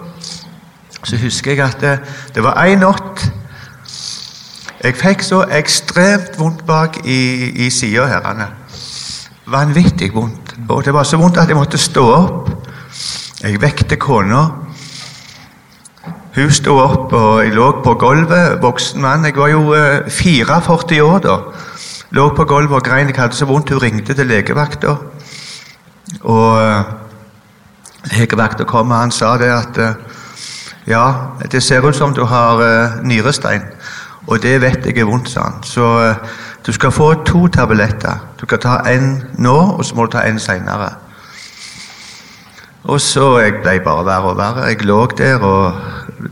så 1.03 1.17
husker 1.17 1.51
jeg 1.51 1.65
at 1.65 1.81
det, 1.81 1.99
det 2.35 2.45
var 2.45 2.61
én 2.65 2.83
natt 2.85 3.31
Jeg 4.85 4.97
fikk 4.97 5.23
så 5.23 5.43
ekstremt 5.53 6.39
vondt 6.39 6.63
bak 6.67 6.97
i, 7.05 7.51
i 7.67 7.71
sida 7.71 8.07
her. 8.09 8.47
Vanvittig 9.47 10.15
vondt. 10.15 10.55
Og 10.69 10.85
det 10.85 10.95
var 10.95 11.05
så 11.05 11.19
vondt 11.21 11.37
at 11.37 11.49
jeg 11.49 11.57
måtte 11.57 11.79
stå 11.79 12.05
opp. 12.15 12.49
Jeg 13.43 13.61
vekte 13.61 13.97
kona. 13.97 14.47
Hun 16.35 16.51
sto 16.51 16.79
opp, 16.79 17.13
og 17.13 17.43
jeg 17.45 17.53
lå 17.53 17.67
på 17.85 17.95
gulvet. 18.01 18.63
Voksen 18.63 19.03
mann. 19.03 19.25
Jeg 19.25 19.37
var 19.37 19.49
jo 19.53 19.75
44 20.09 20.97
eh, 20.97 21.05
år 21.05 21.19
da. 21.27 21.37
Lå 22.11 22.25
på 22.35 22.45
gulvet 22.45 22.75
og 22.75 22.83
grein. 22.83 23.07
Jeg 23.07 23.21
hadde 23.21 23.37
så 23.39 23.47
vondt. 23.47 23.71
Hun 23.71 23.83
ringte 23.83 24.15
til 24.15 24.27
legevakta. 24.27 24.97
Og 26.27 26.55
uh, 26.59 26.81
legevakta 28.17 28.67
kom, 28.67 28.91
og 28.91 28.99
han 28.99 29.15
sa 29.15 29.37
det 29.39 29.51
at 29.55 29.79
uh, 29.79 30.17
Ja, 30.89 31.05
det 31.53 31.63
ser 31.63 31.87
ut 31.87 31.95
som 31.95 32.15
du 32.15 32.25
har 32.27 32.59
uh, 32.59 32.99
nyrestein. 33.07 33.63
Og 34.27 34.43
det 34.43 34.57
vet 34.61 34.87
jeg 34.87 34.99
er 34.99 35.07
vondt, 35.07 35.31
sa 35.31 35.45
han. 35.47 35.63
Så 35.63 35.87
du 36.67 36.73
skal 36.73 36.91
få 36.91 37.13
to 37.25 37.47
tabletter. 37.47 38.19
Du 38.41 38.47
kan 38.47 38.59
ta 38.59 38.81
en 38.91 39.23
nå, 39.39 39.57
og 39.79 39.85
så 39.85 39.95
må 39.95 40.07
du 40.07 40.17
ta 40.17 40.27
en 40.27 40.39
seinere. 40.39 40.91
Og 42.85 43.01
så 43.01 43.39
jeg 43.39 43.61
ble 43.63 43.79
bare 43.85 44.05
verre 44.05 44.35
og 44.35 44.39
verre. 44.39 44.67
Jeg 44.67 44.83
lå 44.83 45.07
der, 45.19 45.39
og 45.39 45.75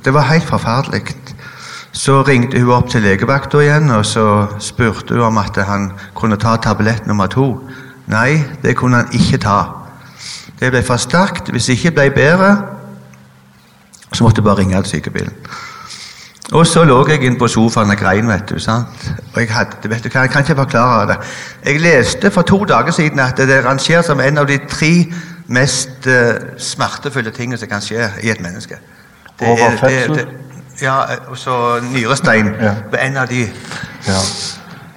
det 0.04 0.14
var 0.14 0.26
helt 0.32 0.44
forferdelig. 0.44 1.16
Så 1.98 2.20
ringte 2.22 2.60
hun 2.62 2.70
opp 2.76 2.90
til 2.92 3.02
legevakta 3.02 3.58
igjen 3.64 3.90
og 3.90 4.04
så 4.06 4.24
spurte 4.62 5.16
hun 5.16 5.32
om 5.32 5.40
at 5.42 5.56
han 5.66 5.90
kunne 6.14 6.38
ta 6.38 6.54
tablett 6.62 7.08
nummer 7.10 7.26
to. 7.26 7.48
Nei, 8.06 8.38
det 8.62 8.76
kunne 8.78 9.02
han 9.02 9.16
ikke 9.18 9.40
ta. 9.42 9.58
Det 10.60 10.70
ble 10.70 10.82
for 10.86 11.00
sterkt. 11.02 11.50
Hvis 11.50 11.66
det 11.66 11.78
ikke 11.78 11.96
ble 11.96 12.06
bedre, 12.14 12.52
så 14.12 14.24
måtte 14.24 14.38
jeg 14.38 14.46
bare 14.46 14.62
ringe 14.62 14.82
til 14.82 14.92
sykebilen. 14.94 15.34
Og 16.52 16.66
så 16.66 16.84
lå 16.86 17.02
jeg 17.10 17.26
inn 17.26 17.36
på 17.38 17.48
sofaen 17.50 17.90
og 17.90 17.98
grein. 17.98 18.28
vet 18.28 18.46
du, 18.48 18.58
sant? 18.62 19.10
Og 19.34 19.40
jeg 19.42 19.50
hadde, 19.52 19.90
vet 19.90 20.04
du 20.04 20.08
hva, 20.08 20.22
jeg 20.24 20.30
kan 20.30 20.46
ikke 20.46 20.62
forklare 20.62 21.06
det. 21.10 21.16
Jeg 21.66 21.80
leste 21.82 22.30
for 22.30 22.42
to 22.42 22.64
dager 22.64 22.94
siden 22.94 23.20
at 23.20 23.36
det 23.36 23.50
er 23.50 23.66
rangert 23.66 24.06
som 24.06 24.20
en 24.20 24.38
av 24.38 24.46
de 24.46 24.58
tre 24.70 24.92
mest 25.46 26.06
uh, 26.06 26.54
smertefulle 26.58 27.34
tingene 27.34 27.58
som 27.58 27.68
kan 27.68 27.82
skje 27.82 28.06
i 28.22 28.30
et 28.30 28.40
menneske. 28.40 28.78
Det, 29.40 29.48
Over 29.48 29.76
fødsel? 29.82 30.28
Ja, 30.82 31.00
og 31.28 31.38
så 31.38 31.80
nyrestein 31.92 32.54
ja. 32.60 32.74
en 33.06 33.16
av 33.16 33.28
de. 33.28 33.48
Ja. 34.06 34.20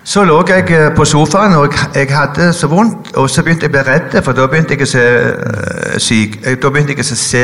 Så 0.04 0.24
lå 0.24 0.44
jeg 0.48 0.72
eh, 0.72 0.96
på 0.96 1.06
sofaen, 1.06 1.54
og 1.54 1.74
jeg 1.96 2.08
hadde 2.10 2.54
så 2.54 2.68
vondt. 2.68 3.16
Og 3.16 3.30
så 3.30 3.44
begynte 3.44 3.66
jeg 3.66 3.72
å 3.72 3.76
bli 3.78 3.84
redd, 3.86 4.18
for 4.26 4.38
da 4.38 4.48
begynte 4.50 4.74
jeg 4.74 4.86
å 4.86 4.90
se 4.90 5.04
uh, 5.04 5.98
syk. 6.02 6.40
Da 6.44 6.70
begynte 6.70 6.96
jeg 6.96 7.06
å 7.06 7.18
se 7.18 7.44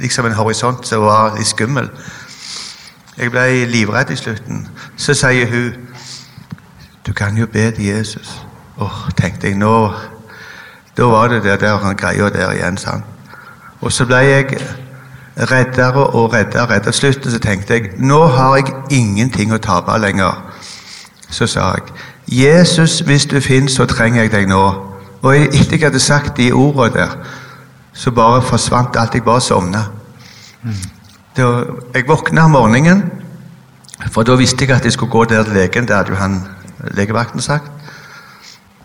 liksom 0.00 0.26
en 0.26 0.38
horisont 0.38 0.86
som 0.86 1.02
var 1.04 1.34
litt 1.36 1.50
skummel. 1.50 1.90
Jeg 3.18 3.34
ble 3.34 3.66
livredd 3.70 4.14
i 4.14 4.18
slutten. 4.18 4.68
Så 4.96 5.14
sier 5.14 5.50
hun 5.50 5.86
Du 7.06 7.12
kan 7.12 7.36
jo 7.36 7.46
be 7.46 7.70
til 7.70 7.84
Jesus. 7.84 8.30
Åh, 8.78 9.08
tenkte 9.16 9.48
jeg 9.48 9.56
nå 9.58 9.92
Da 10.96 11.04
var 11.04 11.28
det 11.28 11.42
der, 11.44 11.56
der 11.56 11.94
greia 11.94 12.28
der 12.30 12.52
igjen, 12.52 12.76
sant. 12.76 13.04
Og 13.80 13.92
så 13.92 14.06
ble 14.06 14.16
jeg 14.16 14.60
reddere 15.40 16.06
og 16.06 16.32
reddere. 16.32 16.80
Til 16.80 16.92
slutt 16.92 17.26
så 17.32 17.38
tenkte 17.38 17.74
jeg 17.74 17.92
nå 17.98 18.20
har 18.26 18.56
jeg 18.56 18.74
ingenting 18.90 19.52
å 19.52 19.58
tape 19.62 19.96
lenger. 19.98 20.36
Så 21.30 21.46
sa 21.46 21.72
jeg 21.78 21.92
Jesus, 22.30 23.00
hvis 23.00 23.26
du 23.26 23.40
finnes, 23.40 23.72
så 23.72 23.86
trenger 23.90 24.22
jeg 24.22 24.32
deg 24.32 24.48
nå. 24.48 24.62
Og 25.22 25.36
etter 25.36 25.76
jeg 25.76 25.82
hadde 25.88 26.00
sagt 26.00 26.36
de 26.36 26.52
ordene 26.52 26.94
der, 26.94 27.16
så 27.92 28.10
bare 28.10 28.42
forsvant 28.42 28.96
alt. 28.96 29.14
Jeg 29.14 29.24
bare 29.24 29.40
sovna. 29.40 29.84
Jeg 31.36 32.06
våkna 32.06 32.44
om 32.44 32.50
morgenen, 32.50 33.02
for 34.12 34.22
da 34.22 34.36
visste 34.38 34.64
jeg 34.64 34.76
at 34.76 34.84
jeg 34.84 34.92
skulle 34.92 35.10
gå 35.10 35.24
der 35.24 35.42
til 35.44 35.52
legen. 35.52 35.88
Det 35.88 35.96
hadde 35.96 36.14
jo 36.14 36.16
han 36.16 36.40
legevakten 36.94 37.40
sagt. 37.40 37.70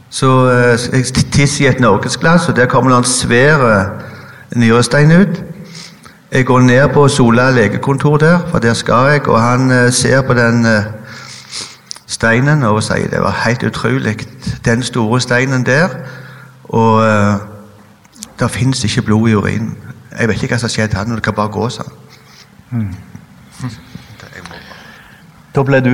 Så 0.10 0.30
eh, 0.50 0.80
jeg 0.94 1.32
tisser 1.32 1.66
i 1.66 1.70
et 1.70 1.80
norgesglass, 1.80 2.50
og 2.50 2.56
der 2.56 2.66
kommer 2.66 2.92
det 2.92 2.98
en 2.98 3.10
svær 3.10 3.64
nyrestein 4.56 5.12
ut. 5.12 5.44
Jeg 6.36 6.46
går 6.46 6.60
ned 6.60 6.90
på 6.94 7.08
Sola 7.08 7.52
legekontor 7.52 8.18
der, 8.18 8.40
for 8.48 8.60
der 8.60 8.74
skal 8.74 8.94
jeg, 8.94 9.28
og 9.28 9.42
han 9.42 9.72
eh, 9.72 9.92
ser 9.92 10.22
på 10.22 10.34
den 10.34 10.66
eh, 10.66 10.84
steinen 12.08 12.64
og 12.64 12.82
sier 12.84 13.08
det 13.08 13.22
var 13.24 13.38
helt 13.46 13.64
utrolig, 13.64 14.18
den 14.66 14.84
store 14.84 15.22
steinen 15.22 15.66
der. 15.66 15.90
Og 16.64 16.96
uh, 16.96 17.40
det 18.40 18.52
fins 18.52 18.84
ikke 18.84 19.02
blod 19.02 19.30
i 19.30 19.36
urinen. 19.36 19.78
Jeg 20.20 20.28
vet 20.28 20.44
ikke 20.44 20.58
hva 20.58 20.60
som 20.60 20.68
har 20.68 20.74
skjedd 20.74 20.98
han, 21.00 21.16
det 21.16 21.24
kan 21.24 21.38
bare 21.38 21.54
gå 21.56 21.70
sånn. 21.72 21.94
Da 25.56 25.64
ble 25.64 25.80
du 25.80 25.94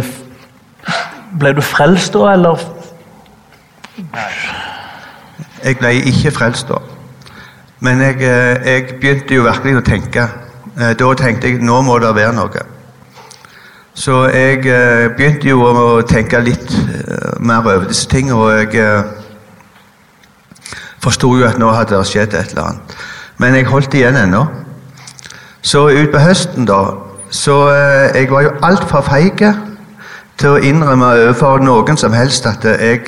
Ble 1.39 1.53
du 1.53 1.61
frelst 1.61 2.17
da, 2.17 2.31
eller? 2.33 2.65
Jeg 5.63 5.77
ble 5.77 5.93
ikke 6.01 6.33
frelst 6.33 6.73
da. 6.73 6.81
Men 7.81 8.01
jeg, 8.01 8.15
eh, 8.21 8.73
jeg 8.73 8.83
begynte 9.01 9.35
jo 9.35 9.47
virkelig 9.47 9.79
å 9.79 9.85
tenke. 9.85 10.27
Eh, 10.77 10.93
Da 10.93 11.13
tenkte 11.17 11.49
jeg 11.49 11.63
nå 11.65 11.81
må 11.81 11.97
det 11.99 12.13
være 12.15 12.33
noe. 12.37 12.61
Så 13.93 14.27
jeg 14.29 14.67
eh, 14.69 15.07
begynte 15.17 15.49
jo 15.49 15.63
å 15.65 16.01
tenke 16.05 16.39
litt 16.45 16.69
mer 17.39 17.65
over 17.65 17.87
disse 17.87 18.07
tingene, 18.07 18.37
og 18.37 18.51
jeg 18.75 19.03
forsto 21.01 21.33
jo 21.39 21.47
at 21.47 21.57
nå 21.57 21.71
hadde 21.73 21.97
det 21.97 22.05
skjedd 22.07 22.35
et 22.37 22.53
eller 22.53 22.69
annet. 22.69 22.95
Men 23.39 23.55
jeg 23.57 23.65
holdt 23.65 23.97
igjen 23.97 24.15
ennå. 24.15 24.45
Så 25.61 25.87
utpå 25.89 26.17
høsten, 26.21 26.65
da 26.65 27.07
Så 27.31 27.69
jeg 28.13 28.27
var 28.29 28.41
jo 28.41 28.49
altfor 28.61 29.01
feig 29.01 29.39
til 30.37 30.49
å 30.49 30.59
innrømme 30.59 31.05
overfor 31.05 31.61
noen 31.63 31.97
som 31.97 32.11
helst 32.11 32.45
at 32.45 32.65
jeg 32.65 33.05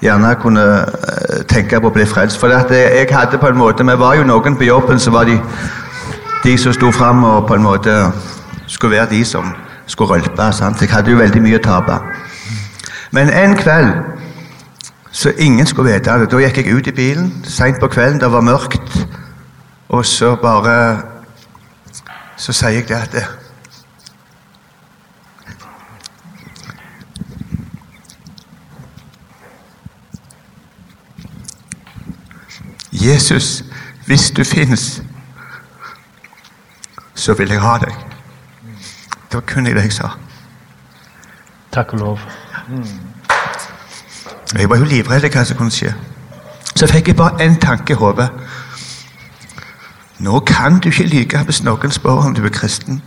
gjerne 0.00 0.34
kunne 0.40 0.64
eh, 0.80 1.42
tenke 1.48 1.80
på 1.80 1.90
å 1.90 1.94
bli 1.94 2.06
frelst. 2.08 2.40
For 2.40 2.48
jeg 2.48 2.70
jeg 2.70 3.08
hadde 3.12 3.38
på 3.38 3.46
en 3.46 3.58
måte 3.58 3.84
Vi 3.84 3.98
var 3.98 4.14
jo 4.16 4.24
noen 4.24 4.56
på 4.56 4.64
jobben 4.64 4.98
så 4.98 5.10
var 5.10 5.24
de, 5.24 5.40
de 6.44 6.58
som 6.58 6.72
sto 6.72 6.90
fram 6.90 7.24
og 7.24 7.46
på 7.46 7.54
en 7.54 7.62
måte 7.62 8.12
skulle 8.66 8.96
være 8.96 9.10
de 9.10 9.24
som 9.24 9.54
skulle 9.86 10.10
rølpe. 10.10 10.52
Sant? 10.52 10.80
Jeg 10.80 10.90
hadde 10.90 11.10
jo 11.10 11.18
veldig 11.18 11.42
mye 11.42 11.58
å 11.58 11.64
tape. 11.64 12.00
Men 13.10 13.30
en 13.30 13.56
kveld 13.56 13.92
så 15.10 15.32
ingen 15.38 15.66
skulle 15.66 15.92
vite 15.92 16.18
det. 16.18 16.30
Da 16.30 16.38
gikk 16.38 16.56
jeg 16.56 16.74
ut 16.74 16.86
i 16.86 16.94
bilen 16.94 17.32
seint 17.44 17.80
på 17.80 17.88
kvelden, 17.90 18.20
det 18.20 18.30
var 18.32 18.40
mørkt. 18.46 19.06
Og 19.88 20.06
så 20.06 20.36
bare 20.36 21.02
Så 22.40 22.52
sier 22.52 22.70
jeg 22.70 22.88
det 22.88 22.96
at 22.96 23.39
Jesus, 32.92 33.64
hvis 34.06 34.30
du 34.30 34.44
fins, 34.44 35.02
så 37.14 37.34
vil 37.34 37.48
jeg 37.48 37.60
ha 37.60 37.76
deg. 37.78 37.94
Det 39.30 39.34
var 39.34 39.40
kun 39.46 39.64
det 39.64 39.76
jeg 39.76 39.92
sa. 39.92 40.08
Takk 41.72 41.92
og 41.92 41.98
lov. 41.98 42.20
Jeg 44.58 44.70
var 44.70 44.76
jo 44.76 44.84
livredd 44.84 45.28
hva 45.30 45.44
som 45.44 45.56
kunne 45.56 45.70
skje. 45.70 45.94
Så 46.74 46.88
fikk 46.90 47.08
jeg 47.12 47.16
bare 47.16 47.44
én 47.46 47.58
tanke 47.60 47.92
i 47.92 47.96
hodet. 47.96 48.30
Nå 50.18 50.40
kan 50.40 50.80
du 50.80 50.88
ikke 50.88 51.06
lyve 51.06 51.44
hvis 51.44 51.62
noen 51.62 51.92
spør 51.94 52.26
om 52.26 52.34
du 52.34 52.44
er 52.44 52.52
kristen. 52.54 53.02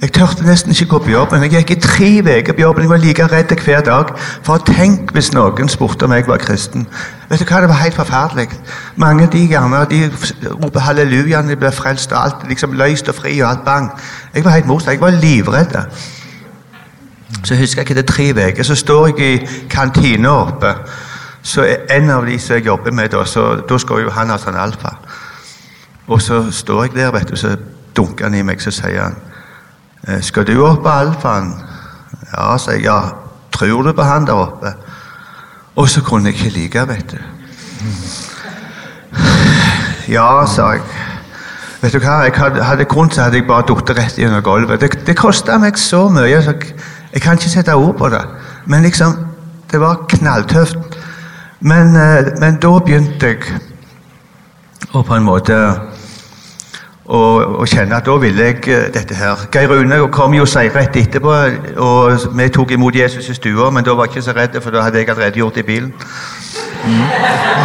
Jeg 0.00 0.12
tørte 0.12 0.46
nesten 0.46 0.72
ikke 0.72 0.86
gå 0.86 0.98
på 0.98 1.10
jobb, 1.10 1.32
men 1.32 1.42
Jeg 1.42 1.50
gikk 1.50 1.70
i 1.70 1.80
tre 1.80 2.38
uker 2.40 2.52
på 2.52 2.60
jobb. 2.60 2.78
Jeg 2.78 2.88
var 2.88 2.96
like 2.96 3.26
redd 3.26 3.52
hver 3.64 3.80
dag. 3.80 4.12
For 4.42 4.56
tenk 4.56 5.12
hvis 5.12 5.32
noen 5.32 5.68
spurte 5.68 6.04
om 6.08 6.12
jeg 6.12 6.24
var 6.26 6.40
kristen. 6.40 6.86
Vet 7.28 7.40
du 7.40 7.44
hva, 7.44 7.60
Det 7.60 7.68
var 7.68 7.82
helt 7.82 7.94
forferdelig. 7.94 8.48
Mange 8.96 9.28
de 9.32 9.46
gjerne, 9.48 9.84
de 9.90 10.10
roper 10.64 10.80
halleluja 10.80 11.42
når 11.42 11.48
de 11.48 11.56
blir 11.56 11.70
frelst. 11.70 12.12
og 12.12 12.24
Alt 12.24 12.48
liksom 12.48 12.72
løst 12.72 13.08
og 13.08 13.14
fri 13.14 13.40
og 13.42 13.50
alt 13.50 13.64
bang. 13.64 13.90
Jeg 14.34 14.44
var 14.44 14.50
helt 14.50 14.66
motsatt. 14.66 14.92
Jeg 14.92 15.00
var 15.00 15.10
livredd. 15.10 15.76
Så 17.44 17.54
husker 17.54 17.82
jeg 17.82 17.90
etter 17.90 18.12
tre 18.12 18.32
uker 18.32 18.62
så 18.62 18.74
står 18.74 19.06
jeg 19.06 19.20
i 19.20 19.46
kantina 19.70 20.28
oppe. 20.28 20.74
Så 21.42 21.62
er 21.62 21.96
en 21.96 22.10
av 22.10 22.26
de 22.26 22.38
som 22.38 22.54
jeg 22.54 22.66
jobber 22.66 22.92
med, 22.92 23.08
da, 23.08 23.24
så 23.24 23.60
da 23.68 23.78
skal 23.78 24.02
jo 24.02 24.10
han 24.10 24.30
ha 24.30 24.38
sånn 24.38 24.56
alfa. 24.56 24.96
Og 26.08 26.22
så 26.22 26.50
står 26.50 26.84
jeg 26.84 26.94
der, 26.94 27.12
vet 27.12 27.28
du, 27.30 27.36
så 27.36 27.56
dunker 27.96 28.24
han 28.24 28.34
i 28.34 28.42
meg, 28.42 28.60
så 28.60 28.70
sier 28.70 29.02
han 29.02 29.16
«Eh, 29.16 29.29
Skal 30.20 30.46
du 30.48 30.54
opp 30.64 30.82
på 30.82 30.88
alfaen? 30.88 31.52
Ja, 32.32 32.56
sa 32.58 32.72
jeg. 32.72 32.84
Ja. 32.84 33.00
Tror 33.52 33.82
du 33.82 33.92
på 33.92 34.02
han 34.02 34.26
der 34.26 34.32
oppe? 34.32 34.74
Og 35.76 35.88
så 35.88 36.02
kunne 36.02 36.30
jeg 36.30 36.34
ikke 36.34 36.58
like, 36.58 36.88
vet 36.88 37.12
du. 37.12 37.18
Ja, 40.08 40.46
sa 40.46 40.72
jeg. 40.72 40.80
Vet 41.80 41.92
du 41.92 41.98
hva, 41.98 42.22
jeg 42.26 42.32
hadde, 42.36 42.64
hadde 42.64 42.84
kunnet, 42.84 43.14
så 43.14 43.22
hadde 43.22 43.38
jeg 43.38 43.46
bare 43.48 43.64
falt 43.68 43.92
rett 43.96 44.18
gjennom 44.18 44.42
gulvet. 44.44 44.80
Det, 44.80 45.06
det 45.06 45.16
kosta 45.16 45.56
meg 45.58 45.78
så 45.78 46.08
mye. 46.12 46.42
Så 46.42 46.52
jeg, 46.52 46.74
jeg 47.12 47.22
kan 47.22 47.38
ikke 47.38 47.52
sette 47.52 47.76
ord 47.76 47.94
på 47.96 48.08
det. 48.12 48.20
Men 48.66 48.82
liksom, 48.82 49.14
det 49.70 49.80
var 49.80 50.04
knalltøft. 50.08 50.98
Men, 51.60 51.96
eh, 51.96 52.32
men 52.40 52.58
da 52.60 52.72
begynte 52.84 53.32
jeg 53.32 53.60
å 54.92 55.02
på 55.06 55.14
en 55.16 55.24
måte 55.24 55.56
å, 57.10 57.20
og 57.60 57.66
kjenne 57.68 57.96
at 57.98 58.06
da 58.06 58.14
ville 58.22 58.44
jeg 58.50 58.60
eh, 58.70 58.86
dette 58.94 59.16
her. 59.18 59.46
Geir 59.52 59.70
Rune 59.72 59.98
kom 60.14 60.34
jo 60.34 60.46
seg 60.46 60.70
rett 60.76 60.96
etterpå, 60.96 61.36
og 61.82 62.36
vi 62.38 62.48
tok 62.54 62.76
imot 62.76 62.94
Jesus 62.94 63.28
i 63.28 63.34
stua, 63.34 63.70
men 63.74 63.86
da 63.86 63.96
var 63.98 64.06
jeg 64.06 64.16
ikke 64.16 64.28
så 64.28 64.36
redd, 64.36 64.60
for 64.62 64.74
da 64.74 64.84
hadde 64.86 65.02
jeg 65.02 65.10
allerede 65.10 65.42
gjort 65.42 65.58
det 65.58 65.64
i 65.64 65.70
bilen. 65.72 65.92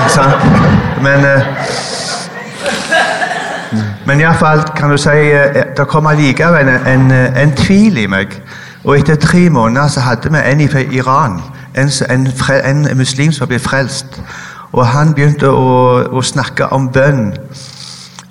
Sant? 0.09 0.49
Men 1.05 1.29
eh, 1.29 1.53
men 4.05 4.21
iallfall 4.21 4.61
kan 4.77 4.91
du 4.93 4.97
si 5.01 5.09
eh, 5.09 5.61
det 5.77 5.87
kom 5.89 6.07
allikevel 6.07 6.69
en, 6.69 6.87
en, 6.87 7.11
en 7.11 7.53
tvil 7.57 7.97
i 7.97 8.07
meg. 8.09 8.33
Og 8.85 8.99
etter 8.99 9.17
tre 9.17 9.49
måneder 9.49 9.89
så 9.89 10.03
hadde 10.05 10.29
vi 10.29 10.41
en 10.45 10.69
fra 10.69 10.83
Iran, 10.93 11.39
en, 11.75 11.89
en 12.49 12.97
muslim 12.97 13.31
som 13.33 13.49
ble 13.49 13.59
frelst. 13.59 14.21
Og 14.71 14.85
han 14.85 15.13
begynte 15.13 15.49
å, 15.49 16.05
å 16.05 16.21
snakke 16.21 16.69
om 16.75 16.91
bønn 16.93 17.33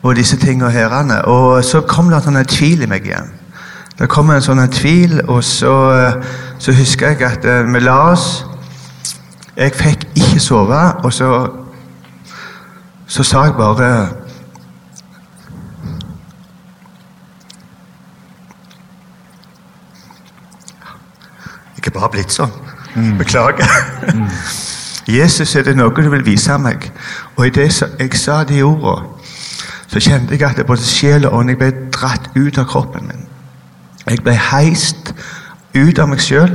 og 0.04 0.16
disse 0.16 0.36
tingene 0.36 0.70
herrene. 0.70 1.24
Og 1.24 1.64
så 1.64 1.80
kom 1.88 2.10
det 2.12 2.20
en 2.20 2.26
sånn 2.28 2.44
tvil 2.48 2.84
i 2.84 2.88
meg 2.90 3.08
igjen. 3.08 3.30
Det 3.98 4.08
kom 4.10 4.30
en 4.30 4.42
sånn 4.42 4.60
tvil, 4.74 5.20
og 5.30 5.40
så, 5.46 5.74
så 6.58 6.74
husker 6.74 7.14
jeg 7.14 7.22
at 7.24 7.46
vi 7.70 7.80
la 7.80 7.96
oss. 8.10 8.44
Jeg 9.56 9.72
fikk 9.78 10.08
ikke 10.18 10.42
sove, 10.42 10.80
og 11.06 11.12
så, 11.14 11.30
så 13.06 13.22
sa 13.22 13.46
jeg 13.48 13.56
bare 13.56 13.90
Jeg 21.74 21.92
er 21.92 21.98
bare 22.00 22.10
blitt 22.10 22.32
sånn. 22.32 22.52
Beklager. 23.18 23.68
Jesus, 25.16 25.54
er 25.54 25.66
det 25.66 25.76
noe 25.76 25.92
du 25.94 26.08
vil 26.10 26.24
vise 26.26 26.56
meg? 26.58 26.88
Og 27.36 27.46
i 27.46 27.52
det 27.52 27.68
jeg 27.68 28.16
sa 28.18 28.40
de 28.48 28.62
ordene, 28.64 29.13
så 29.94 30.00
kjente 30.02 30.34
jeg 30.34 30.42
at 30.42 30.56
det 30.58 30.66
både 30.66 30.82
sjel 30.82 31.26
og 31.28 31.36
ånd 31.38 31.52
jeg 31.52 31.58
ble 31.60 31.68
dratt 31.94 32.24
ut 32.34 32.56
av 32.58 32.64
kroppen 32.66 33.04
min. 33.06 33.20
Jeg 34.08 34.24
ble 34.26 34.32
heist 34.34 35.12
ut 35.76 36.00
av 36.02 36.08
meg 36.10 36.22
sjøl. 36.22 36.50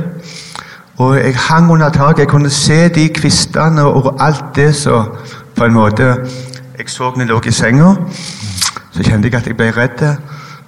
Og 1.00 1.16
jeg 1.16 1.38
hang 1.48 1.70
under 1.72 1.88
taket. 1.88 2.26
Jeg 2.26 2.28
kunne 2.28 2.52
se 2.52 2.76
de 2.92 3.06
kvistene 3.16 3.86
og 3.88 4.10
alt 4.20 4.52
det 4.58 4.74
som 4.76 5.16
på 5.56 5.64
en 5.64 5.72
måte 5.72 6.10
Jeg 6.76 6.88
så 6.88 7.10
når 7.10 7.20
jeg 7.20 7.28
lå 7.28 7.40
i 7.46 7.52
senga. 7.52 7.88
Så 8.92 9.08
kjente 9.08 9.28
jeg 9.28 9.40
at 9.40 9.48
jeg 9.48 9.56
ble 9.56 9.72
redd. 9.72 10.04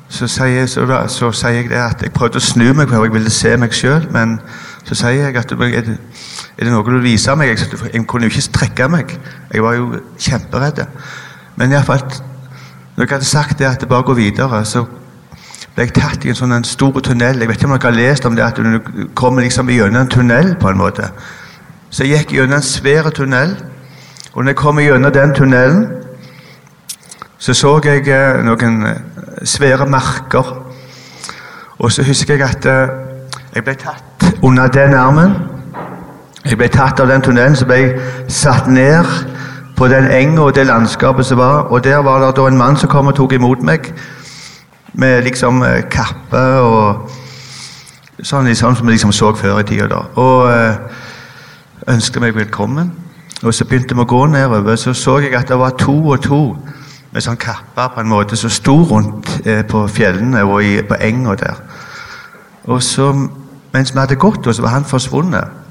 Så 0.09 0.27
sier, 0.29 0.67
så, 0.67 0.87
da, 0.89 1.05
så 1.09 1.29
sier 1.33 1.61
jeg 1.61 1.69
det 1.69 1.81
at 1.81 2.03
jeg 2.03 2.13
prøvde 2.13 2.41
å 2.41 2.45
snu 2.45 2.73
meg, 2.73 2.89
for 2.89 3.05
jeg 3.05 3.13
ville 3.13 3.31
se 3.33 3.57
meg 3.57 3.77
sjøl. 3.77 4.09
Men 4.17 4.39
så 4.89 4.97
sier 4.97 5.29
jeg 5.29 5.37
at 5.37 5.53
er 5.53 5.57
det, 5.61 6.01
er 6.57 6.65
det 6.65 6.73
noe 6.73 6.85
du 6.89 6.97
vil 6.97 7.05
vise 7.05 7.37
meg? 7.37 7.53
Jeg, 7.53 7.81
jeg 7.93 8.05
kunne 8.09 8.29
jo 8.29 8.33
ikke 8.33 8.49
strekke 8.49 8.89
meg. 8.93 9.17
Jeg 9.53 9.65
var 9.65 9.77
jo 9.77 10.05
kjemperedd. 10.17 10.87
Men 11.61 11.77
iallfall 11.77 12.32
Når 12.97 13.05
jeg 13.05 13.11
hadde 13.11 13.25
sagt 13.25 13.59
det 13.59 13.65
at 13.65 13.81
det 13.81 13.89
bare 13.89 14.03
går 14.03 14.15
videre, 14.15 14.65
så 14.65 14.85
ble 15.75 15.87
jeg 15.87 15.95
tatt 15.97 16.25
i 16.25 16.33
en 16.33 16.37
sånn 16.37 16.53
en 16.53 16.67
stor 16.69 17.01
tunnel. 17.01 17.41
Jeg 17.41 17.49
vet 17.49 17.57
ikke 17.57 17.71
om 17.71 17.77
dere 17.79 17.89
har 17.89 17.97
lest 17.97 18.27
om 18.29 18.37
det 18.37 18.45
at 18.45 18.59
du 18.61 19.07
kommer 19.17 19.43
liksom 19.43 19.71
gjennom 19.73 20.03
en 20.03 20.09
tunnel. 20.13 20.57
på 20.61 20.69
en 20.69 20.77
måte. 20.77 21.09
Så 21.91 22.05
jeg 22.05 22.19
gikk 22.19 22.33
gjennom 22.37 22.59
en 22.59 22.63
svær 22.63 23.11
tunnel. 23.11 23.57
Og 24.35 24.45
når 24.45 24.51
jeg 24.51 24.57
kom 24.57 24.79
gjennom 24.79 25.13
den 25.13 25.35
tunnelen, 25.35 25.87
så 27.39 27.55
så 27.55 27.81
jeg 27.85 28.09
eh, 28.09 28.45
noen 28.45 28.87
eh, 28.87 29.01
svære 29.45 29.87
marker. 29.87 30.53
Og 31.79 31.93
så 31.93 32.03
husker 32.03 32.35
jeg 32.35 32.43
at 32.43 32.67
eh, 32.67 32.89
jeg 33.55 33.65
ble 33.65 33.75
tatt 33.75 34.29
under 34.43 34.69
den 34.69 34.95
armen. 34.95 35.35
Jeg 36.45 36.59
ble 36.59 36.69
tatt 36.69 37.01
av 37.01 37.09
den 37.09 37.23
tunnelen, 37.23 37.57
så 37.57 37.67
ble 37.67 37.81
jeg 37.81 38.01
satt 38.29 38.69
ned 38.69 39.09
på 39.83 39.89
den 39.89 40.05
enga 40.11 40.41
og 40.41 40.55
det 40.55 40.67
landskapet 40.67 41.27
som 41.27 41.39
var. 41.39 41.67
Og 41.75 41.85
der 41.85 41.97
var 41.97 42.27
det 42.27 42.37
da 42.37 42.47
en 42.47 42.59
mann 42.59 42.77
som 42.77 42.89
kom 42.89 43.07
og 43.07 43.15
tok 43.15 43.33
imot 43.33 43.63
meg 43.67 43.89
med 44.95 45.23
liksom 45.27 45.63
eh, 45.67 45.81
kappe 45.91 46.43
og 46.63 47.09
sånn, 48.23 48.47
sånn 48.55 48.77
som 48.79 48.87
vi 48.87 48.93
liksom 48.93 49.13
så 49.13 49.33
før 49.35 49.59
i 49.59 49.65
tida. 49.67 49.89
da. 49.91 50.03
Og 50.23 50.53
eh, 50.53 50.77
ønsket 51.91 52.23
meg 52.23 52.37
velkommen. 52.37 52.93
Og 53.43 53.55
så 53.55 53.67
begynte 53.67 53.97
vi 53.99 54.05
å 54.05 54.07
gå 54.07 54.21
nedover, 54.31 54.77
så 54.77 54.95
så 54.95 55.17
jeg 55.19 55.35
at 55.35 55.51
det 55.51 55.59
var 55.59 55.75
to 55.75 55.97
og 56.15 56.23
to 56.23 56.43
med 57.11 57.27
sånn 57.27 57.41
kapper 57.43 57.91
på 57.97 58.05
en 58.05 58.13
måte 58.13 58.39
som 58.39 58.55
sto 58.55 58.77
rundt 58.87 59.33
eh, 59.43 59.65
på 59.67 59.83
fjellene 59.91 60.45
og 60.47 60.63
på 60.89 61.01
enga 61.01 61.35
der. 61.43 61.59
Og 62.71 62.83
så, 62.83 63.11
mens 63.75 63.91
vi 63.91 63.99
hadde 63.99 64.15
gått, 64.15 64.47
så 64.47 64.63
var 64.63 64.77
han 64.79 64.87
forsvunnet. 64.87 65.62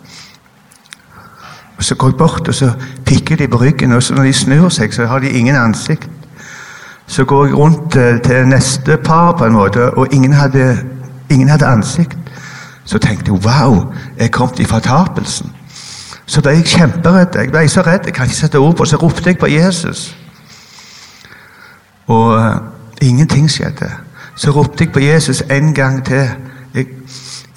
Og 1.82 1.86
Så 1.86 1.96
går 1.96 2.08
jeg 2.08 2.18
bort 2.18 2.48
og 2.48 2.56
så 2.56 2.72
pikker 3.06 3.36
de 3.36 3.48
på 3.48 3.58
ryggen, 3.58 3.92
og 3.92 4.04
så 4.04 4.14
når 4.14 4.24
de 4.24 4.34
snur 4.34 4.70
seg, 4.70 4.94
så 4.94 5.06
har 5.06 5.20
de 5.20 5.30
ingen 5.30 5.56
ansikt. 5.56 6.10
Så 7.08 7.26
går 7.26 7.46
jeg 7.46 7.56
rundt 7.56 7.96
eh, 7.96 8.22
til 8.22 8.48
neste 8.48 8.98
par, 8.98 9.32
på 9.38 9.46
en 9.46 9.54
måte, 9.54 9.90
og 9.90 10.08
ingen 10.14 10.34
hadde, 10.34 10.78
ingen 11.30 11.50
hadde 11.50 11.66
ansikt. 11.66 12.18
Så 12.86 12.98
tenkte 12.98 13.32
jeg 13.32 13.46
wow, 13.46 13.94
jeg 14.18 14.32
kom 14.32 14.50
til 14.50 14.66
fortapelsen. 14.66 15.52
Så 16.26 16.42
ble 16.42 16.52
jeg 16.52 16.66
kjemperedd. 16.66 17.36
Jeg 17.36 17.50
ble 17.52 17.68
så 17.70 17.82
redd, 17.82 18.06
jeg 18.06 18.14
kan 18.14 18.30
ikke 18.30 18.36
sette 18.36 18.60
ord 18.60 18.76
på 18.76 18.86
Så 18.86 18.98
ropte 18.98 19.30
jeg 19.30 19.38
på 19.38 19.48
Jesus. 19.48 20.18
Og 22.08 22.38
uh, 22.38 22.56
ingenting 23.02 23.52
skjedde. 23.52 23.90
Så 24.36 24.52
ropte 24.52 24.84
jeg 24.84 24.94
på 24.94 25.00
Jesus 25.00 25.42
en 25.50 25.74
gang 25.74 26.06
til. 26.06 26.30
Jeg, 26.74 26.86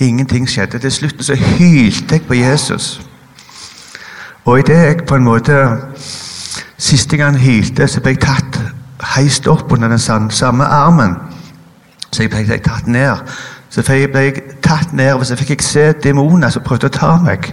ingenting 0.01 0.49
skjedde. 0.49 0.79
Til 0.79 0.93
slutten 0.93 1.23
så 1.23 1.35
hylte 1.35 2.15
jeg 2.15 2.23
på 2.23 2.35
Jesus. 2.35 3.07
Og 4.45 4.59
idet 4.59 4.77
jeg 4.77 5.07
på 5.09 5.15
en 5.15 5.25
måte 5.25 5.53
Siste 6.79 7.17
gang 7.17 7.39
hylte, 7.39 7.87
så 7.89 8.01
ble 8.03 8.13
jeg 8.13 8.21
tatt 8.21 8.59
heist 9.15 9.47
opp 9.49 9.73
under 9.73 9.89
den 9.89 9.99
samme 10.31 10.65
armen. 10.65 11.15
Så 12.13 12.23
jeg 12.23 12.31
ble 12.31 12.59
tatt 12.59 12.87
ned. 12.87 13.23
Så 13.71 13.83
ble 13.87 14.21
jeg 14.21 14.43
tatt 14.63 14.93
ned, 14.93 15.15
og 15.15 15.27
så 15.27 15.37
fikk 15.39 15.55
jeg 15.55 15.65
se 15.65 15.85
demoner 16.05 16.53
som 16.53 16.63
prøvde 16.63 16.91
å 16.91 16.95
ta 16.95 17.15
meg. 17.23 17.49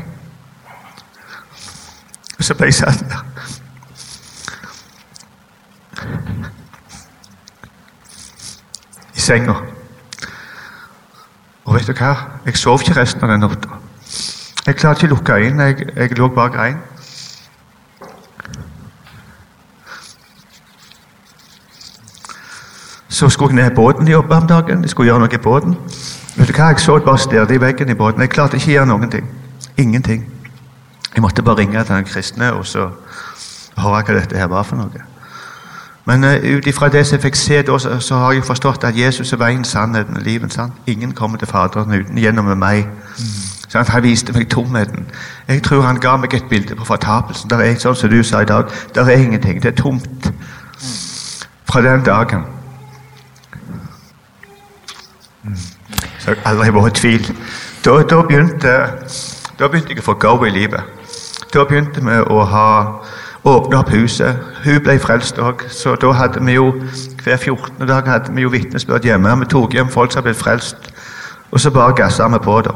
Og 2.38 2.44
så 2.46 2.58
ble 2.58 2.72
jeg 2.72 2.80
satt 2.82 3.06
der. 3.10 3.24
I 9.16 9.22
senga. 9.22 9.56
Og 11.66 11.78
vet 11.78 11.88
du 11.88 11.94
hva? 11.94 12.16
Jeg 12.46 12.58
sov 12.58 12.82
ikke 12.82 13.00
resten 13.00 13.24
av 13.24 13.34
den 13.34 13.46
natta. 13.46 13.81
Jeg 14.66 14.76
klarte 14.76 15.06
ikke 15.06 15.14
å 15.14 15.18
lukke 15.18 15.34
øynene. 15.34 15.64
Jeg, 15.64 15.88
jeg 15.96 16.18
lå 16.18 16.30
og 16.30 16.52
grein. 16.54 16.78
Så 23.10 23.30
skulle 23.30 23.56
jeg 23.56 23.70
ned 23.70 23.76
båten 23.76 24.08
og 24.08 24.12
jobbe 24.12 24.36
om 24.36 24.48
dagen. 24.48 24.82
Jeg 24.82 24.90
skulle 24.90 25.08
gjøre 25.08 25.20
noe 25.20 25.34
i 25.34 25.38
båten. 25.38 25.78
Vet 26.38 26.48
du 26.48 26.54
hva? 26.54 26.72
Jeg 26.72 26.80
så 26.80 27.00
bare 27.00 27.18
stirret 27.18 27.52
i 27.52 27.62
veggen 27.62 27.90
i 27.90 27.98
båten. 27.98 28.22
Jeg 28.22 28.30
klarte 28.30 28.58
ikke 28.58 28.72
å 28.72 28.76
gjøre 28.78 28.92
noen 28.94 29.12
ting. 29.12 29.28
Ingenting. 29.78 30.26
Jeg 31.16 31.22
måtte 31.22 31.44
bare 31.44 31.58
ringe 31.58 31.84
til 31.84 31.96
den 31.96 32.06
kristne 32.06 32.54
og 32.54 32.66
så 32.66 32.88
høre 33.78 34.04
hva 34.06 34.16
dette 34.16 34.38
her 34.38 34.48
var 34.48 34.64
for 34.64 34.80
noe. 34.80 35.06
Men 36.06 36.24
uh, 36.24 36.58
ut 36.58 36.68
ifra 36.68 36.90
det 36.90 37.04
som 37.06 37.18
jeg 37.18 37.26
fikk 37.28 37.38
se 37.38 37.62
da, 37.62 37.78
så, 37.78 38.16
har 38.16 38.34
jeg 38.34 38.46
forstått 38.46 38.84
at 38.84 38.98
Jesus 38.98 39.34
er 39.34 39.42
veien, 39.42 39.66
sannheten 39.66 40.18
livet. 40.22 40.54
Sant? 40.54 40.74
Ingen 40.88 41.12
kommer 41.12 41.38
til 41.38 41.48
Faderen 41.48 41.94
uten 41.94 42.18
gjennom 42.18 42.50
meg. 42.58 42.88
Mm. 43.20 43.51
Sånn, 43.72 43.88
han 43.88 44.04
viste 44.04 44.34
meg 44.36 44.50
tomheten. 44.52 45.06
Jeg 45.48 45.62
tror 45.64 45.86
han 45.86 46.00
ga 46.04 46.18
meg 46.20 46.34
et 46.36 46.50
bilde 46.50 46.76
på 46.76 46.86
fortapelsen. 46.86 47.48
Der 47.50 47.62
er, 47.64 47.78
sånn 47.80 47.96
som 47.96 48.12
du 48.12 48.20
sa 48.28 48.42
i 48.44 48.50
dag, 48.50 48.68
der 48.96 49.08
er 49.08 49.24
ingenting. 49.24 49.62
Det 49.64 49.72
er 49.72 49.78
tomt. 49.80 50.28
Fra 51.72 51.82
den 51.86 52.04
dagen. 52.04 52.44
Mm. 55.44 55.56
Så 56.20 56.34
jeg 56.34 56.42
aldri 56.52 56.74
vært 56.76 56.98
i 56.98 57.00
tvil. 57.00 57.30
Da, 57.86 57.96
da, 58.04 58.20
begynte, 58.28 58.74
da 59.60 59.70
begynte 59.72 59.96
jeg 59.96 60.04
å 60.04 60.08
få 60.10 60.18
go 60.20 60.36
i 60.44 60.52
livet. 60.52 61.08
Da 61.54 61.64
begynte 61.68 62.04
vi 62.04 62.18
å 62.28 62.44
ha 62.52 62.68
åpne 63.48 63.80
opp 63.80 63.94
huset. 63.96 64.36
Hun 64.66 64.84
ble 64.84 64.98
frelst 65.00 65.40
òg, 65.40 65.64
så 65.72 65.96
da 65.96 66.12
hadde 66.20 66.44
vi 66.44 66.58
jo 66.60 66.74
hver 67.24 67.40
14. 67.40 67.88
dag 67.88 68.08
hadde 68.18 68.36
vi 68.36 68.44
jo 68.44 68.52
vitnesbyrd 68.52 69.08
hjemme. 69.08 69.40
Vi 69.46 69.50
tok 69.56 69.80
hjem 69.80 69.90
folk 69.90 70.12
som 70.12 70.20
hadde 70.20 70.34
blitt 70.34 70.44
frelst, 70.44 70.92
og 71.52 71.64
så 71.64 71.72
bare 71.72 71.96
gassa 71.98 72.28
vi 72.28 72.44
på, 72.44 72.60
da. 72.68 72.76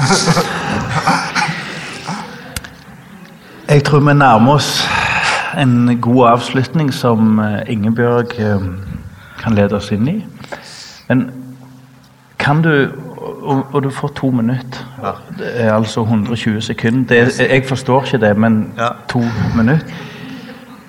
Jeg 3.70 3.84
tror 3.84 4.00
vi 4.00 4.14
nærmer 4.14 4.52
oss 4.52 4.88
en 5.58 6.00
god 6.00 6.28
avslutning 6.28 6.94
som 6.94 7.38
eh, 7.38 7.60
Ingebjørg 7.66 8.26
eh, 8.38 8.60
kan 9.42 9.54
lede 9.54 9.76
oss 9.76 9.92
inn 9.92 10.08
i. 10.08 10.26
Men 11.08 11.30
kan 12.38 12.62
du 12.62 12.88
og, 13.40 13.66
og, 13.72 13.82
du 13.82 13.90
får 13.90 14.08
to 14.08 14.30
minutter. 14.30 14.84
Det 15.38 15.50
er 15.54 15.74
altså 15.74 16.00
120 16.00 16.60
sekunder. 16.60 17.24
Det, 17.24 17.40
jeg 17.40 17.64
forstår 17.68 18.04
ikke 18.04 18.26
det, 18.26 18.36
men 18.36 18.72
to 19.08 19.22
minutter. 19.56 19.86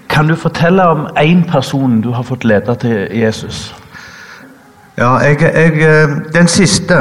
Kan 0.09 0.27
du 0.27 0.35
fortelle 0.35 0.83
om 0.83 1.07
én 1.17 1.51
person 1.51 2.01
du 2.01 2.11
har 2.11 2.23
fått 2.23 2.43
lede 2.43 2.75
til 2.75 3.07
Jesus? 3.13 3.75
Ja, 4.97 5.17
jeg, 5.17 5.41
jeg, 5.41 5.81
eh, 5.81 6.09
Den 6.33 6.47
siste 6.47 6.95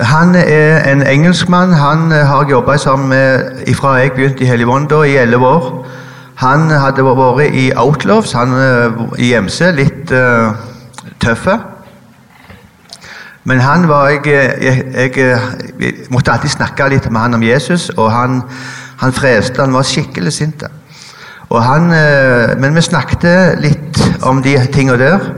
Han 0.00 0.34
er 0.34 0.92
en 0.92 1.02
engelskmann. 1.06 1.72
Han 1.72 2.12
eh, 2.12 2.26
har 2.26 2.48
jobba 2.48 2.76
sammen 2.76 3.08
med 3.08 3.74
fra 3.76 3.94
jeg 3.94 4.12
begynte 4.12 4.44
i 4.44 4.46
Helligvånda 4.46 5.02
i 5.02 5.16
elleve 5.16 5.46
år. 5.46 5.86
Han 6.40 6.70
hadde 6.70 7.04
vært 7.04 7.52
i 7.52 7.66
Outlaws, 7.76 8.32
han 8.32 8.54
eh, 8.56 9.02
i 9.18 9.34
MC, 9.36 9.60
litt 9.76 10.12
uh, 10.12 10.56
tøffe. 11.20 11.58
Men 13.44 13.60
han 13.60 13.88
var 13.88 14.08
jeg, 14.08 14.24
jeg, 14.26 14.84
jeg, 14.94 15.16
jeg, 15.80 15.94
måtte 16.10 16.32
alltid 16.32 16.54
snakke 16.56 16.88
litt 16.88 17.10
med 17.10 17.20
han 17.20 17.36
om 17.36 17.44
Jesus, 17.44 17.90
og 17.90 18.08
han, 18.12 18.42
han 19.02 19.12
freste. 19.12 19.60
Han 19.60 19.76
var 19.76 19.84
skikkelig 19.84 20.32
sint. 20.32 20.64
Han, 21.52 21.92
uh, 21.92 22.56
men 22.56 22.74
vi 22.74 22.88
snakket 22.88 23.60
litt 23.60 24.00
om 24.22 24.40
de 24.42 24.56
tingene 24.72 24.98
der. 24.98 25.32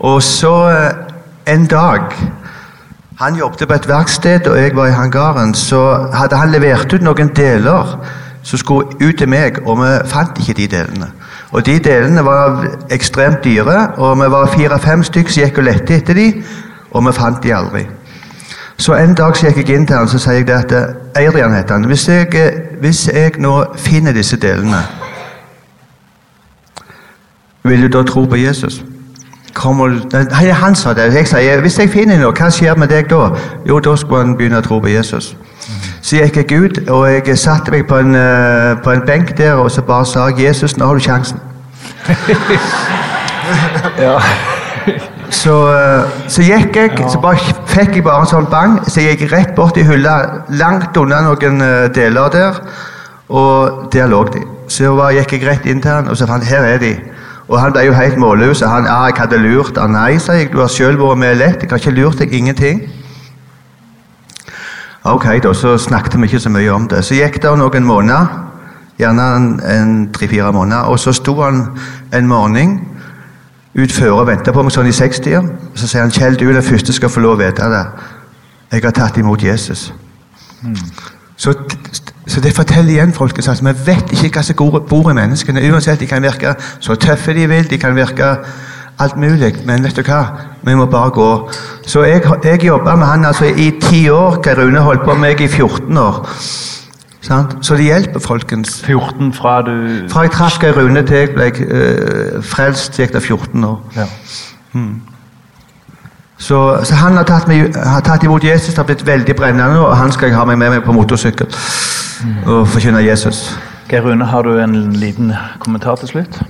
Og 0.00 0.22
så 0.24 0.56
uh, 0.72 0.88
en 1.52 1.66
dag 1.68 2.16
Han 3.22 3.36
jobbet 3.36 3.68
på 3.68 3.74
et 3.74 3.88
verksted, 3.88 4.46
og 4.46 4.58
jeg 4.58 4.70
var 4.74 4.86
i 4.86 4.90
hangaren. 4.90 5.54
Så 5.54 6.08
hadde 6.14 6.36
han 6.36 6.50
levert 6.50 6.92
ut 6.92 7.02
noen 7.06 7.28
deler 7.36 7.92
som 8.42 8.58
skulle 8.58 8.96
ut 8.98 9.18
til 9.18 9.28
meg, 9.30 9.60
og 9.62 9.78
vi 9.78 9.90
fant 10.10 10.38
ikke 10.42 10.56
de 10.58 10.66
delene. 10.72 11.06
Og 11.52 11.62
de 11.66 11.76
delene 11.78 12.24
var 12.26 12.64
ekstremt 12.90 13.44
dyre, 13.44 13.92
og 13.96 14.18
vi 14.18 14.30
var 14.30 14.50
fire-fem 14.50 15.04
stykker 15.06 15.30
som 15.30 15.44
gikk 15.44 15.60
og 15.62 15.68
lette 15.68 16.00
etter 16.00 16.18
de, 16.18 16.26
og 16.90 17.06
vi 17.06 17.12
fant 17.14 17.38
de 17.42 17.54
aldri. 17.54 17.84
Så 18.76 18.98
en 18.98 19.14
dag 19.14 19.36
så 19.38 19.52
gikk 19.52 19.68
jeg 19.68 19.78
inn 19.78 19.86
til 19.86 20.00
han 20.00 20.10
så 20.10 20.18
sier 20.18 20.40
jeg 20.40 20.48
det 20.48 20.58
at 20.58 21.20
Eirian 21.22 21.54
heter 21.54 21.78
han. 21.78 21.86
Hvis 21.86 22.08
jeg, 22.08 22.26
hvis 22.80 23.04
jeg 23.06 23.38
nå 23.38 23.54
finner 23.78 24.12
disse 24.12 24.36
delene, 24.36 24.82
vil 27.62 27.86
du 27.86 27.98
da 27.98 28.02
tro 28.02 28.26
på 28.26 28.42
Jesus? 28.42 28.82
Kommer, 29.54 29.88
nei, 30.12 30.50
han 30.50 30.74
sa 30.74 30.94
det. 30.96 31.10
Jeg 31.14 31.28
sier 31.28 31.60
hvis 31.60 31.78
jeg 31.78 31.90
finner 31.92 32.20
noe, 32.20 32.32
hva 32.32 32.48
skjer 32.50 32.78
med 32.80 32.88
deg 32.88 33.10
da? 33.10 33.28
Jo, 33.68 33.80
da 33.84 33.96
skulle 34.00 34.24
han 34.24 34.36
begynne 34.36 34.62
å 34.62 34.64
tro 34.64 34.80
på 34.80 34.92
Jesus. 34.92 35.34
Så 36.02 36.18
gikk 36.18 36.40
jeg 36.40 36.62
ut, 36.62 36.78
og 36.90 37.04
jeg 37.12 37.38
satte 37.38 37.70
meg 37.70 37.84
på 37.86 38.00
en, 38.02 38.16
eh, 38.16 38.74
på 38.82 38.90
en 38.90 39.04
benk 39.06 39.36
der 39.38 39.60
og 39.60 39.70
så 39.70 39.84
bare 39.86 40.06
sa 40.06 40.26
Jesus, 40.34 40.76
nå 40.76 40.86
har 40.86 40.94
du 40.94 41.00
sjansen. 41.00 41.38
ja. 44.04 44.16
Så, 45.30 45.54
eh, 45.72 46.08
så 46.28 46.42
gikk 46.42 46.76
jeg, 46.76 46.90
så 47.08 47.20
bare 47.22 47.54
fikk 47.70 47.94
jeg 47.96 48.04
bare 48.04 48.24
en 48.24 48.30
sånn 48.30 48.48
bang. 48.50 48.80
Så 48.88 49.00
jeg 49.00 49.16
gikk 49.16 49.32
rett 49.32 49.54
bort 49.56 49.78
i 49.80 49.86
hylla, 49.86 50.44
langt 50.48 50.96
unna 50.96 51.22
noen 51.24 51.62
eh, 51.62 51.86
deler 51.94 52.34
der. 52.34 52.58
Og 53.32 53.88
der 53.92 54.10
lå 54.10 54.24
de. 54.32 54.42
Så 54.68 54.90
jeg 54.90 55.22
gikk 55.22 55.38
jeg 55.38 55.48
rett 55.48 55.70
inn 55.70 55.80
til 55.80 55.92
han 55.92 56.10
og 56.10 56.18
så 56.18 56.26
fant 56.28 56.44
her 56.44 56.66
er 56.66 56.82
de. 56.82 56.96
Og 57.52 57.60
han 57.60 57.72
ble 57.74 57.84
jo 57.84 57.92
helt 57.92 58.16
målløs. 58.16 58.62
Han 58.64 58.86
ja, 58.88 59.02
jeg 59.10 59.18
hadde 59.18 59.38
lurt 59.42 59.76
Ah, 59.76 59.86
Nei, 59.90 60.16
sa 60.18 60.32
jeg. 60.38 60.48
Du 60.52 60.62
har 60.62 60.70
sjøl 60.72 60.96
vært 60.96 61.20
med 61.20 61.36
lett. 61.36 61.62
Jeg 61.62 61.70
har 61.70 61.82
ikke 61.82 61.92
lurt 61.92 62.22
deg 62.22 62.32
ingenting. 62.32 62.86
Ok, 65.04 65.26
da, 65.44 65.52
så 65.52 65.74
snakket 65.78 66.16
vi 66.16 66.30
ikke 66.30 66.40
så 66.40 66.48
mye 66.48 66.72
om 66.72 66.86
det. 66.88 67.02
Så 67.04 67.18
gikk 67.18 67.42
det 67.42 67.52
noen 67.58 67.84
måneder. 67.84 68.32
Gjerne 68.98 70.08
tre-fire 70.14 70.52
måneder. 70.52 70.88
Og 70.88 70.98
så 70.98 71.12
sto 71.12 71.34
han 71.42 71.66
en 72.14 72.28
morgen 72.30 72.78
utfører 73.74 74.16
og 74.16 74.26
venta 74.28 74.52
på 74.52 74.64
meg 74.64 74.72
sånn 74.72 74.88
i 74.88 74.96
60 74.96 75.36
år. 75.36 75.52
Så 75.74 75.90
sier 75.90 76.06
han 76.06 76.12
Kjell, 76.14 76.38
du 76.40 76.48
er 76.48 76.56
den 76.56 76.64
første 76.64 76.96
skal 76.96 77.12
få 77.12 77.20
lov 77.20 77.36
å 77.36 77.42
vite 77.42 77.68
det. 77.72 77.84
Jeg 78.72 78.84
har 78.86 78.96
tatt 78.96 79.20
imot 79.20 79.44
Jesus. 79.44 79.90
Mm. 80.62 80.76
Så, 81.36 81.52
så, 82.32 82.40
det 82.40 82.54
forteller 82.56 82.94
igjen 82.94 83.12
folkens 83.12 83.48
at 83.52 83.60
vi 83.60 83.72
vet 83.86 84.12
ikke 84.12 84.38
hva 84.38 84.42
som 84.46 84.84
bor 84.88 85.10
i 85.10 85.16
menneskene. 85.16 85.62
Uansett, 85.68 86.00
De 86.00 86.08
kan 86.08 86.22
virke 86.24 86.54
så 86.80 86.94
tøffe 86.96 87.34
de 87.36 87.48
vil, 87.48 87.70
de 87.70 87.78
kan 87.78 87.96
virke 87.96 88.36
alt 88.98 89.16
mulig, 89.16 89.54
men 89.66 89.84
vet 89.84 89.96
du 89.96 90.02
hva? 90.06 90.22
Vi 90.62 90.74
må 90.78 90.86
bare 90.86 91.10
gå. 91.10 91.28
Så 91.86 92.04
jeg, 92.06 92.22
jeg 92.44 92.64
jobba 92.64 92.96
med 92.96 93.06
han 93.06 93.24
altså 93.24 93.44
i 93.44 93.72
ti 93.82 94.08
år. 94.08 94.40
Rune 94.58 94.80
holdt 94.80 95.04
på 95.04 95.14
med 95.14 95.28
meg 95.28 95.40
i 95.40 95.48
14 95.48 95.98
år. 95.98 96.28
Så 97.62 97.76
det 97.76 97.84
hjelper, 97.84 98.20
folkens. 98.20 98.82
14 98.84 99.32
fra 99.32 99.60
du 99.62 99.72
Fra 100.10 100.24
jeg 100.26 100.30
traff 100.34 100.58
Geir 100.60 100.76
Rune 100.76 101.04
til 101.06 101.16
jeg 101.16 101.30
ble 101.36 101.48
uh, 101.52 102.42
frelst, 102.44 102.98
gikk 102.98 103.14
det 103.14 103.22
14 103.22 103.64
år. 103.64 103.78
Ja. 103.96 104.06
Hmm. 104.72 105.11
Så, 106.42 106.84
så, 106.84 106.94
han 106.98 107.14
har 107.14 107.22
tatt, 107.22 107.46
meg, 107.46 107.68
har 107.76 108.02
tatt, 108.02 108.24
imot 108.26 108.42
Jesus, 108.42 108.74
har 108.74 108.86
blitt 108.88 109.04
veldig 109.06 109.34
brennende, 109.38 109.78
og 109.78 109.92
han 109.94 110.10
skal 110.10 110.32
jeg 110.32 110.34
ha 110.34 110.46
meg 110.48 110.58
med 110.58 110.72
meg 110.74 110.80
på 110.82 110.94
motorsykkel 110.96 111.46
og 112.50 112.66
forkynne 112.72 113.02
Jesus. 113.04 113.44
Geir 113.86 114.02
Rune, 114.02 114.26
har 114.26 114.42
du 114.42 114.56
en 114.58 114.74
liten 114.98 115.30
kommentar 115.62 116.00
til 116.00 116.10
slutt? 116.10 116.40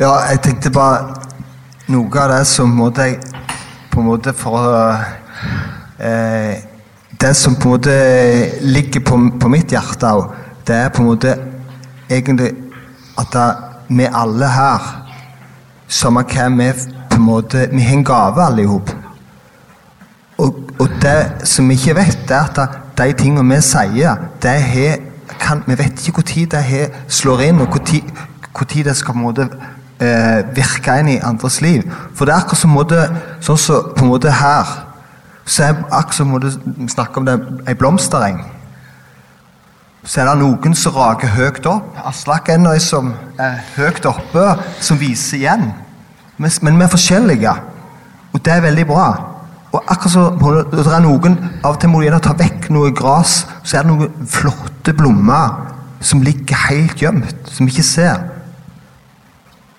Ja, 0.00 0.14
jeg 0.30 0.40
tenkte 0.44 0.72
bare 0.72 1.16
Noe 1.92 2.20
av 2.22 2.32
det 2.32 2.40
som 2.48 2.72
måtte 2.76 3.04
jeg 3.06 3.20
På 3.92 4.00
en 4.02 4.08
måte 4.08 4.32
for 4.36 4.96
eh, 6.00 6.56
Det 7.20 7.32
som 7.36 7.56
på 7.60 7.68
en 7.68 7.76
måte 7.76 7.96
ligger 8.64 9.04
på, 9.04 9.20
på 9.40 9.52
mitt 9.52 9.72
hjerte 9.72 10.10
òg, 10.16 10.32
det 10.66 10.80
er 10.80 10.92
på 10.92 11.04
en 11.04 11.10
måte 11.12 11.36
egentlig 12.08 12.54
at 13.20 13.32
det, 13.36 13.48
vi 13.88 14.08
alle 14.08 14.52
her 14.56 14.92
Samme 15.88 16.24
hva 16.24 16.48
vi 16.56 16.72
på 17.10 17.20
en 17.20 17.28
måte 17.28 17.68
Vi 17.72 17.84
har 17.84 18.00
en 18.00 18.04
gave, 18.04 18.44
alle 18.44 18.64
i 18.64 18.70
hop. 18.70 18.95
Og, 20.78 20.88
det 21.02 21.48
som 21.48 21.68
vi 21.68 21.74
ikke 21.74 21.96
vet, 21.96 22.18
det 22.28 22.36
er 22.36 22.60
at 22.60 22.76
de 22.98 23.12
tingene 23.16 23.54
vi 23.54 23.60
sier, 23.64 24.16
det 24.42 24.58
har 24.62 24.98
kan, 25.40 25.62
Vi 25.66 25.78
vet 25.78 26.08
ikke 26.08 26.22
når 26.22 26.46
det 26.50 26.62
har 26.62 26.90
slår 27.08 27.40
inn, 27.40 27.60
og 27.60 27.68
når 27.68 28.84
det 28.84 28.96
skal 28.96 29.12
på 29.12 29.18
en 29.18 29.24
måte 29.24 29.48
eh, 30.00 30.56
virke 30.56 30.98
inn 31.00 31.08
i 31.08 31.20
andres 31.22 31.60
liv. 31.60 31.82
For 32.14 32.24
det 32.24 32.34
er 32.34 32.38
akkurat 32.38 32.58
som 32.58 32.70
måte, 32.70 33.06
sånn 33.40 33.58
så, 33.58 33.80
på 33.96 34.04
en 34.04 34.12
måte 34.12 34.30
her 34.30 34.86
så 35.46 35.62
er 35.62 35.74
akkurat 35.90 36.14
som 36.14 36.34
Vi 36.76 36.88
snakker 36.88 37.20
om 37.20 37.26
det 37.26 37.36
ei 37.68 37.74
blomstereng. 37.74 38.40
Så 40.04 40.20
er 40.20 40.28
det 40.30 40.38
noen 40.38 40.74
som 40.74 40.94
raker 40.94 41.28
høyt 41.28 41.66
opp. 41.66 41.96
Aslak 42.06 42.48
er 42.48 42.58
en 42.58 42.80
som 42.80 43.14
er 43.38 43.62
høyt 43.76 44.06
oppe, 44.06 44.56
som 44.80 44.98
viser 45.00 45.38
igjen. 45.38 45.72
Men 46.38 46.78
vi 46.78 46.84
er 46.84 46.90
forskjellige, 46.92 47.54
og 48.32 48.44
det 48.44 48.52
er 48.52 48.60
veldig 48.60 48.86
bra. 48.86 49.35
Og 49.76 49.82
akkurat 49.92 50.12
så, 50.12 50.22
det 50.72 50.86
er 50.88 51.02
noen, 51.04 51.34
Av 51.60 51.74
og 51.74 51.80
til 51.80 51.90
må 51.92 52.00
du 52.00 52.06
gjerne 52.06 52.22
ta 52.24 52.32
vekk 52.38 52.70
noe 52.72 52.92
gress, 52.96 53.42
så 53.60 53.76
er 53.76 53.84
det 53.84 53.92
noen 53.92 54.28
flotte 54.30 54.94
blomster 54.96 55.74
som 56.00 56.22
ligger 56.24 56.68
helt 56.68 57.00
gjemt, 57.00 57.50
som 57.50 57.66
vi 57.66 57.74
ikke 57.74 57.84
ser. 57.84 58.22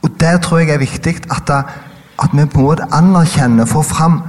Og 0.04 0.12
det 0.22 0.36
tror 0.44 0.62
jeg 0.62 0.74
er 0.76 0.82
viktig, 0.82 1.16
at, 1.34 1.50
at 1.50 2.34
vi 2.34 2.46
på 2.46 2.62
en 2.62 2.68
måte 2.68 2.88
anerkjenner, 2.94 3.66
får 3.66 3.88
fram 3.90 4.22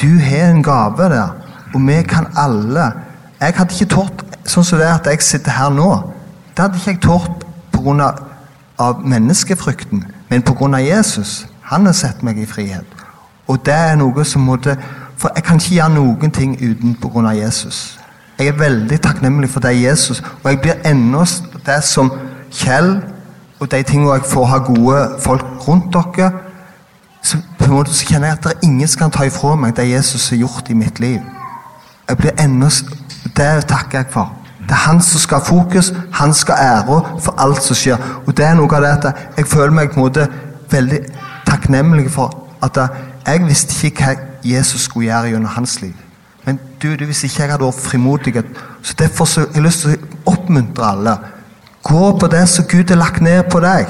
Du 0.00 0.18
har 0.18 0.50
en 0.50 0.62
gave 0.62 1.08
der, 1.12 1.34
og 1.74 1.86
vi 1.86 2.02
kan 2.02 2.26
alle 2.36 2.92
Jeg 3.40 3.54
hadde 3.56 3.74
ikke 3.74 3.94
tort 3.94 4.24
sånn 4.46 4.64
som 4.64 4.78
det 4.78 4.86
er 4.88 4.96
at 4.96 5.06
jeg 5.06 5.22
sitter 5.22 5.54
her 5.54 5.70
nå. 5.70 5.90
Det 6.56 6.64
hadde 6.64 6.78
ikke 6.78 6.90
jeg 6.90 7.00
tort 7.02 7.46
pga. 7.70 8.12
av 8.78 9.04
menneskefrykten, 9.06 10.04
men 10.30 10.42
pga. 10.42 10.78
Jesus. 10.78 11.46
Han 11.70 11.86
har 11.86 11.92
sett 11.92 12.22
meg 12.22 12.38
i 12.38 12.46
frihet. 12.46 12.86
Og 13.46 13.58
det 13.66 13.74
er 13.74 13.96
noe 13.96 14.24
som 14.24 14.42
måtte 14.46 14.76
For 15.22 15.30
jeg 15.36 15.44
kan 15.46 15.60
ikke 15.60 15.74
gjøre 15.76 15.94
noen 15.94 16.30
ting 16.34 16.56
uten 16.58 16.96
pga. 16.98 17.30
Jesus. 17.30 17.98
Jeg 18.38 18.48
er 18.50 18.58
veldig 18.58 18.96
takknemlig 19.02 19.50
for 19.50 19.60
det 19.60 19.76
Jesus, 19.82 20.22
og 20.42 20.50
jeg 20.50 20.60
blir 20.60 20.80
ennå 20.84 21.22
det 21.66 21.84
som 21.84 22.10
Kjell 22.50 22.96
og 23.60 23.70
de 23.70 23.82
tingene 23.86 24.16
jeg 24.16 24.26
får 24.26 24.46
ha 24.50 24.58
gode 24.66 25.02
folk 25.22 25.44
rundt 25.68 25.94
dere, 25.94 26.30
så 27.22 27.38
på 27.58 27.64
en 27.64 27.76
måte 27.76 27.94
så 27.94 28.06
kjenner 28.08 28.32
jeg 28.32 28.38
at 28.38 28.44
det 28.44 28.52
er 28.52 28.66
ingen 28.66 28.88
som 28.88 29.04
kan 29.04 29.14
ta 29.14 29.28
ifra 29.28 29.54
meg 29.54 29.76
det 29.76 29.86
Jesus 29.92 30.28
har 30.32 30.40
gjort 30.42 30.70
i 30.70 30.74
mitt 30.74 30.98
liv. 31.00 31.20
Jeg 32.08 32.16
blir 32.16 32.34
ennå, 32.40 32.70
Det 33.36 33.64
takker 33.68 33.98
jeg 33.98 34.06
for. 34.10 34.32
Det 34.58 34.70
er 34.70 34.74
han 34.88 35.00
som 35.00 35.20
skal 35.20 35.38
ha 35.38 35.44
fokus, 35.44 35.92
han 36.12 36.34
skal 36.34 36.54
ha 36.54 36.80
ære 36.80 37.20
for 37.20 37.34
alt 37.38 37.62
som 37.62 37.76
skjer. 37.76 37.96
Og 38.26 38.36
det 38.36 38.44
er 38.46 38.54
noe 38.54 38.74
av 38.74 38.82
det 38.82 38.90
at 39.06 39.16
jeg 39.36 39.46
føler 39.46 39.70
meg 39.70 39.90
på 39.90 40.00
en 40.00 40.02
måte 40.02 40.26
veldig 40.70 41.00
takknemlig 41.46 42.10
for 42.10 42.34
at 42.62 42.78
jeg 43.26 43.46
visste 43.46 43.86
ikke 43.86 44.04
hva 44.04 44.31
Jesus 44.44 44.88
skulle 44.88 45.06
gjøre 45.10 45.34
gjennom 45.34 45.54
hans 45.56 45.80
liv. 45.82 45.94
Men 46.44 46.58
du, 46.82 46.96
du 46.96 47.04
hvis 47.06 47.22
ikke 47.24 47.44
jeg 47.44 47.52
hadde 47.52 47.64
vært 47.64 47.84
frimodig 47.84 48.32
Så 48.82 48.94
derfor 48.98 49.24
så 49.24 49.40
har 49.40 49.54
jeg 49.54 49.62
lyst 49.62 49.84
til 49.84 49.94
å 49.94 50.32
oppmuntre 50.32 50.84
alle. 50.84 51.16
Gå 51.82 52.18
på 52.18 52.26
det 52.26 52.48
som 52.48 52.66
Gud 52.66 52.90
har 52.90 52.98
lagt 52.98 53.22
ned 53.22 53.44
på 53.50 53.60
deg. 53.60 53.86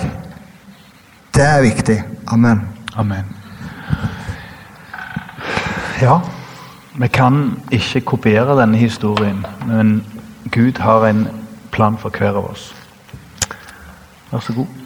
Det 1.34 1.44
er 1.44 1.62
viktig. 1.62 2.02
Amen. 2.26 2.60
Amen. 2.96 3.24
Ja, 6.02 6.20
vi 6.98 7.08
kan 7.08 7.62
ikke 7.70 8.00
kopiere 8.00 8.56
denne 8.58 8.76
historien, 8.76 9.46
men 9.66 10.04
Gud 10.50 10.80
har 10.82 11.06
en 11.06 11.28
plan 11.72 11.96
for 11.98 12.10
hver 12.10 12.36
av 12.36 12.50
oss. 12.50 12.74
Vær 14.32 14.40
så 14.40 14.52
god. 14.52 14.81